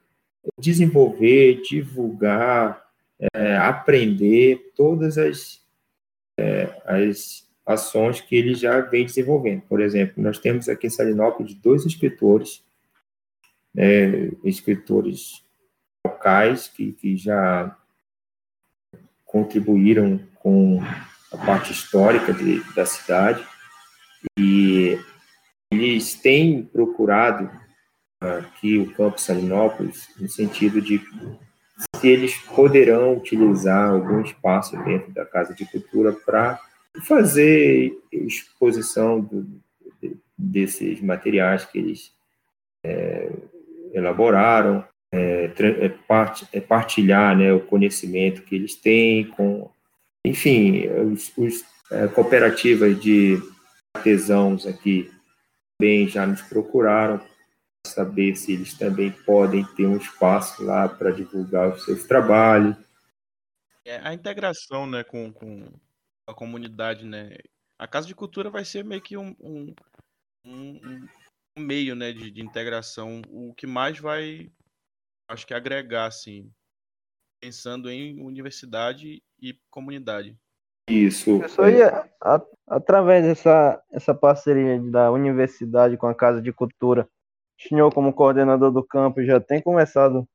desenvolver, 0.59 1.63
divulgar, 1.63 2.85
é, 3.35 3.57
aprender 3.57 4.73
todas 4.77 5.17
as, 5.17 5.63
é, 6.39 6.83
as 6.85 7.49
ações 7.67 8.21
que 8.21 8.37
ele 8.37 8.55
já 8.55 8.81
vem 8.81 9.07
desenvolvendo. 9.07 9.63
Por 9.63 9.81
exemplo, 9.81 10.23
nós 10.23 10.39
temos 10.39 10.69
aqui 10.69 10.87
em 10.87 10.91
Salinópolis 10.91 11.55
dois 11.55 11.87
escritores, 11.87 12.63
é, 13.77 14.31
escritores 14.45 15.45
locais 16.07 16.69
que, 16.69 16.93
que 16.93 17.17
já 17.17 17.77
contribuíram 19.25 20.21
com 20.37 20.81
a 21.33 21.37
parte 21.39 21.73
histórica 21.73 22.33
de, 22.33 22.63
da 22.75 22.85
cidade 22.85 23.45
e 24.39 24.99
eles 25.73 26.15
têm 26.15 26.63
procurado 26.63 27.51
aqui 28.21 28.79
o 28.79 28.93
Campo 28.95 29.21
Salinópolis 29.21 30.09
no 30.19 30.29
sentido 30.29 30.81
de 30.81 31.03
se 31.97 32.09
eles 32.09 32.37
poderão 32.55 33.17
utilizar 33.17 33.91
algum 33.91 34.21
espaço 34.21 34.77
dentro 34.85 35.11
da 35.13 35.27
Casa 35.27 35.55
de 35.55 35.65
Cultura 35.67 36.13
para 36.13 36.61
fazer 37.03 37.99
exposição 38.13 39.21
do, 39.21 39.47
desses 40.37 41.01
materiais 41.01 41.65
que 41.65 41.79
eles 41.79 42.13
é, 42.85 43.33
elaboraram, 43.93 44.87
é, 45.13 45.51
é, 45.59 45.89
part, 45.89 46.47
é, 46.53 46.61
partilhar 46.61 47.37
né, 47.37 47.53
o 47.53 47.61
conhecimento 47.61 48.43
que 48.43 48.55
eles 48.55 48.75
têm 48.75 49.29
com, 49.29 49.71
enfim, 50.25 50.89
os, 50.89 51.33
os 51.37 51.65
é, 51.91 52.09
cooperativas 52.09 53.01
de 53.01 53.41
artesãos 53.95 54.67
aqui 54.67 55.11
também 55.79 56.09
já 56.09 56.27
nos 56.27 56.43
procuraram 56.43 57.21
saber 57.87 58.35
se 58.35 58.53
eles 58.53 58.75
também 58.75 59.11
podem 59.11 59.65
ter 59.77 59.87
um 59.87 59.97
espaço 59.97 60.65
lá 60.65 60.89
para 60.89 61.11
divulgar 61.11 61.69
os 61.69 61.85
seus 61.85 62.05
trabalhos. 62.05 62.77
É, 63.85 63.99
a 63.99 64.15
integração 64.15 64.87
né, 64.87 65.05
com, 65.05 65.31
com 65.31 65.69
a 66.27 66.35
comunidade, 66.35 67.05
né? 67.05 67.37
A 67.79 67.87
Casa 67.87 68.07
de 68.07 68.15
Cultura 68.15 68.51
vai 68.51 68.65
ser 68.65 68.85
meio 68.85 69.03
que 69.03 69.17
um, 69.17 69.35
um, 69.41 69.75
um, 70.47 71.07
um 71.57 71.61
meio 71.61 71.95
né, 71.95 72.13
de, 72.13 72.31
de 72.31 72.43
integração, 72.43 73.21
o 73.29 73.53
que 73.55 73.67
mais 73.67 73.99
vai, 73.99 74.51
acho 75.29 75.47
que 75.47 75.55
agregar, 75.55 76.07
assim, 76.07 76.51
pensando 77.41 77.91
em 77.91 78.21
universidade 78.23 79.23
e 79.41 79.59
comunidade. 79.71 80.37
Isso. 80.89 81.43
Isso 81.45 81.63
aí, 81.63 81.83
a, 81.83 82.43
através 82.67 83.25
dessa 83.25 83.83
essa 83.91 84.15
parceria 84.15 84.81
da 84.81 85.11
universidade 85.11 85.97
com 85.97 86.07
a 86.07 86.15
Casa 86.15 86.43
de 86.43 86.53
Cultura, 86.53 87.09
o 87.59 87.69
senhor, 87.69 87.93
como 87.93 88.13
coordenador 88.13 88.71
do 88.71 88.85
campo, 88.85 89.25
já 89.25 89.41
tem 89.41 89.63
conversado 89.63 90.29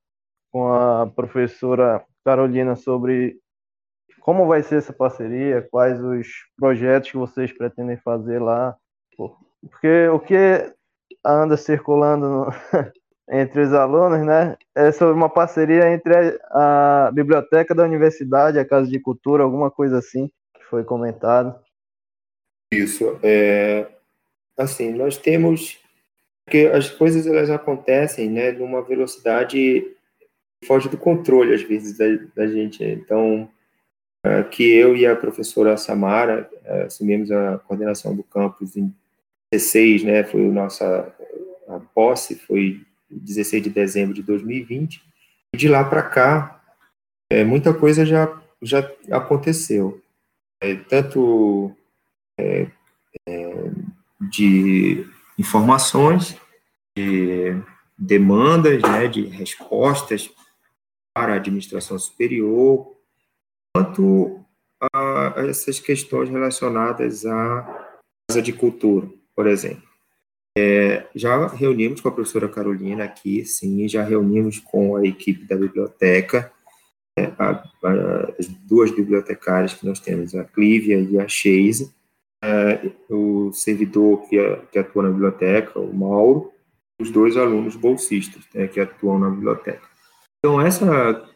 com 0.51 0.73
a 0.73 1.07
professora 1.07 2.03
Carolina 2.25 2.75
sobre 2.75 3.39
como 4.29 4.45
vai 4.45 4.61
ser 4.61 4.75
essa 4.75 4.93
parceria, 4.93 5.67
quais 5.71 5.99
os 5.99 6.27
projetos 6.55 7.09
que 7.09 7.17
vocês 7.17 7.51
pretendem 7.51 7.97
fazer 7.97 8.37
lá, 8.37 8.77
porque 9.17 10.07
o 10.09 10.19
que 10.19 10.71
anda 11.25 11.57
circulando 11.57 12.29
no, 12.29 12.47
entre 13.27 13.61
os 13.61 13.73
alunos, 13.73 14.23
né, 14.23 14.55
é 14.75 14.91
sobre 14.91 15.15
uma 15.15 15.31
parceria 15.31 15.91
entre 15.91 16.13
a, 16.51 17.07
a 17.07 17.11
biblioteca 17.11 17.73
da 17.73 17.83
universidade, 17.83 18.59
a 18.59 18.65
Casa 18.65 18.87
de 18.87 18.99
Cultura, 18.99 19.41
alguma 19.43 19.71
coisa 19.71 19.97
assim 19.97 20.29
foi 20.69 20.83
comentado. 20.83 21.59
Isso. 22.71 23.19
É, 23.23 23.87
assim, 24.55 24.93
nós 24.93 25.17
temos 25.17 25.79
porque 26.45 26.67
as 26.67 26.87
coisas 26.87 27.25
elas 27.25 27.49
acontecem, 27.49 28.29
né, 28.29 28.51
numa 28.51 28.83
velocidade 28.83 29.57
que 30.59 30.67
foge 30.67 30.87
do 30.87 30.99
controle 30.99 31.51
às 31.51 31.63
vezes 31.63 31.97
da, 31.97 32.05
da 32.35 32.45
gente. 32.45 32.83
Então, 32.83 33.49
uh, 34.25 34.47
que 34.49 34.63
eu 34.63 34.95
e 34.95 35.05
a 35.05 35.15
professora 35.15 35.77
Samara 35.77 36.49
uh, 36.65 36.85
assumimos 36.85 37.31
a 37.31 37.57
coordenação 37.59 38.15
do 38.15 38.23
campus 38.23 38.75
em 38.75 38.93
16, 39.51 40.03
né, 40.03 40.23
foi 40.23 40.45
a 40.45 40.51
nossa 40.51 41.15
a 41.67 41.79
posse 41.79 42.35
foi 42.35 42.81
16 43.09 43.63
de 43.63 43.69
dezembro 43.69 44.13
de 44.13 44.23
2020. 44.23 45.03
E 45.53 45.57
de 45.57 45.67
lá 45.67 45.83
para 45.83 46.03
cá, 46.03 46.61
é, 47.29 47.43
muita 47.43 47.73
coisa 47.73 48.05
já 48.05 48.35
já 48.61 48.79
aconteceu, 49.09 50.01
é, 50.61 50.75
tanto 50.75 51.73
é, 52.37 52.67
é 53.25 53.71
de 54.19 55.07
informações, 55.37 56.35
de 56.93 57.55
demandas, 57.97 58.81
né, 58.81 59.07
de 59.07 59.27
respostas 59.27 60.29
para 61.13 61.33
a 61.33 61.35
administração 61.37 61.97
superior, 61.97 62.98
quanto 63.79 64.39
a 64.93 65.33
essas 65.37 65.79
questões 65.79 66.29
relacionadas 66.29 67.25
à 67.25 67.95
casa 68.27 68.41
de 68.41 68.51
cultura, 68.51 69.07
por 69.35 69.47
exemplo. 69.47 69.87
É, 70.57 71.07
já 71.15 71.47
reunimos 71.47 72.01
com 72.01 72.09
a 72.09 72.11
professora 72.11 72.49
Carolina 72.49 73.05
aqui, 73.05 73.45
sim, 73.45 73.87
já 73.87 74.03
reunimos 74.03 74.59
com 74.59 74.97
a 74.97 75.05
equipe 75.05 75.45
da 75.45 75.55
biblioteca, 75.55 76.51
é, 77.17 77.25
a, 77.37 77.63
a, 77.83 78.33
as 78.37 78.47
duas 78.47 78.91
bibliotecárias 78.91 79.73
que 79.73 79.85
nós 79.85 79.99
temos, 79.99 80.35
a 80.35 80.43
Clívia 80.43 80.99
e 80.99 81.17
a 81.17 81.27
Cheise, 81.27 81.93
é, 82.43 82.91
o 83.09 83.51
servidor 83.53 84.27
que, 84.27 84.37
que, 84.71 84.79
atua 84.79 85.03
na 85.03 85.09
biblioteca, 85.09 85.79
o 85.79 85.93
Mauro, 85.93 86.51
os 86.99 87.11
dois 87.11 87.37
alunos 87.37 87.75
bolsistas 87.75 88.43
né, 88.53 88.67
que 88.67 88.79
atuam 88.79 89.19
na 89.19 89.29
biblioteca. 89.29 89.87
Então, 90.39 90.59
essa, 90.59 91.29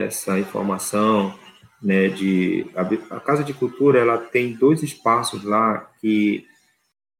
essa 0.00 0.38
informação 0.38 1.34
né, 1.82 2.08
de... 2.08 2.66
A, 2.74 3.16
a, 3.16 3.20
Casa 3.20 3.44
de 3.44 3.54
Cultura, 3.54 3.98
ela 3.98 4.18
tem 4.18 4.54
dois 4.54 4.82
espaços 4.82 5.44
lá 5.44 5.90
que 6.00 6.46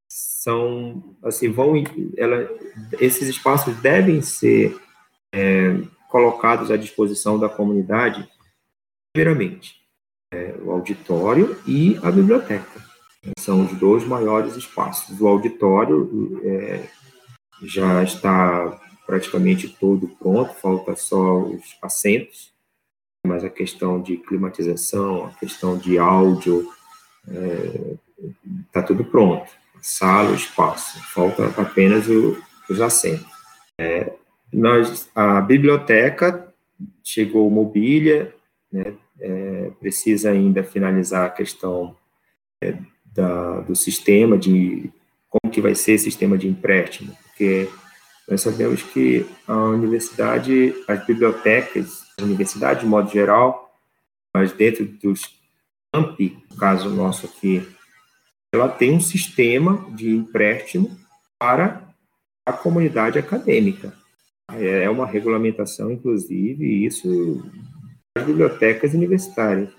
são, 0.09 1.17
assim, 1.23 1.51
vão... 1.51 1.75
Ela, 2.17 2.49
esses 3.01 3.29
espaços 3.29 3.77
devem 3.77 4.21
ser 4.23 4.77
é, 5.33 5.77
colocados 6.09 6.71
à 6.71 6.77
disposição 6.77 7.39
da 7.39 7.49
comunidade, 7.49 8.29
primeiramente, 9.13 9.77
é, 10.33 10.55
o 10.63 10.71
auditório 10.73 11.57
e 11.67 11.99
a 12.03 12.11
biblioteca. 12.11 12.87
São 13.39 13.65
os 13.65 13.73
dois 13.79 14.05
maiores 14.05 14.57
espaços. 14.57 15.21
O 15.21 15.27
auditório 15.27 16.41
é, 16.45 16.89
já 17.63 18.03
está 18.03 18.81
praticamente 19.07 19.69
todo 19.69 20.09
pronto, 20.19 20.53
falta 20.55 20.95
só 20.95 21.39
os 21.39 21.77
assentos, 21.83 22.53
mas 23.27 23.45
a 23.45 23.51
questão 23.51 24.01
de 24.01 24.17
climatização, 24.17 25.27
a 25.27 25.31
questão 25.31 25.77
de 25.77 25.99
áudio, 25.99 26.69
está 28.67 28.81
é, 28.81 28.83
tudo 28.83 29.05
pronto. 29.05 29.51
Sala, 29.81 30.35
espaço, 30.35 31.01
falta 31.13 31.47
apenas 31.61 32.09
o, 32.09 32.37
os 32.69 32.81
assentos. 32.81 33.27
É, 33.79 34.13
nós, 34.53 35.09
a 35.15 35.41
biblioteca 35.41 36.53
chegou 37.05 37.51
mobília, 37.51 38.35
né, 38.73 38.95
é, 39.21 39.71
precisa 39.79 40.31
ainda 40.31 40.65
finalizar 40.65 41.27
a 41.27 41.31
questão 41.31 41.97
é, 42.63 42.77
da, 43.05 43.61
do 43.61 43.77
sistema 43.77 44.37
de 44.37 44.91
como 45.29 45.53
que 45.53 45.61
vai 45.61 45.75
ser 45.75 45.95
o 45.95 45.99
sistema 45.99 46.39
de 46.39 46.49
empréstimo, 46.49 47.17
porque 47.23 47.69
nós 48.29 48.43
sabemos 48.43 48.83
que 48.83 49.25
a 49.47 49.57
universidade, 49.57 50.75
as 50.87 51.07
bibliotecas, 51.07 52.03
a 52.21 52.25
universidade 52.25 52.81
de 52.81 52.87
modo 52.87 53.11
geral, 53.11 53.73
mas 54.35 54.53
dentro 54.53 54.85
dos 54.85 55.23
campi, 55.93 56.37
no 56.51 56.57
caso 56.57 56.91
nosso 56.91 57.27
aqui, 57.27 57.67
ela 58.53 58.69
tem 58.69 58.93
um 58.93 59.01
sistema 59.01 59.87
de 59.95 60.11
empréstimo 60.11 60.95
para 61.39 61.89
a 62.45 62.53
comunidade 62.53 63.19
acadêmica. 63.19 63.95
É 64.53 64.89
uma 64.89 65.07
regulamentação, 65.07 65.91
inclusive, 65.91 66.85
isso 66.85 67.43
as 68.17 68.25
bibliotecas 68.25 68.93
universitárias. 68.93 69.71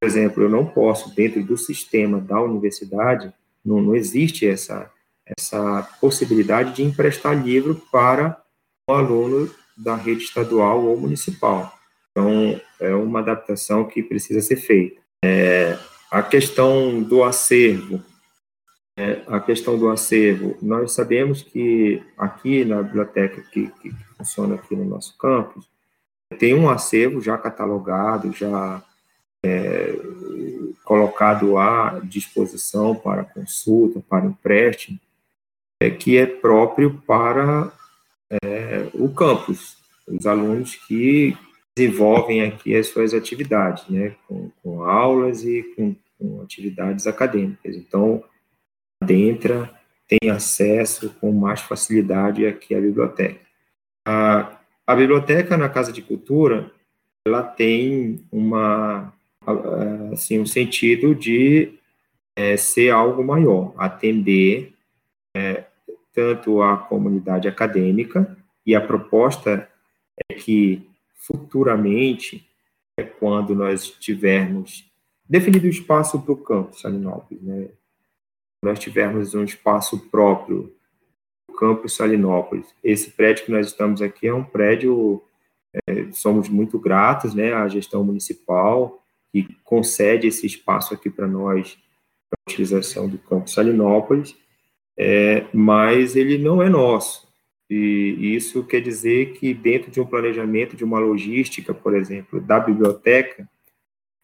Por 0.00 0.06
exemplo, 0.06 0.42
eu 0.42 0.48
não 0.48 0.66
posso, 0.66 1.14
dentro 1.14 1.42
do 1.42 1.56
sistema 1.56 2.20
da 2.20 2.40
universidade, 2.40 3.32
não, 3.64 3.80
não 3.80 3.96
existe 3.96 4.46
essa, 4.46 4.90
essa 5.26 5.82
possibilidade 6.00 6.74
de 6.74 6.82
emprestar 6.82 7.34
livro 7.42 7.82
para 7.90 8.40
um 8.88 8.94
aluno 8.94 9.50
da 9.76 9.96
rede 9.96 10.22
estadual 10.22 10.84
ou 10.84 10.96
municipal. 10.98 11.76
Então, 12.10 12.60
é 12.80 12.94
uma 12.94 13.18
adaptação 13.18 13.84
que 13.84 14.02
precisa 14.02 14.40
ser 14.40 14.56
feita. 14.56 15.00
É, 15.24 15.76
a 16.10 16.22
questão 16.22 17.02
do 17.02 17.24
acervo, 17.24 18.02
é, 18.96 19.22
a 19.26 19.40
questão 19.40 19.76
do 19.76 19.90
acervo, 19.90 20.56
nós 20.62 20.92
sabemos 20.92 21.42
que 21.42 22.02
aqui 22.16 22.64
na 22.64 22.82
biblioteca 22.82 23.42
que, 23.42 23.68
que 23.82 23.92
funciona 24.16 24.54
aqui 24.54 24.74
no 24.74 24.84
nosso 24.84 25.16
campus, 25.18 25.68
tem 26.38 26.54
um 26.54 26.70
acervo 26.70 27.20
já 27.20 27.36
catalogado, 27.36 28.32
já 28.32 28.82
é, 29.44 29.94
colocado 30.84 31.58
à 31.58 32.00
disposição 32.02 32.94
para 32.94 33.24
consulta, 33.24 34.00
para 34.08 34.26
empréstimo, 34.26 34.98
é, 35.80 35.90
que 35.90 36.16
é 36.16 36.26
próprio 36.26 37.02
para 37.06 37.72
é, 38.42 38.88
o 38.94 39.08
campus, 39.10 39.76
os 40.06 40.26
alunos 40.26 40.74
que 40.74 41.36
desenvolvem 41.76 42.42
aqui 42.42 42.74
as 42.74 42.88
suas 42.88 43.12
atividades, 43.12 43.86
né, 43.88 44.14
com, 44.26 44.50
com 44.62 44.82
aulas 44.82 45.44
e 45.44 45.62
com, 45.76 45.94
com, 46.18 46.40
atividades 46.40 47.06
acadêmicas. 47.06 47.76
Então, 47.76 48.24
adentra, 49.02 49.70
tem 50.08 50.30
acesso 50.30 51.14
com 51.20 51.32
mais 51.32 51.60
facilidade 51.60 52.46
aqui 52.46 52.74
à 52.74 52.80
biblioteca. 52.80 53.40
A, 54.06 54.58
a 54.86 54.94
biblioteca 54.94 55.56
na 55.56 55.68
Casa 55.68 55.92
de 55.92 56.00
Cultura, 56.00 56.70
ela 57.26 57.42
tem 57.42 58.24
uma 58.32 59.12
assim, 60.12 60.40
um 60.40 60.46
sentido 60.46 61.14
de 61.14 61.74
é, 62.34 62.56
ser 62.56 62.90
algo 62.90 63.22
maior, 63.24 63.72
atender 63.78 64.74
é, 65.36 65.65
tanto 66.16 66.62
a 66.62 66.78
comunidade 66.78 67.46
acadêmica, 67.46 68.36
e 68.64 68.74
a 68.74 68.80
proposta 68.80 69.68
é 70.30 70.34
que 70.34 70.88
futuramente, 71.14 72.48
é 72.96 73.02
quando 73.02 73.54
nós 73.54 73.90
tivermos 73.90 74.90
definido 75.28 75.66
o 75.66 75.70
espaço 75.70 76.20
para 76.22 76.32
o 76.32 76.36
campus 76.36 76.80
Salinópolis, 76.80 77.42
né? 77.42 77.68
nós 78.62 78.78
tivermos 78.78 79.34
um 79.34 79.44
espaço 79.44 79.98
próprio 80.08 80.74
o 81.48 81.52
campus 81.52 81.94
Salinópolis. 81.96 82.74
Esse 82.82 83.10
prédio 83.10 83.44
que 83.44 83.52
nós 83.52 83.66
estamos 83.66 84.00
aqui 84.00 84.26
é 84.28 84.34
um 84.34 84.44
prédio, 84.44 85.22
é, 85.86 86.10
somos 86.12 86.48
muito 86.48 86.78
gratos 86.78 87.34
né, 87.34 87.52
à 87.52 87.68
gestão 87.68 88.02
municipal, 88.02 89.02
que 89.32 89.54
concede 89.62 90.26
esse 90.26 90.46
espaço 90.46 90.94
aqui 90.94 91.10
para 91.10 91.26
nós, 91.26 91.76
para 92.30 92.38
a 92.38 92.50
utilização 92.50 93.08
do 93.08 93.18
Campo 93.18 93.50
Salinópolis, 93.50 94.34
é, 94.98 95.46
mas 95.52 96.16
ele 96.16 96.38
não 96.38 96.62
é 96.62 96.68
nosso. 96.68 97.26
E 97.68 98.34
isso 98.34 98.62
quer 98.64 98.80
dizer 98.80 99.32
que 99.32 99.52
dentro 99.52 99.90
de 99.90 100.00
um 100.00 100.06
planejamento, 100.06 100.76
de 100.76 100.84
uma 100.84 101.00
logística, 101.00 101.74
por 101.74 101.94
exemplo, 101.94 102.40
da 102.40 102.60
biblioteca, 102.60 103.48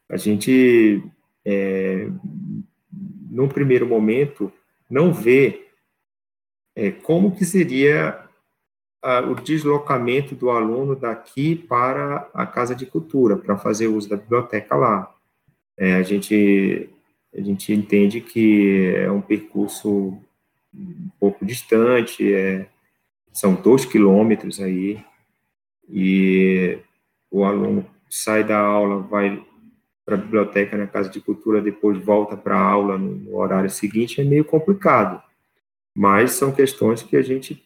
a 0.08 0.16
gente, 0.16 1.02
é, 1.44 2.08
num 3.30 3.48
primeiro 3.48 3.86
momento, 3.86 4.52
não 4.88 5.12
vê 5.12 5.66
é, 6.76 6.90
como 6.90 7.34
que 7.34 7.44
seria 7.44 8.22
o 9.28 9.34
deslocamento 9.34 10.34
do 10.36 10.48
aluno 10.48 10.94
daqui 10.94 11.56
para 11.56 12.30
a 12.32 12.46
Casa 12.46 12.72
de 12.72 12.86
Cultura, 12.86 13.36
para 13.36 13.58
fazer 13.58 13.88
uso 13.88 14.08
da 14.08 14.16
biblioteca 14.16 14.76
lá. 14.76 15.12
É, 15.76 15.94
a, 15.94 16.02
gente, 16.02 16.88
a 17.36 17.40
gente 17.40 17.72
entende 17.72 18.20
que 18.20 18.94
é 18.94 19.10
um 19.10 19.20
percurso 19.20 20.16
um 20.74 21.10
pouco 21.20 21.44
distante, 21.44 22.32
é, 22.32 22.66
são 23.32 23.54
dois 23.54 23.84
quilômetros 23.84 24.60
aí, 24.60 25.02
e 25.88 26.78
o 27.30 27.44
aluno 27.44 27.86
sai 28.08 28.44
da 28.44 28.58
aula, 28.58 29.00
vai 29.02 29.44
para 30.04 30.16
a 30.16 30.18
biblioteca 30.18 30.76
na 30.76 30.86
Casa 30.86 31.08
de 31.08 31.20
Cultura, 31.20 31.62
depois 31.62 31.98
volta 31.98 32.36
para 32.36 32.56
a 32.56 32.62
aula 32.62 32.98
no, 32.98 33.14
no 33.14 33.36
horário 33.36 33.70
seguinte, 33.70 34.20
é 34.20 34.24
meio 34.24 34.44
complicado. 34.44 35.22
Mas 35.94 36.32
são 36.32 36.52
questões 36.52 37.02
que 37.02 37.16
a 37.16 37.22
gente 37.22 37.62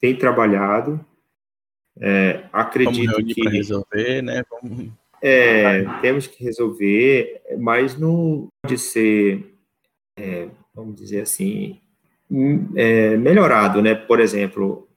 tem 0.00 0.16
trabalhado. 0.16 1.04
É, 2.00 2.44
acredito 2.52 3.12
Vamos 3.12 3.34
que 3.34 3.48
resolver, 3.48 4.22
né? 4.22 4.42
Vamos... 4.50 4.90
É, 5.22 5.84
temos 6.00 6.26
que 6.26 6.42
resolver, 6.42 7.42
mas 7.58 7.98
não 7.98 8.48
pode 8.62 8.78
ser, 8.78 9.54
é, 10.16 10.48
vamos 10.74 10.96
dizer 10.96 11.20
assim, 11.20 11.78
é, 12.76 13.16
melhorado, 13.16 13.82
né? 13.82 13.94
Por 13.94 14.20
exemplo, 14.20 14.88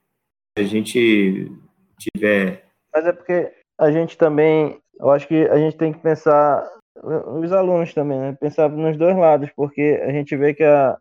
a 0.56 0.62
gente 0.62 1.50
tiver. 1.98 2.64
Mas 2.94 3.06
é 3.06 3.12
porque 3.12 3.52
a 3.78 3.90
gente 3.90 4.16
também, 4.16 4.78
eu 4.98 5.10
acho 5.10 5.26
que 5.26 5.46
a 5.48 5.56
gente 5.56 5.76
tem 5.76 5.92
que 5.92 5.98
pensar, 5.98 6.64
os 7.02 7.52
alunos 7.52 7.92
também, 7.92 8.18
né? 8.18 8.36
Pensar 8.40 8.68
nos 8.68 8.96
dois 8.96 9.16
lados, 9.16 9.50
porque 9.56 10.00
a 10.02 10.10
gente 10.12 10.36
vê 10.36 10.54
que 10.54 10.62
a 10.62 10.96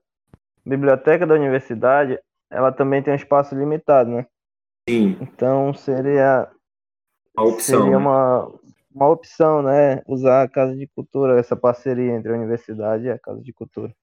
biblioteca 0.65 1.27
da 1.27 1.35
universidade, 1.35 2.19
ela 2.51 2.71
também 2.71 3.01
tem 3.03 3.13
um 3.13 3.17
espaço 3.17 3.55
limitado, 3.55 4.09
né? 4.09 4.25
Sim. 4.89 5.17
Então 5.21 5.73
seria 5.73 6.49
uma 7.37 7.47
opção. 7.47 7.81
Seria 7.81 7.91
né? 7.91 7.97
uma, 7.97 8.51
uma 8.93 9.09
opção, 9.09 9.61
né? 9.61 10.01
Usar 10.07 10.43
a 10.43 10.49
Casa 10.49 10.75
de 10.75 10.87
Cultura, 10.87 11.39
essa 11.39 11.55
parceria 11.55 12.13
entre 12.13 12.31
a 12.31 12.35
universidade 12.35 13.05
e 13.05 13.11
a 13.11 13.19
Casa 13.19 13.41
de 13.41 13.53
Cultura. 13.53 13.93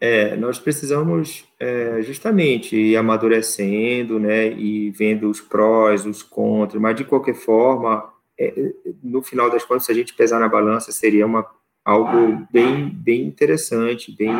É, 0.00 0.36
nós 0.36 0.58
precisamos 0.58 1.44
é, 1.58 2.02
justamente 2.02 2.76
ir 2.76 2.96
amadurecendo, 2.96 4.18
né, 4.18 4.52
e 4.52 4.90
vendo 4.90 5.30
os 5.30 5.40
prós, 5.40 6.04
os 6.04 6.22
contras, 6.22 6.80
mas 6.80 6.96
de 6.96 7.04
qualquer 7.04 7.34
forma, 7.34 8.12
é, 8.38 8.72
no 9.02 9.22
final 9.22 9.50
das 9.50 9.64
contas, 9.64 9.86
se 9.86 9.92
a 9.92 9.94
gente 9.94 10.14
pesar 10.14 10.38
na 10.38 10.48
balança, 10.48 10.92
seria 10.92 11.24
uma, 11.24 11.46
algo 11.84 12.46
bem, 12.50 12.88
bem 12.90 13.22
interessante, 13.22 14.14
bem 14.14 14.34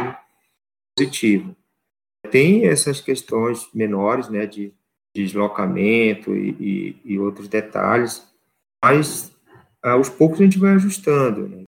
positivo. 0.96 1.56
Tem 2.30 2.66
essas 2.66 3.00
questões 3.00 3.68
menores, 3.72 4.28
né, 4.28 4.46
de 4.46 4.74
deslocamento 5.14 6.36
e, 6.36 6.50
e, 6.60 7.12
e 7.14 7.18
outros 7.18 7.48
detalhes, 7.48 8.22
mas 8.84 9.34
aos 9.82 10.08
poucos 10.08 10.40
a 10.40 10.44
gente 10.44 10.58
vai 10.58 10.72
ajustando. 10.72 11.48
Né? 11.48 11.62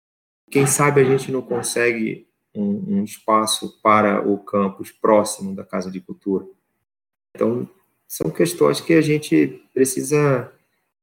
Quem 0.51 0.67
sabe 0.67 1.01
a 1.01 1.05
gente 1.05 1.31
não 1.31 1.43
consegue 1.43 2.26
um, 2.57 2.99
um, 2.99 3.05
espaço 3.05 3.81
para 3.83 4.27
o 4.27 4.39
campus 4.39 4.91
próximo 4.91 5.55
da 5.55 5.65
Casa 5.65 5.91
de 5.91 6.01
Cultura. 6.01 6.47
Então, 7.35 7.69
são 8.09 8.31
questões 8.31 8.81
que 8.81 8.95
a 8.95 9.01
gente 9.01 9.63
precisa 9.75 10.53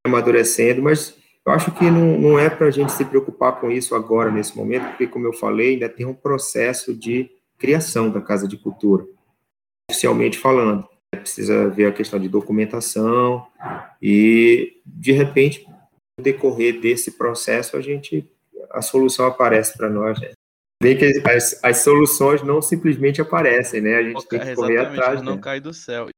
amadurecendo, 0.04 0.82
mas 0.82 1.16
eu 1.46 1.52
acho 1.52 1.72
que 1.72 1.90
não, 1.90 2.18
não 2.20 2.40
é 2.40 2.50
para 2.50 2.68
a 2.68 2.72
gente 2.72 2.92
se 2.92 3.06
preocupar 3.06 3.60
com 3.60 3.70
isso 3.70 3.96
agora, 3.96 4.32
nesse 4.32 4.56
momento, 4.56 4.88
porque, 4.90 5.08
como 5.08 5.28
eu 5.28 5.34
falei, 5.34 5.74
ainda 5.74 5.90
tem 5.90 6.06
um 6.06 6.14
processo 6.14 6.94
de 6.94 7.30
criação 7.58 8.10
da 8.10 8.22
Casa 8.22 8.48
de 8.48 8.58
Cultura, 8.58 9.06
oficialmente 9.90 10.38
falando. 10.38 10.88
Precisa 11.12 11.70
ver 11.70 11.86
a 11.86 11.92
questão 11.92 12.20
de 12.20 12.28
documentação 12.28 13.46
e, 14.02 14.82
de 14.86 15.12
repente, 15.12 15.66
no 16.18 16.24
decorrer 16.24 16.80
desse 16.80 17.12
processo, 17.12 17.78
a 17.78 17.82
gente 17.82 18.28
a 18.74 18.82
solução 18.82 19.28
aparece 19.28 19.78
para 19.78 19.90
nós. 19.90 20.20
Né? 20.20 20.33
Vê 20.84 20.96
que 20.96 21.30
as, 21.30 21.58
as 21.64 21.78
soluções 21.78 22.44
não 22.44 22.62
simplesmente 22.62 23.22
aparecem, 23.22 23.80
né? 23.80 23.96
A 23.96 24.04
gente 24.04 24.28
tem 24.28 24.38
que 24.38 24.54
correr 24.54 24.80
atrás. 24.80 25.22
Não 25.22 25.36
né? 25.36 25.42
cai 25.42 25.62
do 25.62 25.74
céu. 25.74 26.10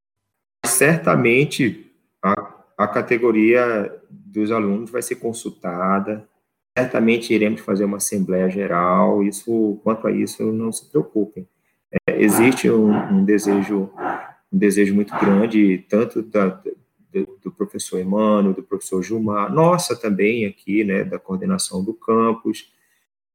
Certamente 0.65 1.91
a, 2.19 2.51
a 2.75 2.87
categoria 2.87 3.93
dos 4.09 4.51
alunos 4.51 4.89
vai 4.89 5.03
ser 5.03 5.17
consultada. 5.17 6.27
Certamente 6.75 7.31
iremos 7.31 7.61
fazer 7.61 7.85
uma 7.85 7.97
assembleia 7.97 8.49
geral. 8.49 9.23
Isso, 9.23 9.79
quanto 9.83 10.07
a 10.07 10.11
isso, 10.11 10.51
não 10.51 10.71
se 10.71 10.89
preocupem. 10.89 11.47
É, 12.09 12.19
existe 12.19 12.67
um, 12.67 12.91
um, 12.91 13.23
desejo, 13.23 13.91
um 14.51 14.57
desejo 14.57 14.95
muito 14.95 15.15
grande, 15.19 15.85
tanto 15.87 16.23
da, 16.23 16.47
do, 17.13 17.39
do 17.43 17.51
professor 17.51 17.99
Emmanuel, 17.99 18.55
do 18.55 18.63
professor 18.63 19.03
Gilmar, 19.03 19.53
nossa 19.53 19.95
também 19.95 20.45
aqui, 20.45 20.83
né, 20.83 21.03
da 21.03 21.19
coordenação 21.19 21.83
do 21.83 21.93
campus, 21.93 22.73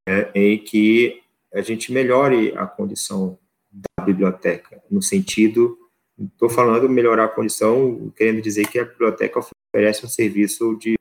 é, 0.09 0.31
em 0.35 0.59
que 0.59 1.23
a 1.53 1.61
gente 1.61 1.93
melhore 1.93 2.53
a 2.57 2.67
condição 2.67 3.39
da 3.71 4.05
biblioteca, 4.05 4.83
no 4.91 5.03
sentido, 5.03 5.79
estou 6.19 6.51
falando 6.51 6.89
melhorar 6.89 7.25
a 7.25 7.29
condição, 7.29 8.13
querendo 8.17 8.43
dizer 8.43 8.69
que 8.69 8.79
a 8.79 8.85
biblioteca 8.85 9.41
oferece 9.75 10.05
um 10.05 10.09
serviço 10.09 10.77
de 10.77 10.99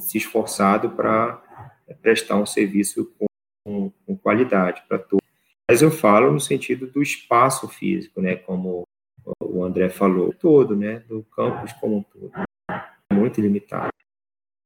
se 0.00 0.18
esforçado 0.18 0.90
para 0.90 1.42
prestar 2.00 2.36
um 2.36 2.46
serviço 2.46 3.12
com, 3.64 3.90
com 4.06 4.16
qualidade 4.16 4.82
para 4.88 4.98
todos. 4.98 5.24
Mas 5.70 5.82
eu 5.82 5.90
falo 5.90 6.30
no 6.30 6.40
sentido 6.40 6.86
do 6.86 7.02
espaço 7.02 7.68
físico, 7.68 8.20
né, 8.20 8.36
como 8.36 8.86
o 9.40 9.64
André 9.64 9.88
falou, 9.88 10.32
todo, 10.32 10.76
né, 10.76 11.00
do 11.00 11.22
campus 11.24 11.72
como 11.74 11.98
um 11.98 12.02
todo. 12.02 12.30
Muito 13.12 13.40
limitado. 13.40 13.88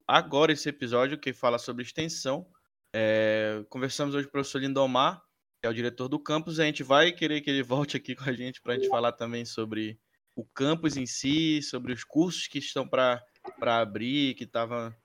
Agora 0.06 0.52
esse 0.52 0.68
episódio 0.68 1.18
que 1.18 1.32
fala 1.32 1.58
sobre 1.58 1.82
extensão, 1.82 2.46
é, 2.94 3.64
conversamos 3.68 4.14
hoje 4.14 4.26
com 4.26 4.30
o 4.30 4.32
professor 4.32 4.60
Lindomar, 4.60 5.22
que 5.60 5.66
é 5.66 5.70
o 5.70 5.74
diretor 5.74 6.08
do 6.08 6.18
campus, 6.18 6.58
e 6.58 6.62
a 6.62 6.64
gente 6.64 6.82
vai 6.82 7.12
querer 7.12 7.40
que 7.40 7.50
ele 7.50 7.62
volte 7.62 7.96
aqui 7.96 8.14
com 8.14 8.28
a 8.28 8.32
gente 8.32 8.60
para 8.60 8.74
a 8.74 8.76
gente 8.76 8.88
falar 8.88 9.12
também 9.12 9.44
sobre 9.44 9.98
o 10.36 10.44
campus 10.44 10.96
em 10.96 11.06
si, 11.06 11.60
sobre 11.62 11.92
os 11.92 12.04
cursos 12.04 12.46
que 12.46 12.58
estão 12.58 12.88
para 12.88 13.20
abrir, 13.60 14.34
que 14.34 14.44
estava 14.44 14.96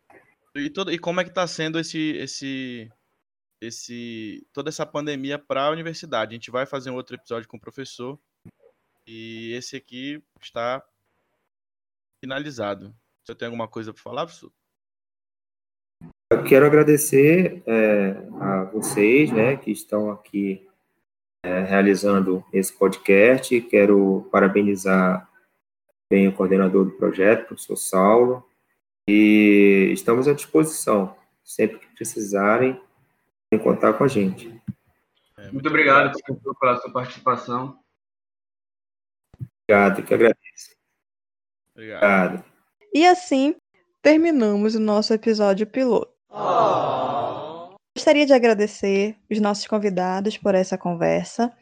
e, 0.55 0.69
todo, 0.69 0.91
e 0.91 0.99
como 0.99 1.19
é 1.19 1.23
que 1.23 1.31
está 1.31 1.47
sendo 1.47 1.79
esse, 1.79 2.11
esse, 2.17 2.91
esse, 3.59 4.45
toda 4.53 4.69
essa 4.69 4.85
pandemia 4.85 5.39
para 5.39 5.65
a 5.65 5.71
universidade. 5.71 6.35
A 6.35 6.37
gente 6.37 6.51
vai 6.51 6.65
fazer 6.65 6.91
um 6.91 6.95
outro 6.95 7.15
episódio 7.15 7.49
com 7.49 7.57
o 7.57 7.61
professor 7.61 8.19
e 9.07 9.51
esse 9.53 9.75
aqui 9.75 10.23
está 10.39 10.85
finalizado. 12.23 12.95
Você 13.23 13.33
tem 13.33 13.47
alguma 13.47 13.67
coisa 13.67 13.91
para 13.91 14.03
falar, 14.03 14.25
professor? 14.25 14.53
Eu 16.33 16.43
quero 16.43 16.65
agradecer 16.65 17.61
é, 17.67 18.09
a 18.41 18.63
vocês, 18.63 19.31
né, 19.31 19.55
que 19.55 19.69
estão 19.69 20.09
aqui 20.09 20.67
é, 21.43 21.59
realizando 21.61 22.43
esse 22.51 22.73
podcast. 22.73 23.61
Quero 23.61 24.27
parabenizar 24.31 25.29
bem 26.09 26.27
o 26.27 26.33
coordenador 26.33 26.85
do 26.85 26.91
projeto, 26.97 27.43
o 27.43 27.47
professor 27.49 27.75
Saulo, 27.75 28.49
e 29.07 29.91
estamos 29.93 30.27
à 30.27 30.33
disposição. 30.33 31.15
Sempre 31.43 31.77
que 31.77 31.95
precisarem, 31.95 32.81
contar 33.61 33.93
com 33.93 34.03
a 34.03 34.07
gente. 34.07 34.47
É, 35.37 35.41
muito, 35.43 35.53
muito 35.53 35.69
obrigado, 35.69 36.19
professor, 36.19 36.55
pela 36.59 36.77
sua 36.77 36.91
participação. 36.91 37.79
Obrigado, 39.69 40.01
que 40.03 40.13
agradeço. 40.15 40.75
Obrigado. 41.75 42.43
E 42.91 43.05
assim 43.05 43.55
terminamos 44.01 44.73
o 44.73 44.79
nosso 44.79 45.13
episódio 45.13 45.67
piloto. 45.67 46.12
Oh. 46.33 47.75
Gostaria 47.95 48.25
de 48.25 48.33
agradecer 48.33 49.15
os 49.29 49.39
nossos 49.39 49.67
convidados 49.67 50.37
por 50.37 50.55
essa 50.55 50.77
conversa 50.77 51.53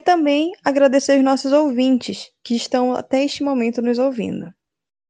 e 0.00 0.04
também 0.04 0.52
agradecer 0.64 1.18
os 1.18 1.24
nossos 1.24 1.52
ouvintes 1.52 2.30
que 2.44 2.54
estão 2.54 2.94
até 2.94 3.24
este 3.24 3.42
momento 3.42 3.82
nos 3.82 3.98
ouvindo. 3.98 4.52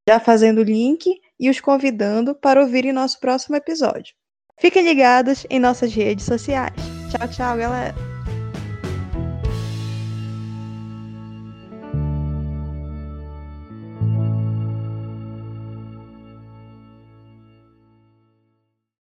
Já 0.08 0.18
fazendo 0.18 0.58
o 0.58 0.64
link 0.64 1.20
e 1.38 1.50
os 1.50 1.60
convidando 1.60 2.34
para 2.34 2.62
ouvirem 2.62 2.92
nosso 2.92 3.20
próximo 3.20 3.56
episódio. 3.56 4.14
Fiquem 4.58 4.82
ligados 4.82 5.46
em 5.48 5.60
nossas 5.60 5.94
redes 5.94 6.24
sociais. 6.24 6.74
Tchau, 7.10 7.28
tchau, 7.28 7.56
galera! 7.56 8.09